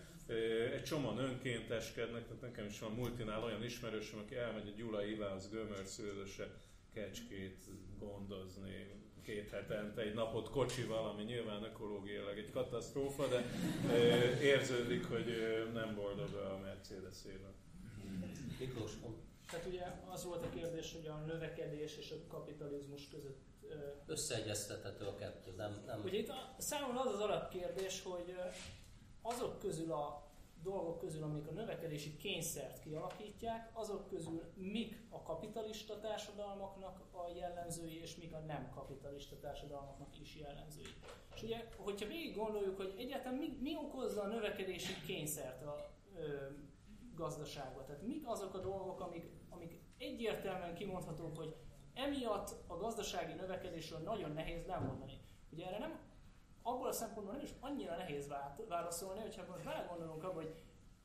egy 0.73 0.83
csomóan 0.83 1.19
önkénteskednek, 1.19 2.27
tehát 2.27 2.43
nekem 2.43 2.67
is 2.67 2.79
van 2.79 2.93
multinál 2.93 3.43
olyan 3.43 3.65
ismerősöm, 3.65 4.19
aki 4.19 4.37
elmegy 4.37 4.69
a 4.69 4.77
Gyula 4.77 5.05
Ivánsz 5.05 5.49
gömörszőzöse 5.49 6.47
kecskét 6.95 7.65
gondozni 7.99 9.00
két 9.23 9.51
hetente, 9.51 10.01
egy 10.01 10.15
napot 10.15 10.51
kocsival, 10.51 11.09
ami 11.09 11.23
nyilván 11.23 11.63
ökológiailag 11.63 12.39
egy 12.39 12.51
katasztrófa, 12.51 13.27
de 13.27 13.45
érződik, 14.43 15.05
hogy 15.05 15.27
nem 15.73 15.95
boldog 15.95 16.35
a 16.35 16.59
Mercedes-ével. 16.63 17.55
Miklós, 18.59 18.93
tehát 19.51 19.67
ugye 19.67 19.83
az 20.11 20.25
volt 20.25 20.45
a 20.45 20.49
kérdés, 20.49 20.93
hogy 20.93 21.07
a 21.07 21.17
növekedés 21.27 21.97
és 21.97 22.11
a 22.11 22.27
kapitalizmus 22.29 23.09
között... 23.09 23.49
Összeegyeztethető 24.07 25.05
a 25.07 25.15
kettő, 25.15 25.55
nem... 25.57 25.83
nem... 25.87 26.01
Ugye 26.05 26.19
itt 26.19 26.29
a, 26.29 26.55
számomra 26.59 27.01
az 27.01 27.15
az 27.15 27.21
alapkérdés, 27.21 28.03
hogy 28.03 28.35
azok 29.23 29.59
közül 29.59 29.93
a 29.93 30.30
dolgok 30.63 30.99
közül, 30.99 31.23
amik 31.23 31.47
a 31.47 31.53
növekedési 31.53 32.17
kényszert 32.17 32.81
kialakítják, 32.81 33.71
azok 33.73 34.07
közül 34.07 34.53
mik 34.55 35.03
a 35.09 35.23
kapitalista 35.23 35.99
társadalmaknak 35.99 37.03
a 37.13 37.29
jellemzői, 37.37 38.01
és 38.01 38.17
mik 38.17 38.35
a 38.35 38.39
nem 38.39 38.71
kapitalista 38.75 39.39
társadalmaknak 39.39 40.21
is 40.21 40.37
jellemzői. 40.37 40.95
És 41.35 41.43
ugye, 41.43 41.69
hogyha 41.77 42.07
végig 42.07 42.37
gondoljuk, 42.37 42.77
hogy 42.77 42.95
egyáltalán 42.99 43.39
mi, 43.39 43.57
mi 43.61 43.77
okozza 43.77 44.23
a 44.23 44.27
növekedési 44.27 44.93
kényszert 45.07 45.63
a 45.63 45.91
ö, 46.17 46.47
gazdaságba, 47.15 47.85
tehát 47.85 48.07
mik 48.07 48.29
azok 48.29 48.55
a 48.55 48.61
dolgok, 48.61 49.01
amik, 49.01 49.31
amik 49.49 49.81
egyértelműen 49.99 50.75
kimondhatók, 50.75 51.37
hogy 51.37 51.57
emiatt 51.95 52.55
a 52.67 52.77
gazdasági 52.77 53.33
növekedésről 53.33 53.99
nagyon 53.99 54.33
nehéz 54.33 54.67
lemondani. 54.67 55.21
Ugye 55.51 55.67
erre 55.67 55.79
nem 55.79 56.10
abból 56.63 56.87
a 56.87 56.93
szempontból 56.93 57.35
nem 57.35 57.45
is 57.45 57.55
annyira 57.61 57.97
nehéz 57.97 58.29
válaszolni, 58.69 59.21
hogyha 59.21 59.45
most 59.51 59.65
belegondolunk 59.65 60.25
abba, 60.25 60.35
hogy 60.35 60.55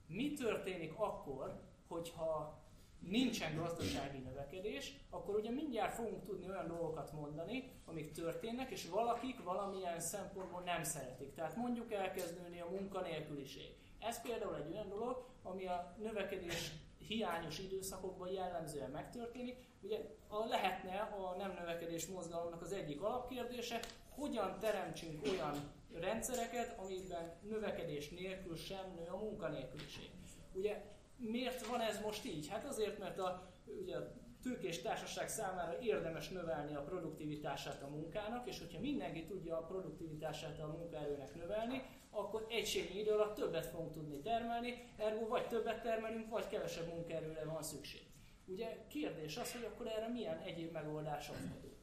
mi 0.07 0.33
történik 0.33 0.93
akkor, 0.97 1.61
hogyha 1.87 2.63
nincsen 2.99 3.55
gazdasági 3.55 4.17
növekedés, 4.17 4.93
akkor 5.09 5.35
ugye 5.35 5.49
mindjárt 5.49 5.93
fogunk 5.93 6.23
tudni 6.23 6.49
olyan 6.49 6.67
dolgokat 6.67 7.11
mondani, 7.11 7.71
amik 7.85 8.11
történnek, 8.11 8.71
és 8.71 8.89
valakik 8.89 9.43
valamilyen 9.43 9.99
szempontból 9.99 10.61
nem 10.61 10.83
szeretik. 10.83 11.33
Tehát 11.33 11.55
mondjuk 11.55 11.91
elkezdődni 11.91 12.59
a 12.59 12.69
munkanélküliség. 12.69 13.75
Ez 13.99 14.21
például 14.21 14.55
egy 14.55 14.71
olyan 14.71 14.89
dolog, 14.89 15.25
ami 15.43 15.65
a 15.65 15.95
növekedés 15.97 16.71
hiányos 17.07 17.59
időszakokban 17.59 18.29
jellemzően 18.29 18.89
megtörténik. 18.89 19.57
Ugye 19.81 19.99
a, 20.27 20.45
lehetne 20.45 20.99
a 20.99 21.35
nem 21.37 21.53
növekedés 21.59 22.07
mozgalomnak 22.07 22.61
az 22.61 22.71
egyik 22.71 23.01
alapkérdése, 23.01 23.79
hogyan 24.15 24.59
teremtsünk 24.59 25.23
olyan 25.23 25.71
rendszereket, 25.93 26.79
amiben 26.79 27.33
növekedés 27.41 28.09
nélkül 28.09 28.55
sem 28.55 28.93
nő 28.95 29.07
a 29.11 29.17
munkanélküliség. 29.17 30.09
Ugye 30.53 30.81
miért 31.17 31.65
van 31.65 31.81
ez 31.81 32.01
most 32.01 32.25
így? 32.25 32.47
Hát 32.47 32.65
azért, 32.65 32.99
mert 32.99 33.19
a, 33.19 33.53
ugye 33.81 33.95
tőkés 34.43 34.81
társaság 34.81 35.29
számára 35.29 35.79
érdemes 35.79 36.29
növelni 36.29 36.75
a 36.75 36.83
produktivitását 36.83 37.81
a 37.81 37.87
munkának, 37.87 38.47
és 38.47 38.59
hogyha 38.59 38.79
mindenki 38.79 39.25
tudja 39.25 39.57
a 39.57 39.65
produktivitását 39.65 40.59
a 40.59 40.67
munkaerőnek 40.67 41.35
növelni, 41.35 41.81
akkor 42.09 42.45
egységnyi 42.49 42.99
idő 42.99 43.11
alatt 43.11 43.35
többet 43.35 43.65
fogunk 43.65 43.91
tudni 43.91 44.21
termelni, 44.21 44.93
ergo 44.97 45.27
vagy 45.27 45.47
többet 45.47 45.81
termelünk, 45.81 46.29
vagy 46.29 46.47
kevesebb 46.47 46.87
munkaerőre 46.87 47.43
van 47.43 47.63
szükség. 47.63 48.01
Ugye 48.45 48.85
kérdés 48.87 49.37
az, 49.37 49.51
hogy 49.51 49.63
akkor 49.63 49.87
erre 49.87 50.07
milyen 50.07 50.37
egyéb 50.37 50.71
megoldás 50.71 51.29
adható. 51.29 51.74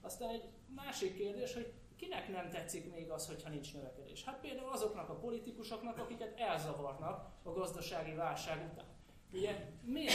Aztán 0.00 0.28
egy 0.28 0.48
másik 0.74 1.16
kérdés, 1.16 1.54
hogy 1.54 1.72
kinek 1.96 2.28
nem 2.28 2.50
tetszik 2.50 2.92
még 2.92 3.10
az, 3.10 3.26
hogyha 3.26 3.48
nincs 3.48 3.74
növekedés? 3.74 4.24
Hát 4.24 4.40
például 4.40 4.72
azoknak 4.72 5.08
a 5.08 5.14
politikusoknak, 5.14 5.98
akiket 5.98 6.40
elzavarnak 6.40 7.30
a 7.42 7.50
gazdasági 7.50 8.14
válság 8.14 8.70
után. 8.72 8.86
Ugye 9.32 9.56
miért? 9.82 10.14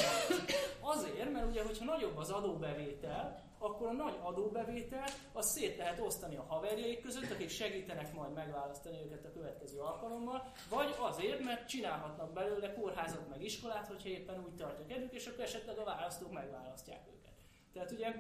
Azért, 0.80 1.32
mert 1.32 1.48
ugye, 1.48 1.64
hogyha 1.64 1.86
nagyobb 1.86 2.18
az 2.18 2.30
adóbevétel, 2.30 3.44
akkor 3.58 3.88
a 3.88 3.92
nagy 3.92 4.18
adóbevétel 4.22 5.08
az 5.34 5.52
szét 5.52 5.78
lehet 5.78 6.00
osztani 6.00 6.36
a 6.36 6.46
haverjaik 6.48 7.02
között, 7.02 7.32
akik 7.32 7.50
segítenek 7.50 8.14
majd 8.14 8.34
megválasztani 8.34 8.98
őket 9.06 9.26
a 9.26 9.32
következő 9.32 9.80
alkalommal, 9.80 10.52
vagy 10.70 10.96
azért, 11.00 11.44
mert 11.44 11.68
csinálhatnak 11.68 12.34
belőle 12.34 12.74
kórházat 12.74 13.30
meg 13.30 13.44
iskolát, 13.44 13.88
hogyha 13.88 14.10
éppen 14.10 14.44
úgy 14.44 14.56
tartja 14.56 14.86
kedvük, 14.86 15.14
és 15.14 15.26
akkor 15.26 15.44
esetleg 15.44 15.78
a 15.78 15.84
választók 15.84 16.32
megválasztják 16.32 17.08
őket. 17.08 17.34
Tehát 17.74 17.92
ugye 17.92 18.14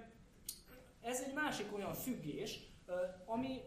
ez 1.05 1.21
egy 1.21 1.33
másik 1.33 1.73
olyan 1.75 1.93
függés, 1.93 2.59
ami 3.25 3.61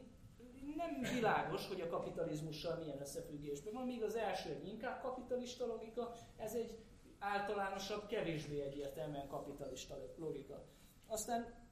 nem 0.76 1.12
világos, 1.14 1.68
hogy 1.68 1.80
a 1.80 1.88
kapitalizmussal 1.88 2.76
milyen 2.76 3.00
összefüggésben 3.00 3.72
van, 3.72 3.86
míg 3.86 4.02
az 4.02 4.16
első 4.16 4.50
egy 4.50 4.68
inkább 4.68 5.00
kapitalista 5.02 5.66
logika, 5.66 6.14
ez 6.36 6.54
egy 6.54 6.78
általánosabb, 7.18 8.06
kevésbé 8.06 8.60
egyértelműen 8.60 9.28
kapitalista 9.28 9.96
logika. 10.16 10.64
Aztán 11.06 11.66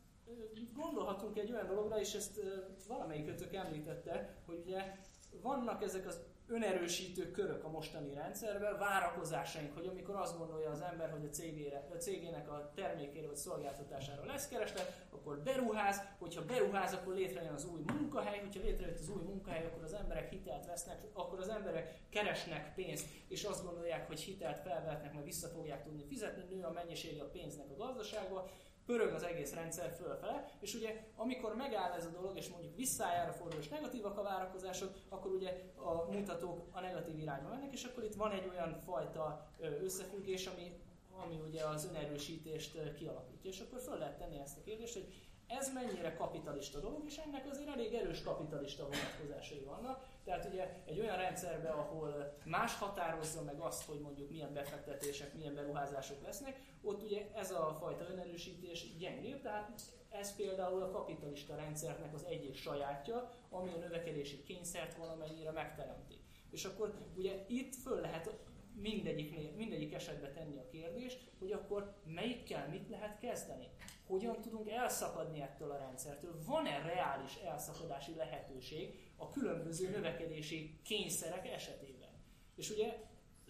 gondolhatunk 0.75 1.39
egy 1.39 1.53
olyan 1.53 1.67
dologra, 1.67 2.01
és 2.01 2.15
ezt 2.15 2.41
valamelyik 2.89 3.29
ötök 3.29 3.55
említette, 3.55 4.43
hogy 4.47 4.63
ugye 4.67 4.97
vannak 5.43 5.83
ezek 5.83 6.07
az 6.07 6.21
önerősítő 6.49 7.31
körök 7.31 7.65
a 7.65 7.69
mostani 7.69 8.15
rendszerben, 8.15 8.79
várakozásaink, 8.79 9.75
hogy 9.75 9.87
amikor 9.87 10.15
azt 10.15 10.39
gondolja 10.39 10.71
az 10.71 10.81
ember, 10.81 11.11
hogy 11.11 11.25
a, 11.25 11.29
cégére, 11.29 11.89
a 11.93 11.97
cégének 11.97 12.51
a 12.51 12.73
termékére 12.75 13.27
vagy 13.27 13.37
szolgáltatására 13.37 14.25
lesz 14.25 14.49
kereslet, 14.49 15.07
akkor 15.11 15.39
beruház, 15.39 16.01
hogyha 16.19 16.45
beruház, 16.45 16.93
akkor 16.93 17.15
létrejön 17.15 17.55
az 17.55 17.65
új 17.65 17.81
munkahely, 17.87 18.39
hogyha 18.39 18.61
létrejött 18.61 18.99
az 18.99 19.09
új 19.09 19.23
munkahely, 19.23 19.65
akkor 19.65 19.83
az 19.83 19.93
emberek 19.93 20.31
hitelt 20.31 20.67
vesznek, 20.67 21.03
akkor 21.13 21.39
az 21.39 21.49
emberek 21.49 21.99
keresnek 22.11 22.75
pénzt, 22.75 23.07
és 23.29 23.45
azt 23.45 23.65
gondolják, 23.65 24.07
hogy 24.07 24.21
hitelt 24.21 24.59
felvehetnek, 24.59 25.13
mert 25.13 25.25
vissza 25.25 25.49
fogják 25.49 25.83
tudni 25.83 26.05
fizetni, 26.05 26.55
nő 26.55 26.63
a 26.63 26.71
mennyisége 26.71 27.23
a 27.23 27.31
pénznek 27.31 27.71
a 27.71 27.77
gazdaságba, 27.77 28.49
pörög 28.87 29.13
az 29.13 29.23
egész 29.23 29.55
rendszer 29.55 29.91
fölfele, 29.91 30.51
és 30.61 30.75
ugye 30.75 31.05
amikor 31.17 31.57
megáll 31.57 31.93
ez 31.93 32.07
a 32.07 32.11
dolog, 32.11 32.37
és 32.37 32.49
mondjuk 32.49 32.77
visszájára 32.77 33.33
fordul, 33.33 33.61
és 33.61 33.69
negatívak 33.69 34.19
a 34.19 34.23
várakozások, 34.23 34.95
akkor 35.09 35.31
ugye 35.31 35.63
a 35.75 36.13
mutatók 36.13 36.67
a 36.71 36.81
negatív 36.81 37.19
irányba 37.19 37.49
mennek, 37.49 37.73
és 37.73 37.85
akkor 37.85 38.05
itt 38.05 38.15
van 38.15 38.33
egy 38.33 38.49
olyan 38.49 38.81
fajta 38.85 39.51
összefüggés, 39.83 40.47
ami, 40.47 40.81
ami 41.25 41.41
ugye 41.49 41.65
az 41.65 41.85
önerősítést 41.85 42.95
kialakítja. 42.95 43.51
És 43.51 43.61
akkor 43.61 43.81
föl 43.81 43.99
lehet 43.99 44.19
tenni 44.19 44.39
ezt 44.39 44.59
a 44.59 44.63
kérdést, 44.63 44.95
hogy 44.95 45.15
ez 45.47 45.73
mennyire 45.73 46.15
kapitalista 46.15 46.81
dolog, 46.81 47.05
és 47.07 47.17
ennek 47.17 47.47
azért 47.51 47.69
elég 47.69 47.95
erős 47.95 48.23
kapitalista 48.23 48.83
vonatkozásai 48.83 49.65
vannak. 49.65 50.05
Tehát 50.25 50.45
ugye 50.45 50.83
egy 50.85 51.01
olyan 51.01 51.17
rendszerben, 51.17 51.73
ahol 51.73 52.37
más 52.45 52.75
határozza 52.75 53.43
meg 53.43 53.61
azt, 53.61 53.85
hogy 53.87 54.01
mondjuk 54.01 54.31
milyen 54.31 54.53
befektetések, 54.53 55.35
milyen 55.35 55.55
beruházások 55.55 56.23
lesznek, 56.23 56.61
ott 56.83 57.03
ugye 57.03 57.27
ez 57.35 57.51
a 57.51 57.77
fajta 57.81 58.09
önerősítés 58.11 58.97
gyengébb, 58.99 59.43
tehát 59.43 59.81
ez 60.09 60.37
például 60.37 60.83
a 60.83 60.91
kapitalista 60.91 61.57
rendszernek 61.57 62.15
az 62.15 62.25
egyik 62.25 62.57
sajátja, 62.57 63.31
ami 63.51 63.73
a 63.73 63.77
növekedési 63.77 64.43
kényszert 64.43 64.97
valamennyire 64.97 65.51
megteremti. 65.51 66.21
És 66.51 66.65
akkor 66.65 66.95
ugye 67.17 67.45
itt 67.49 67.75
föl 67.75 68.01
lehet 68.01 68.31
mindegyik, 68.75 69.57
mindegyik 69.57 69.95
esetben 69.95 70.33
tenni 70.33 70.57
a 70.59 70.69
kérdést, 70.71 71.31
hogy 71.39 71.53
akkor 71.53 71.95
melyikkel 72.05 72.69
mit 72.69 72.89
lehet 72.89 73.19
kezdeni. 73.19 73.69
Hogyan 74.07 74.41
tudunk 74.41 74.71
elszakadni 74.71 75.41
ettől 75.41 75.71
a 75.71 75.79
rendszertől. 75.79 76.39
Van-e 76.47 76.79
reális 76.79 77.35
elszakadási 77.35 78.15
lehetőség 78.15 79.11
a 79.17 79.31
különböző 79.31 79.91
növekedési 79.91 80.81
kényszerek 80.85 81.49
esetében? 81.49 82.11
És 82.57 82.71
ugye 82.71 82.97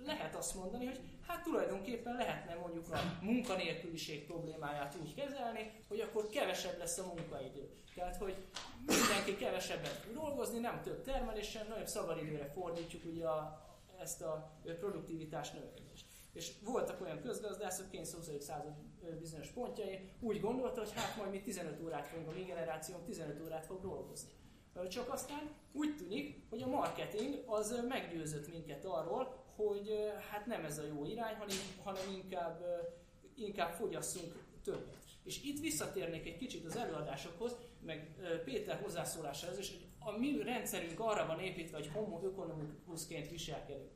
lehet 0.05 0.35
azt 0.35 0.55
mondani, 0.55 0.85
hogy 0.85 1.01
hát 1.27 1.43
tulajdonképpen 1.43 2.15
lehetne 2.15 2.55
mondjuk 2.55 2.93
a 2.93 2.99
munkanélküliség 3.21 4.27
problémáját 4.27 4.97
úgy 5.03 5.15
kezelni, 5.15 5.85
hogy 5.89 6.01
akkor 6.01 6.29
kevesebb 6.29 6.79
lesz 6.79 6.99
a 6.99 7.07
munkaidő. 7.07 7.71
Tehát, 7.95 8.17
hogy 8.17 8.37
mindenki 8.87 9.37
kevesebbet 9.37 9.89
fog 9.89 10.15
dolgozni, 10.15 10.59
nem 10.59 10.83
több 10.83 11.03
termelésen, 11.03 11.67
nagyobb 11.67 11.87
szabadidőre 11.87 12.47
fordítjuk 12.47 13.05
ugye 13.05 13.27
a, 13.29 13.67
ezt 14.01 14.23
a 14.23 14.59
produktivitás 14.79 15.51
növekedést. 15.51 16.06
És 16.37 16.53
voltak 16.65 17.01
olyan 17.01 17.21
közgazdászok, 17.21 17.91
kénysz 17.91 18.15
20. 18.15 18.31
század 18.41 18.75
bizonyos 19.19 19.49
pontjai, 19.49 20.11
úgy 20.21 20.41
gondolta, 20.41 20.81
hogy 20.81 20.93
hát 20.93 21.17
majd 21.17 21.31
mi 21.31 21.41
15 21.41 21.81
órát 21.81 22.07
fogunk, 22.07 22.29
a 22.29 22.33
mi 22.33 22.43
generációnk 22.43 23.05
15 23.05 23.41
órát 23.45 23.67
fog 23.67 23.81
dolgozni. 23.81 24.31
Csak 24.89 25.13
aztán 25.13 25.51
úgy 25.73 25.97
tűnik, 25.97 26.43
hogy 26.51 26.63
a 26.63 26.67
marketing 26.67 27.43
az 27.47 27.85
meggyőzött 27.89 28.49
minket 28.49 28.85
arról, 28.85 29.45
hogy 29.57 29.91
hát 30.31 30.47
nem 30.47 30.65
ez 30.65 30.79
a 30.79 30.87
jó 30.87 31.05
irány, 31.05 31.35
hanem, 31.35 31.57
hanem 31.85 32.03
inkább, 32.13 32.65
inkább 33.35 33.73
fogyasszunk 33.73 34.45
többet. 34.65 35.05
És 35.25 35.43
itt 35.45 35.61
visszatérnék 35.61 36.27
egy 36.27 36.37
kicsit 36.37 36.65
az 36.65 36.77
előadásokhoz, 36.77 37.57
meg 37.81 38.15
Péter 38.45 38.81
hozzászólásához 38.83 39.57
hogy 39.57 39.87
a 39.99 40.19
mi 40.19 40.43
rendszerünk 40.43 41.01
arra 41.01 41.27
van 41.27 41.41
építve, 41.41 41.77
hogy 41.77 41.91
homo 41.93 42.21
economicusként 42.27 43.31
viselkedünk. 43.31 43.91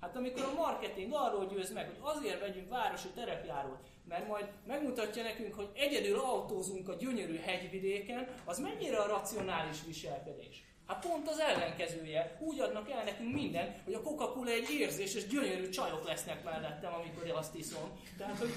Hát 0.00 0.16
amikor 0.16 0.42
a 0.42 0.54
marketing 0.54 1.12
arról 1.12 1.46
győz 1.46 1.72
meg, 1.72 1.86
hogy 1.86 2.16
azért 2.16 2.40
vegyünk 2.40 2.68
városi 2.68 3.08
terepjárót, 3.08 3.78
mert 4.08 4.28
majd 4.28 4.48
megmutatja 4.66 5.22
nekünk, 5.22 5.54
hogy 5.54 5.70
egyedül 5.74 6.18
autózunk 6.18 6.88
a 6.88 6.94
gyönyörű 6.94 7.36
hegyvidéken, 7.36 8.28
az 8.44 8.58
mennyire 8.58 8.98
a 8.98 9.06
racionális 9.06 9.84
viselkedés. 9.86 10.62
Hát 10.86 11.06
pont 11.06 11.28
az 11.28 11.38
ellenkezője. 11.38 12.38
Úgy 12.40 12.60
adnak 12.60 12.90
el 12.90 13.04
nekünk 13.04 13.34
minden, 13.34 13.74
hogy 13.84 13.94
a 13.94 14.02
Coca-Cola 14.02 14.50
egy 14.50 14.70
érzés, 14.70 15.14
és 15.14 15.26
gyönyörű 15.26 15.68
csajok 15.68 16.06
lesznek 16.06 16.44
mellettem, 16.44 16.94
amikor 16.94 17.26
én 17.26 17.34
azt 17.34 17.54
iszom. 17.54 17.90
Tehát, 18.16 18.38
hogy 18.38 18.52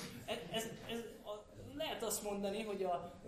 ez, 0.52 0.64
ez, 0.90 1.00
a, 1.24 1.46
lehet 1.78 2.04
azt 2.04 2.24
mondani, 2.24 2.64
hogy 2.64 2.84
a 2.84 3.22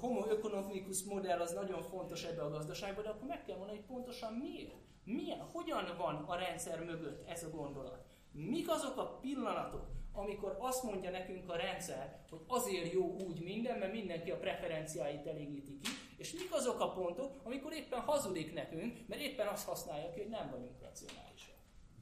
homo 0.00 0.30
economicus 0.30 1.02
modell 1.02 1.40
az 1.40 1.52
nagyon 1.52 1.82
fontos 1.82 2.24
ebbe 2.24 2.42
a 2.42 2.50
gazdaságban, 2.50 3.04
de 3.04 3.10
akkor 3.10 3.28
meg 3.28 3.44
kell 3.44 3.56
mondani, 3.56 3.78
hogy 3.78 3.86
pontosan 3.86 4.32
miért. 4.32 4.74
Milyen, 5.04 5.40
hogyan 5.40 5.94
van 5.98 6.14
a 6.14 6.34
rendszer 6.34 6.84
mögött 6.84 7.28
ez 7.28 7.44
a 7.44 7.50
gondolat? 7.50 8.04
Mik 8.32 8.70
azok 8.70 8.96
a 8.96 9.18
pillanatok, 9.20 9.86
amikor 10.12 10.56
azt 10.60 10.82
mondja 10.82 11.10
nekünk 11.10 11.50
a 11.50 11.56
rendszer, 11.56 12.24
hogy 12.30 12.40
azért 12.46 12.92
jó 12.92 13.16
úgy 13.26 13.40
minden, 13.40 13.78
mert 13.78 13.92
mindenki 13.92 14.30
a 14.30 14.38
preferenciáit 14.38 15.26
elégíti 15.26 15.78
ki, 15.78 15.88
és 16.16 16.32
mik 16.32 16.52
azok 16.52 16.80
a 16.80 16.92
pontok, 16.92 17.40
amikor 17.42 17.72
éppen 17.72 18.00
hazudik 18.00 18.54
nekünk, 18.54 19.08
mert 19.08 19.20
éppen 19.20 19.46
azt 19.46 19.66
használja 19.66 20.10
ki, 20.10 20.20
hogy 20.20 20.28
nem 20.28 20.50
vagyunk 20.50 20.80
racionálisak. 20.82 21.54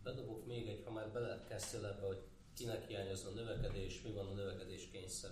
Bedobok 0.03 0.47
még 0.47 0.69
egy, 0.69 0.83
ha 0.85 0.91
már 0.91 1.13
belekezdtél 1.13 1.87
ebbe, 1.87 2.07
hogy 2.07 2.23
kinek 2.55 2.87
hiányozna 2.87 3.31
a 3.31 3.33
növekedés, 3.33 4.03
mi 4.03 4.13
van 4.13 4.27
a 4.27 4.33
növekedés 4.33 4.91
kényszer 4.91 5.31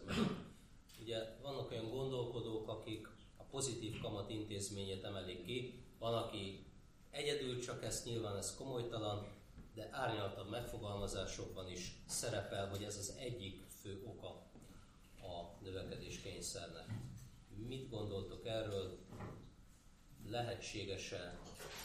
Ugye 1.01 1.19
vannak 1.43 1.71
olyan 1.71 1.91
gondolkodók, 1.91 2.69
akik 2.69 3.09
a 3.37 3.43
pozitív 3.43 4.01
kamat 4.01 4.31
intézményét 4.31 5.05
emelik 5.05 5.45
ki, 5.45 5.85
van, 5.99 6.15
aki 6.15 6.67
egyedül 7.17 7.61
csak 7.61 7.85
ezt 7.85 8.05
nyilván 8.05 8.37
ez 8.37 8.55
komolytalan, 8.55 9.27
de 9.75 9.89
árnyaltabb 9.93 10.51
megfogalmazásokban 10.51 11.71
is 11.71 11.95
szerepel, 12.09 12.69
hogy 12.69 12.83
ez 12.83 12.97
az 12.97 13.15
egyik 13.19 13.65
fő 13.81 14.03
oka 14.07 14.29
a 15.21 15.63
növekedés 15.63 16.21
kényszernek. 16.21 16.87
Mit 17.69 17.91
gondoltok 17.91 18.47
erről? 18.47 18.99
Lehetséges-e 20.29 21.39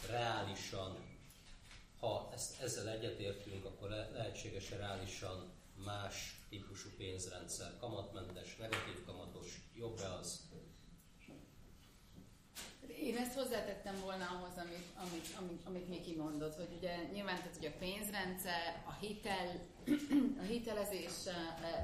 reálisan, 0.09 0.97
ha 1.99 2.29
ezt, 2.33 2.61
ezzel 2.61 2.89
egyetértünk, 2.89 3.65
akkor 3.65 3.89
le, 3.89 4.09
lehetséges-e 4.09 4.77
reálisan 4.77 5.51
más 5.85 6.41
típusú 6.49 6.89
pénzrendszer, 6.97 7.77
kamatmentes, 7.79 8.55
negatív 8.55 9.05
kamatos, 9.05 9.61
jobb-e 9.75 10.13
az? 10.13 10.49
Én 13.01 13.17
ezt 13.17 13.30
hozzátettem 13.41 13.95
volna 14.01 14.25
ahhoz, 14.25 14.57
amit, 14.57 14.87
amit, 15.03 15.27
amit, 15.39 15.61
amit 15.65 15.89
Miki 15.89 16.15
mondott, 16.15 16.55
hogy 16.55 16.69
ugye 16.77 16.95
nyilván 17.13 17.35
tehát, 17.35 17.57
hogy 17.57 17.65
a 17.65 17.79
pénzrendszer, 17.79 18.83
a 18.85 18.93
hitel, 18.93 19.47
a 20.41 20.45
hitelezés 20.47 21.25
eh, 21.25 21.35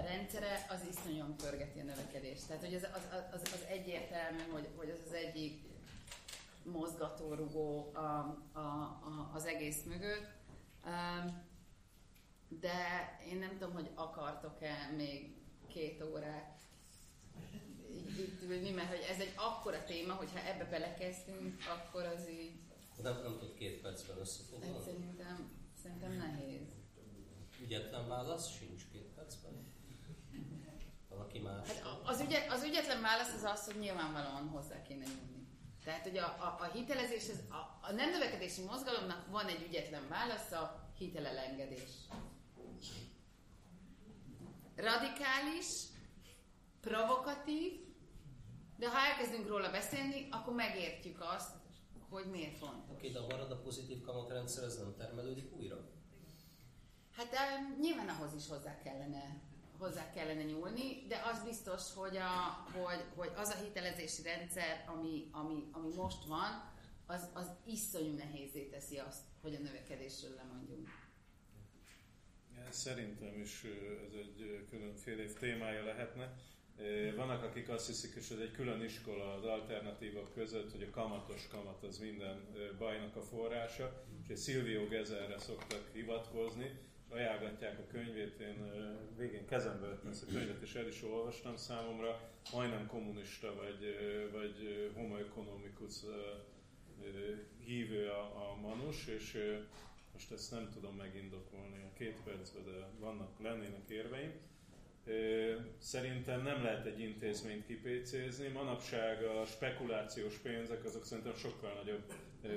rendszere 0.07 0.65
az 0.69 0.81
iszonyan 0.89 1.35
pörgeti 1.37 1.79
a 1.79 1.83
növekedést. 1.83 2.47
Tehát, 2.47 2.63
hogy 2.63 2.73
az, 2.73 2.87
az, 2.93 3.23
az, 3.33 3.41
az 3.41 3.63
egyértelmű, 3.69 4.41
hogy, 4.51 4.67
hogy 4.75 4.89
az 4.89 4.99
az 5.05 5.13
egyik 5.13 5.65
mozgatórugó 6.63 7.91
a, 7.93 7.99
a, 8.51 8.59
a, 8.59 9.31
az 9.33 9.45
egész 9.45 9.83
mögött. 9.83 10.27
De 12.47 12.79
én 13.29 13.37
nem 13.37 13.57
tudom, 13.57 13.73
hogy 13.73 13.89
akartok-e 13.95 14.91
még 14.97 15.35
két 15.67 16.03
órát 16.03 16.59
itt 18.19 18.41
ülni, 18.41 18.71
mert 18.71 18.89
hogy 18.89 19.05
ez 19.09 19.19
egy 19.19 19.33
akkora 19.35 19.83
téma, 19.83 20.13
hogyha 20.13 20.39
ebbe 20.47 20.65
belekezdünk, 20.65 21.55
akkor 21.67 22.03
az 22.03 22.29
így... 22.29 22.51
Nem, 23.03 23.21
nem 23.21 23.37
tud 23.39 23.53
két 23.53 23.81
percben 23.81 24.17
összefoglalni? 24.17 24.85
Szerintem, 24.85 25.51
szerintem 25.83 26.11
nehéz. 26.11 26.61
Ügyetlen 27.61 28.07
válasz 28.07 28.57
sincs 28.57 28.81
két 28.91 29.07
percben? 29.15 29.75
Valaki 31.09 31.39
más? 31.39 31.67
Hát 31.67 31.99
az, 32.03 32.21
ügyet, 32.21 32.51
az 32.51 32.63
ügyetlen 32.63 33.01
válasz 33.01 33.33
az 33.33 33.43
az, 33.43 33.65
hogy 33.65 33.79
nyilvánvalóan 33.79 34.47
hozzá 34.47 34.81
kéne 34.81 35.05
nyúlni. 35.05 35.47
Tehát, 35.83 36.01
hogy 36.01 36.17
a, 36.17 36.25
a, 36.25 36.57
a 36.59 36.71
hitelezés, 36.73 37.23
a, 37.49 37.87
a 37.87 37.91
nem 37.91 38.09
növekedési 38.09 38.61
mozgalomnak 38.61 39.27
van 39.29 39.47
egy 39.47 39.65
ügyetlen 39.67 40.07
válasz, 40.09 40.51
a 40.51 40.91
hitelelengedés. 40.97 41.91
Radikális, 44.75 45.65
provokatív, 46.81 47.86
de 48.77 48.89
ha 48.89 48.97
elkezdünk 48.97 49.47
róla 49.47 49.71
beszélni, 49.71 50.27
akkor 50.31 50.53
megértjük 50.53 51.21
azt, 51.21 51.55
hogy 52.09 52.25
miért 52.25 52.57
fontos. 52.57 52.95
Oké, 52.95 53.09
de 53.09 53.19
marad 53.19 53.51
a 53.51 53.61
pozitív 53.61 54.01
kamatrendszer, 54.01 54.63
ez 54.63 54.77
nem 54.77 54.95
termelődik 54.97 55.51
újra? 55.55 55.89
Hát 57.11 57.33
um, 57.33 57.79
nyilván 57.79 58.09
ahhoz 58.09 58.33
is 58.33 58.47
hozzá 58.47 58.77
kellene, 58.77 59.41
hozzá 59.77 60.09
kellene 60.09 60.43
nyúlni, 60.43 61.05
de 61.07 61.21
az 61.33 61.43
biztos, 61.43 61.93
hogy, 61.93 62.17
a, 62.17 62.31
hogy, 62.73 63.03
hogy 63.15 63.31
az 63.35 63.49
a 63.49 63.63
hitelezési 63.63 64.21
rendszer, 64.21 64.85
ami, 64.87 65.27
ami, 65.31 65.69
ami 65.71 65.93
most 65.93 66.25
van, 66.25 66.75
az, 67.05 67.29
az 67.33 67.51
iszonyú 67.65 68.15
nehézé 68.15 68.63
teszi 68.63 68.97
azt, 68.97 69.21
hogy 69.41 69.55
a 69.55 69.59
növekedésről 69.59 70.35
lemondjunk. 70.35 70.87
Szerintem 72.69 73.39
is 73.41 73.63
ez 74.07 74.13
egy 74.13 74.65
különféle 74.69 75.21
év 75.21 75.33
témája 75.33 75.83
lehetne. 75.83 76.33
Vannak, 77.15 77.43
akik 77.43 77.69
azt 77.69 77.87
hiszik, 77.87 78.15
és 78.15 78.29
ez 78.29 78.39
egy 78.39 78.51
külön 78.51 78.83
iskola 78.83 79.33
az 79.33 79.43
alternatívok 79.43 80.33
között, 80.33 80.71
hogy 80.71 80.83
a 80.83 80.89
kamatos 80.89 81.47
kamat 81.47 81.83
az 81.83 81.97
minden 81.97 82.45
bajnak 82.77 83.15
a 83.15 83.21
forrása, 83.21 84.03
és 84.23 84.29
egy 84.29 84.37
Silvio 84.37 84.87
Gezerre 84.87 85.39
szoktak 85.39 85.89
hivatkozni, 85.93 86.71
ajánlatják 87.09 87.79
a 87.79 87.87
könyvét, 87.91 88.39
én 88.39 88.71
végén 89.17 89.45
kezembe 89.45 89.87
vettem 89.87 90.11
ezt 90.11 90.23
a 90.23 90.31
könyvet, 90.31 90.61
és 90.61 90.75
el 90.75 90.87
is 90.87 91.03
olvastam 91.03 91.55
számomra, 91.55 92.31
majdnem 92.53 92.87
kommunista 92.87 93.55
vagy, 93.55 93.97
vagy 94.31 94.91
homo 94.95 95.17
economicus 95.17 95.93
hívő 97.65 98.07
a, 98.09 98.21
a 98.21 98.55
manus, 98.61 99.07
és 99.07 99.37
most 100.13 100.31
ezt 100.31 100.51
nem 100.51 100.69
tudom 100.73 100.95
megindokolni 100.95 101.83
a 101.83 101.97
két 101.97 102.21
percben, 102.23 102.63
de 102.65 102.89
vannak, 102.99 103.39
lennének 103.39 103.89
érveim. 103.89 104.31
Szerintem 105.77 106.43
nem 106.43 106.63
lehet 106.63 106.85
egy 106.85 106.99
intézményt 106.99 107.65
kipécézni. 107.65 108.47
Manapság 108.47 109.23
a 109.23 109.45
spekulációs 109.45 110.37
pénzek 110.37 110.85
azok 110.85 111.05
szerintem 111.05 111.35
sokkal 111.35 111.73
nagyobb 111.73 112.03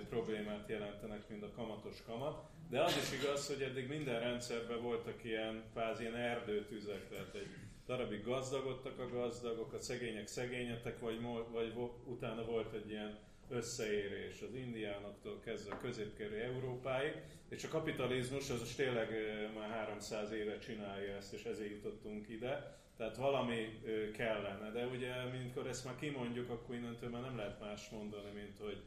problémát 0.08 0.68
jelentenek, 0.68 1.28
mint 1.28 1.42
a 1.42 1.52
kamatos 1.56 2.02
kamat. 2.06 2.48
De 2.70 2.82
az 2.82 2.96
is 2.96 3.20
igaz, 3.20 3.46
hogy 3.46 3.62
eddig 3.62 3.88
minden 3.88 4.20
rendszerben 4.20 4.82
voltak 4.82 5.24
ilyen, 5.24 5.62
kvázi 5.72 6.02
ilyen 6.02 6.16
erdőtüzek, 6.16 7.08
tehát 7.08 7.34
egy 7.34 7.46
darabig 7.86 8.24
gazdagodtak 8.24 8.98
a 8.98 9.08
gazdagok, 9.08 9.72
a 9.72 9.80
szegények 9.80 10.26
szegényetek, 10.26 10.98
vagy, 10.98 11.20
vagy 11.52 11.72
utána 12.04 12.44
volt 12.44 12.74
egy 12.74 12.90
ilyen 12.90 13.18
összeérés 13.50 14.42
az 14.48 14.54
indiánoktól 14.54 15.40
kezdve 15.44 15.74
a 15.74 15.80
középkörű 15.80 16.34
Európáig, 16.34 17.12
és 17.48 17.64
a 17.64 17.68
kapitalizmus 17.68 18.50
az 18.50 18.74
tényleg 18.76 19.08
már 19.54 19.70
300 19.70 20.32
éve 20.32 20.58
csinálja 20.58 21.16
ezt, 21.16 21.32
és 21.32 21.44
ezért 21.44 21.70
jutottunk 21.70 22.28
ide, 22.28 22.78
tehát 22.96 23.16
valami 23.16 23.80
kellene, 24.16 24.70
de 24.70 24.86
ugye, 24.86 25.24
mintkor 25.24 25.66
ezt 25.66 25.84
már 25.84 25.96
kimondjuk, 25.96 26.50
akkor 26.50 26.74
innentől 26.74 27.10
már 27.10 27.22
nem 27.22 27.36
lehet 27.36 27.60
más 27.60 27.88
mondani, 27.88 28.30
mint 28.34 28.58
hogy 28.58 28.82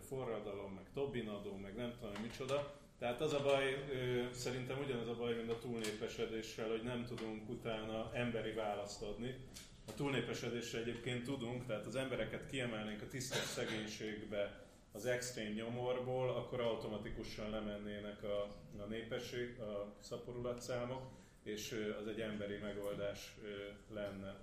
forradalom, 0.00 0.72
meg 0.72 0.84
Tobin 0.94 1.28
adó, 1.28 1.56
meg 1.56 1.76
nem 1.76 1.94
tudom 2.00 2.22
micsoda. 2.22 2.74
Tehát 2.98 3.20
az 3.20 3.32
a 3.32 3.42
baj, 3.42 3.84
szerintem 4.30 4.78
ugyanaz 4.78 5.08
a 5.08 5.16
baj, 5.16 5.34
mint 5.34 5.50
a 5.50 5.58
túlnépesedéssel, 5.58 6.68
hogy 6.68 6.82
nem 6.82 7.04
tudunk 7.04 7.48
utána 7.48 8.10
emberi 8.14 8.52
választ 8.52 9.02
adni, 9.02 9.34
a 9.86 9.94
túlnépesedésre 9.94 10.78
egyébként 10.78 11.24
tudunk, 11.24 11.66
tehát 11.66 11.86
az 11.86 11.96
embereket 11.96 12.46
kiemelnénk 12.46 13.02
a 13.02 13.08
tisztes 13.08 13.44
szegénységbe, 13.44 14.64
az 14.92 15.06
extrém 15.06 15.52
nyomorból, 15.52 16.28
akkor 16.30 16.60
automatikusan 16.60 17.50
lemennének 17.50 18.22
a, 18.22 18.42
a 18.78 18.84
népesség, 18.88 19.58
a 19.60 19.94
szaporulatszámok, 20.00 21.02
és 21.42 21.92
az 22.00 22.06
egy 22.06 22.20
emberi 22.20 22.56
megoldás 22.56 23.36
lenne. 23.94 24.36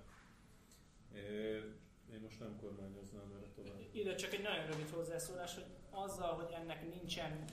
Én 2.12 2.20
most 2.22 2.40
nem 2.40 2.56
kormányoznám 2.60 3.32
vele 3.32 3.46
tovább. 3.54 3.80
Ide 3.92 4.14
csak 4.14 4.32
egy 4.32 4.42
nagyon 4.42 4.66
rövid 4.66 4.90
hozzászólás, 4.90 5.54
hogy 5.54 5.66
azzal, 5.90 6.34
hogy 6.34 6.52
ennek 6.52 6.94
nincsen 6.94 7.44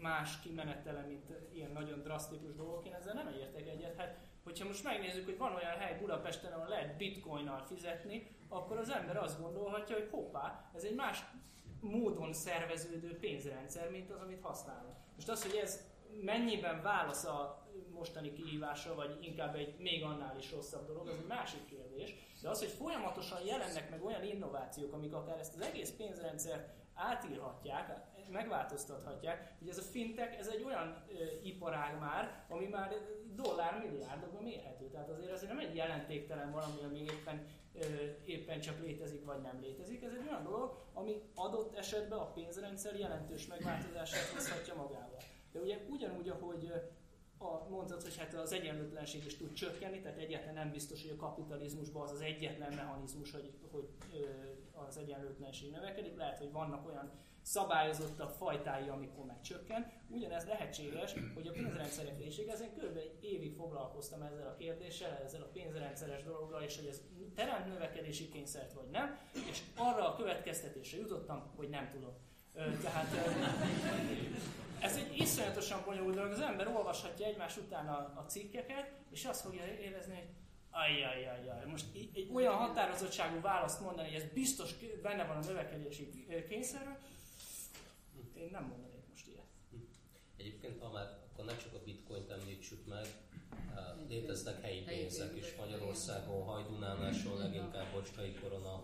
más 0.00 0.40
kimenetele, 0.40 1.00
mint 1.00 1.32
ilyen 1.52 1.70
nagyon 1.72 2.02
drasztikus 2.02 2.54
dolgok, 2.54 2.86
én 2.86 2.92
ezzel 2.92 3.14
nem 3.14 3.28
értek 3.28 3.68
egyet. 3.68 3.96
Hát, 3.96 4.18
hogyha 4.48 4.66
most 4.66 4.84
megnézzük, 4.84 5.24
hogy 5.24 5.38
van 5.38 5.54
olyan 5.54 5.78
hely 5.78 5.98
Budapesten, 5.98 6.52
ahol 6.52 6.68
lehet 6.68 6.96
bitcoinnal 6.96 7.64
fizetni, 7.66 8.36
akkor 8.48 8.76
az 8.78 8.90
ember 8.90 9.16
azt 9.16 9.40
gondolhatja, 9.40 9.96
hogy 9.96 10.08
hoppá, 10.10 10.70
ez 10.74 10.82
egy 10.82 10.94
más 10.94 11.24
módon 11.80 12.32
szerveződő 12.32 13.18
pénzrendszer, 13.18 13.90
mint 13.90 14.10
az, 14.10 14.20
amit 14.20 14.42
használunk. 14.42 14.96
Most 15.14 15.28
az, 15.28 15.42
hogy 15.42 15.56
ez 15.56 15.86
mennyiben 16.22 16.82
válasz 16.82 17.24
a 17.24 17.66
mostani 17.92 18.32
kihívásra, 18.32 18.94
vagy 18.94 19.18
inkább 19.20 19.54
egy 19.54 19.78
még 19.78 20.02
annál 20.02 20.38
is 20.38 20.52
rosszabb 20.52 20.86
dolog, 20.86 21.08
az 21.08 21.16
egy 21.16 21.26
másik 21.26 21.64
kérdés. 21.64 22.14
De 22.42 22.48
az, 22.48 22.58
hogy 22.58 22.68
folyamatosan 22.68 23.44
jelennek 23.46 23.90
meg 23.90 24.04
olyan 24.04 24.24
innovációk, 24.24 24.92
amik 24.92 25.12
akár 25.12 25.38
ezt 25.38 25.54
az 25.54 25.60
egész 25.60 25.90
pénzrendszert 25.90 26.68
átírhatják, 26.94 27.88
megváltoztathatják. 28.32 29.54
Ugye 29.60 29.70
ez 29.70 29.78
a 29.78 29.82
fintech, 29.82 30.38
ez 30.38 30.46
egy 30.48 30.62
olyan 30.62 31.04
ö, 31.08 31.24
iparág 31.42 31.98
már, 31.98 32.44
ami 32.48 32.66
már 32.66 32.94
dollár 33.34 33.78
milliárdokban 33.78 34.42
mérhető. 34.42 34.88
Tehát 34.88 35.08
azért 35.08 35.32
ez 35.32 35.42
nem 35.42 35.58
egy 35.58 35.74
jelentéktelen 35.74 36.52
valami, 36.52 36.82
ami 36.84 36.98
éppen, 36.98 37.46
ö, 37.74 37.84
éppen 38.24 38.60
csak 38.60 38.80
létezik 38.80 39.24
vagy 39.24 39.40
nem 39.40 39.60
létezik. 39.60 40.02
Ez 40.02 40.12
egy 40.12 40.28
olyan 40.28 40.42
dolog, 40.42 40.84
ami 40.92 41.22
adott 41.34 41.76
esetben 41.76 42.18
a 42.18 42.32
pénzrendszer 42.32 42.98
jelentős 42.98 43.46
megváltozását 43.46 44.28
hozhatja 44.34 44.74
magával. 44.74 45.20
De 45.52 45.60
ugye 45.60 45.78
ugyanúgy, 45.88 46.28
ahogy 46.28 46.72
a, 47.38 47.66
mondtad, 47.68 48.02
hogy 48.02 48.16
hát 48.16 48.34
az 48.34 48.52
egyenlőtlenség 48.52 49.24
is 49.24 49.36
tud 49.36 49.52
csökkenni, 49.52 50.00
tehát 50.00 50.18
egyetlen 50.18 50.54
nem 50.54 50.70
biztos, 50.70 51.02
hogy 51.02 51.10
a 51.10 51.16
kapitalizmusban 51.16 52.02
az 52.02 52.10
az 52.10 52.20
egyetlen 52.20 52.72
mechanizmus, 52.72 53.30
hogy, 53.30 53.52
hogy 53.70 53.88
az 54.88 54.96
egyenlőtlenség 54.96 55.70
növekedik. 55.70 56.16
Lehet, 56.16 56.38
hogy 56.38 56.52
vannak 56.52 56.86
olyan 56.86 57.10
szabályozottabb 57.42 58.30
fajtái, 58.30 58.88
amikor 58.88 59.24
megcsökken. 59.24 59.92
Ugyanez 60.08 60.46
lehetséges, 60.46 61.14
hogy 61.34 61.46
a 61.46 61.52
pénzrendszerek 61.52 62.26
is 62.26 62.38
igazán 62.38 62.68
kb. 62.72 62.96
egy 62.96 63.18
évig 63.20 63.54
foglalkoztam 63.54 64.22
ezzel 64.22 64.46
a 64.46 64.56
kérdéssel, 64.56 65.20
ezzel 65.24 65.42
a 65.42 65.50
pénzrendszeres 65.52 66.22
dologgal, 66.22 66.62
és 66.62 66.76
hogy 66.76 66.86
ez 66.86 67.00
teremt 67.34 67.66
növekedési 67.66 68.28
kényszert 68.28 68.72
vagy 68.72 68.88
nem, 68.90 69.18
és 69.50 69.62
arra 69.76 70.08
a 70.08 70.16
következtetésre 70.16 70.98
jutottam, 70.98 71.52
hogy 71.56 71.68
nem 71.68 71.88
tudom. 71.88 72.12
Tehát 72.82 73.14
ez 74.80 74.96
egy 74.96 75.18
iszonyatosan 75.18 75.82
bonyolult 75.84 76.14
dolog. 76.14 76.32
Az 76.32 76.40
ember 76.40 76.68
olvashatja 76.68 77.26
egymás 77.26 77.56
után 77.56 77.88
a, 77.88 77.98
a 78.16 78.24
cikkeket, 78.26 78.92
és 79.10 79.24
azt 79.24 79.40
fogja 79.40 79.66
érezni, 79.66 80.14
hogy 80.14 80.28
ajjajjajjaj. 80.70 81.66
Most 81.66 81.86
egy 81.94 82.30
olyan 82.32 82.54
határozottságú 82.54 83.40
választ 83.40 83.80
mondani, 83.80 84.08
hogy 84.08 84.20
ez 84.20 84.32
biztos 84.32 84.74
benne 85.02 85.24
van 85.24 85.36
a 85.36 85.46
növekedési 85.46 86.26
kényszerről, 86.48 86.96
én 88.34 88.48
nem 88.52 88.64
mondanék 88.64 89.08
most 89.10 89.26
ilyet. 89.26 89.46
Egyébként, 90.36 90.82
ha 90.82 90.90
már 90.90 91.18
akkor 91.32 91.44
ne 91.44 91.56
csak 91.56 91.74
a 91.74 91.82
bitcoint 91.84 92.30
említsük 92.30 92.86
meg, 92.86 93.06
léteznek 94.08 94.62
helyi 94.62 94.82
pénzek 94.82 95.36
is 95.36 95.54
Magyarországon, 95.56 96.42
Hajdunánáson 96.42 97.38
leginkább 97.38 97.92
bocskai 97.92 98.34
korona, 98.34 98.82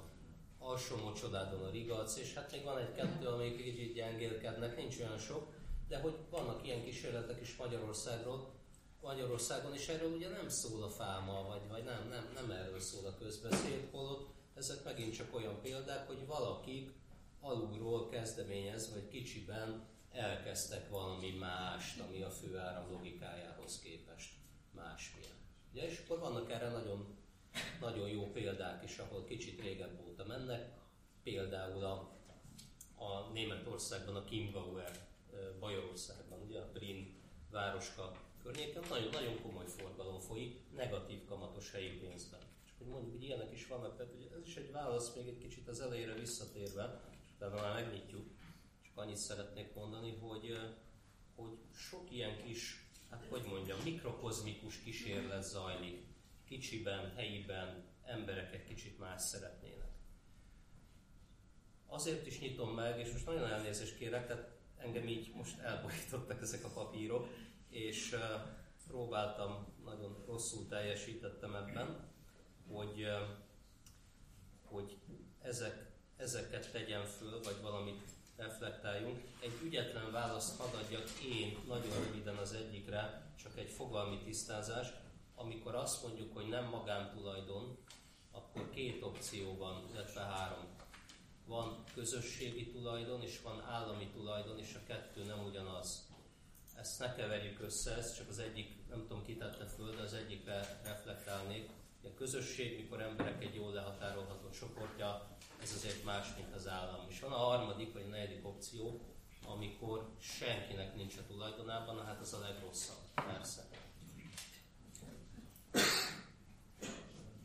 alsó 0.59 0.97
mocsodádon 0.97 1.63
a 1.63 1.71
rigac, 1.71 2.17
és 2.17 2.35
hát 2.35 2.53
még 2.53 2.65
van 2.65 2.79
egy-kettő, 2.79 3.27
amelyik 3.27 3.67
így 3.67 3.93
gyengélkednek, 3.93 4.77
nincs 4.77 4.99
olyan 4.99 5.19
sok, 5.19 5.53
de 5.89 5.99
hogy 5.99 6.17
vannak 6.31 6.67
ilyen 6.67 6.85
kísérletek 6.85 7.41
is 7.41 7.57
Magyarországról, 7.57 8.53
Magyarországon, 9.05 9.75
és 9.75 9.89
erről 9.89 10.13
ugye 10.13 10.29
nem 10.29 10.49
szól 10.49 10.83
a 10.83 10.89
fáma, 10.89 11.43
vagy, 11.43 11.69
vagy 11.69 11.85
nem, 11.85 12.09
nem, 12.09 12.31
nem 12.35 12.51
erről 12.51 12.81
szól 12.81 13.07
a 13.07 13.19
közbeszéd, 13.19 13.89
holott 13.91 14.35
ezek 14.55 14.85
megint 14.85 15.15
csak 15.15 15.35
olyan 15.35 15.61
példák, 15.63 16.07
hogy 16.07 16.27
valakik 16.27 16.93
alulról 17.41 18.09
kezdeményez, 18.09 18.93
vagy 18.93 19.09
kicsiben 19.09 19.87
elkezdtek 20.13 20.91
valami 20.91 21.31
mást, 21.31 22.01
ami 22.01 22.23
a 22.23 22.31
főáram 22.31 22.91
logikájához 22.91 23.79
képest 23.79 24.33
másmilyen. 24.71 25.33
Ugye, 25.73 25.91
és 25.91 26.03
akkor 26.05 26.19
vannak 26.19 26.51
erre 26.51 26.69
nagyon, 26.69 27.17
nagyon 27.81 28.09
jó 28.09 28.31
példák 28.31 28.85
is, 28.85 28.99
ahol 28.99 29.25
kicsit 29.25 29.61
régebb 29.61 30.01
óta 30.09 30.25
mennek. 30.25 30.73
Például 31.23 31.85
a, 31.85 31.93
a 32.97 33.31
Németországban, 33.33 34.17
a 34.17 34.25
Kimbauer 34.25 35.07
Bajorországban, 35.61 36.41
ugye 36.41 36.59
a 36.59 36.71
Brin 36.73 37.23
városka 37.51 38.13
környéken 38.45 38.83
nagyon, 38.89 39.11
nagyon 39.11 39.43
komoly 39.43 39.67
forgalom 39.67 40.21
folyik, 40.21 40.71
negatív 40.75 41.25
kamatos 41.25 41.71
helyi 41.71 41.91
pénzben. 41.91 42.41
És 42.65 42.71
hogy 42.79 42.87
mondjuk, 42.87 43.13
hogy 43.13 43.23
ilyenek 43.23 43.53
is 43.53 43.67
vannak, 43.67 43.97
tehát 43.97 44.13
ugye 44.15 44.27
ez 44.37 44.47
is 44.47 44.57
egy 44.57 44.71
válasz 44.71 45.15
még 45.15 45.29
egy 45.29 45.39
kicsit 45.39 45.69
az 45.69 45.81
elejére 45.81 46.15
visszatérve, 46.15 47.01
utána 47.35 47.55
már 47.55 47.75
megnyitjuk. 47.75 48.27
Csak 48.83 48.97
annyit 48.97 49.17
szeretnék 49.17 49.75
mondani, 49.75 50.17
hogy, 50.17 50.59
hogy 51.35 51.59
sok 51.75 52.13
ilyen 52.13 52.43
kis, 52.45 52.87
hát 53.11 53.25
hogy 53.29 53.45
mondjam, 53.49 53.79
mikrokozmikus 53.85 54.83
kísérlet 54.83 55.43
zajlik. 55.43 56.03
Kicsiben, 56.49 57.15
helyiben 57.15 57.85
emberek 58.05 58.55
egy 58.55 58.65
kicsit 58.65 58.99
más 58.99 59.23
szeretnének. 59.23 59.93
Azért 61.87 62.27
is 62.27 62.41
nyitom 62.41 62.75
meg, 62.75 62.99
és 62.99 63.13
most 63.13 63.27
nagyon 63.27 63.47
elnézést 63.47 63.97
kérek, 63.97 64.27
tehát 64.27 64.51
engem 64.77 65.09
így 65.09 65.33
most 65.35 65.59
elborítottak 65.59 66.41
ezek 66.41 66.65
a 66.65 66.69
papírok, 66.69 67.29
és 67.75 68.17
próbáltam, 68.87 69.67
nagyon 69.85 70.25
rosszul 70.27 70.69
teljesítettem 70.69 71.55
ebben, 71.55 72.11
hogy, 72.73 73.07
hogy 74.65 74.99
ezek, 75.43 75.91
ezeket 76.17 76.73
tegyen 76.73 77.05
föl, 77.05 77.41
vagy 77.43 77.61
valamit 77.63 78.03
reflektáljunk. 78.37 79.21
Egy 79.41 79.53
ügyetlen 79.65 80.13
választ 80.13 80.61
hadd 80.61 80.75
adjak 80.75 81.09
én 81.25 81.59
nagyon 81.69 82.05
röviden 82.05 82.37
az 82.37 82.53
egyikre, 82.53 83.33
csak 83.43 83.59
egy 83.59 83.71
fogalmi 83.71 84.19
tisztázás. 84.19 84.89
Amikor 85.35 85.75
azt 85.75 86.03
mondjuk, 86.03 86.35
hogy 86.35 86.49
nem 86.49 86.65
magántulajdon, 86.65 87.79
akkor 88.31 88.71
két 88.71 89.03
opció 89.03 89.57
van, 89.57 89.89
illetve 89.93 90.21
három 90.21 90.67
van 91.47 91.85
közösségi 91.95 92.71
tulajdon, 92.71 93.23
és 93.23 93.41
van 93.41 93.61
állami 93.61 94.07
tulajdon, 94.07 94.59
és 94.59 94.75
a 94.75 94.87
kettő 94.87 95.25
nem 95.25 95.45
ugyanaz. 95.45 96.13
Ezt 96.75 96.99
ne 96.99 97.15
keverjük 97.15 97.61
össze, 97.61 97.97
ez 97.97 98.17
csak 98.17 98.29
az 98.29 98.39
egyik, 98.39 98.89
nem 98.89 99.01
tudom, 99.01 99.25
kitette 99.25 99.65
föl, 99.65 99.95
de 99.97 100.03
az 100.03 100.13
egyikre 100.13 100.81
reflektálnék. 100.85 101.71
A 102.05 102.15
közösség, 102.15 102.77
mikor 102.77 103.03
emberek 103.03 103.43
egy 103.43 103.55
jól 103.55 103.73
lehatárolható 103.73 104.51
csoportja, 104.51 105.37
ez 105.63 105.73
azért 105.75 106.05
más, 106.05 106.27
mint 106.37 106.55
az 106.55 106.69
állam. 106.69 107.07
És 107.09 107.21
van 107.21 107.33
a 107.33 107.37
harmadik, 107.37 107.93
vagy 107.93 108.03
a 108.03 108.11
negyedik 108.11 108.47
opció, 108.47 109.01
amikor 109.47 110.09
senkinek 110.21 110.95
nincs 110.95 111.17
a 111.17 111.27
tulajdonában, 111.27 112.05
hát 112.05 112.21
az 112.21 112.33
a 112.33 112.39
legrosszabb, 112.39 112.97
persze. 113.15 113.63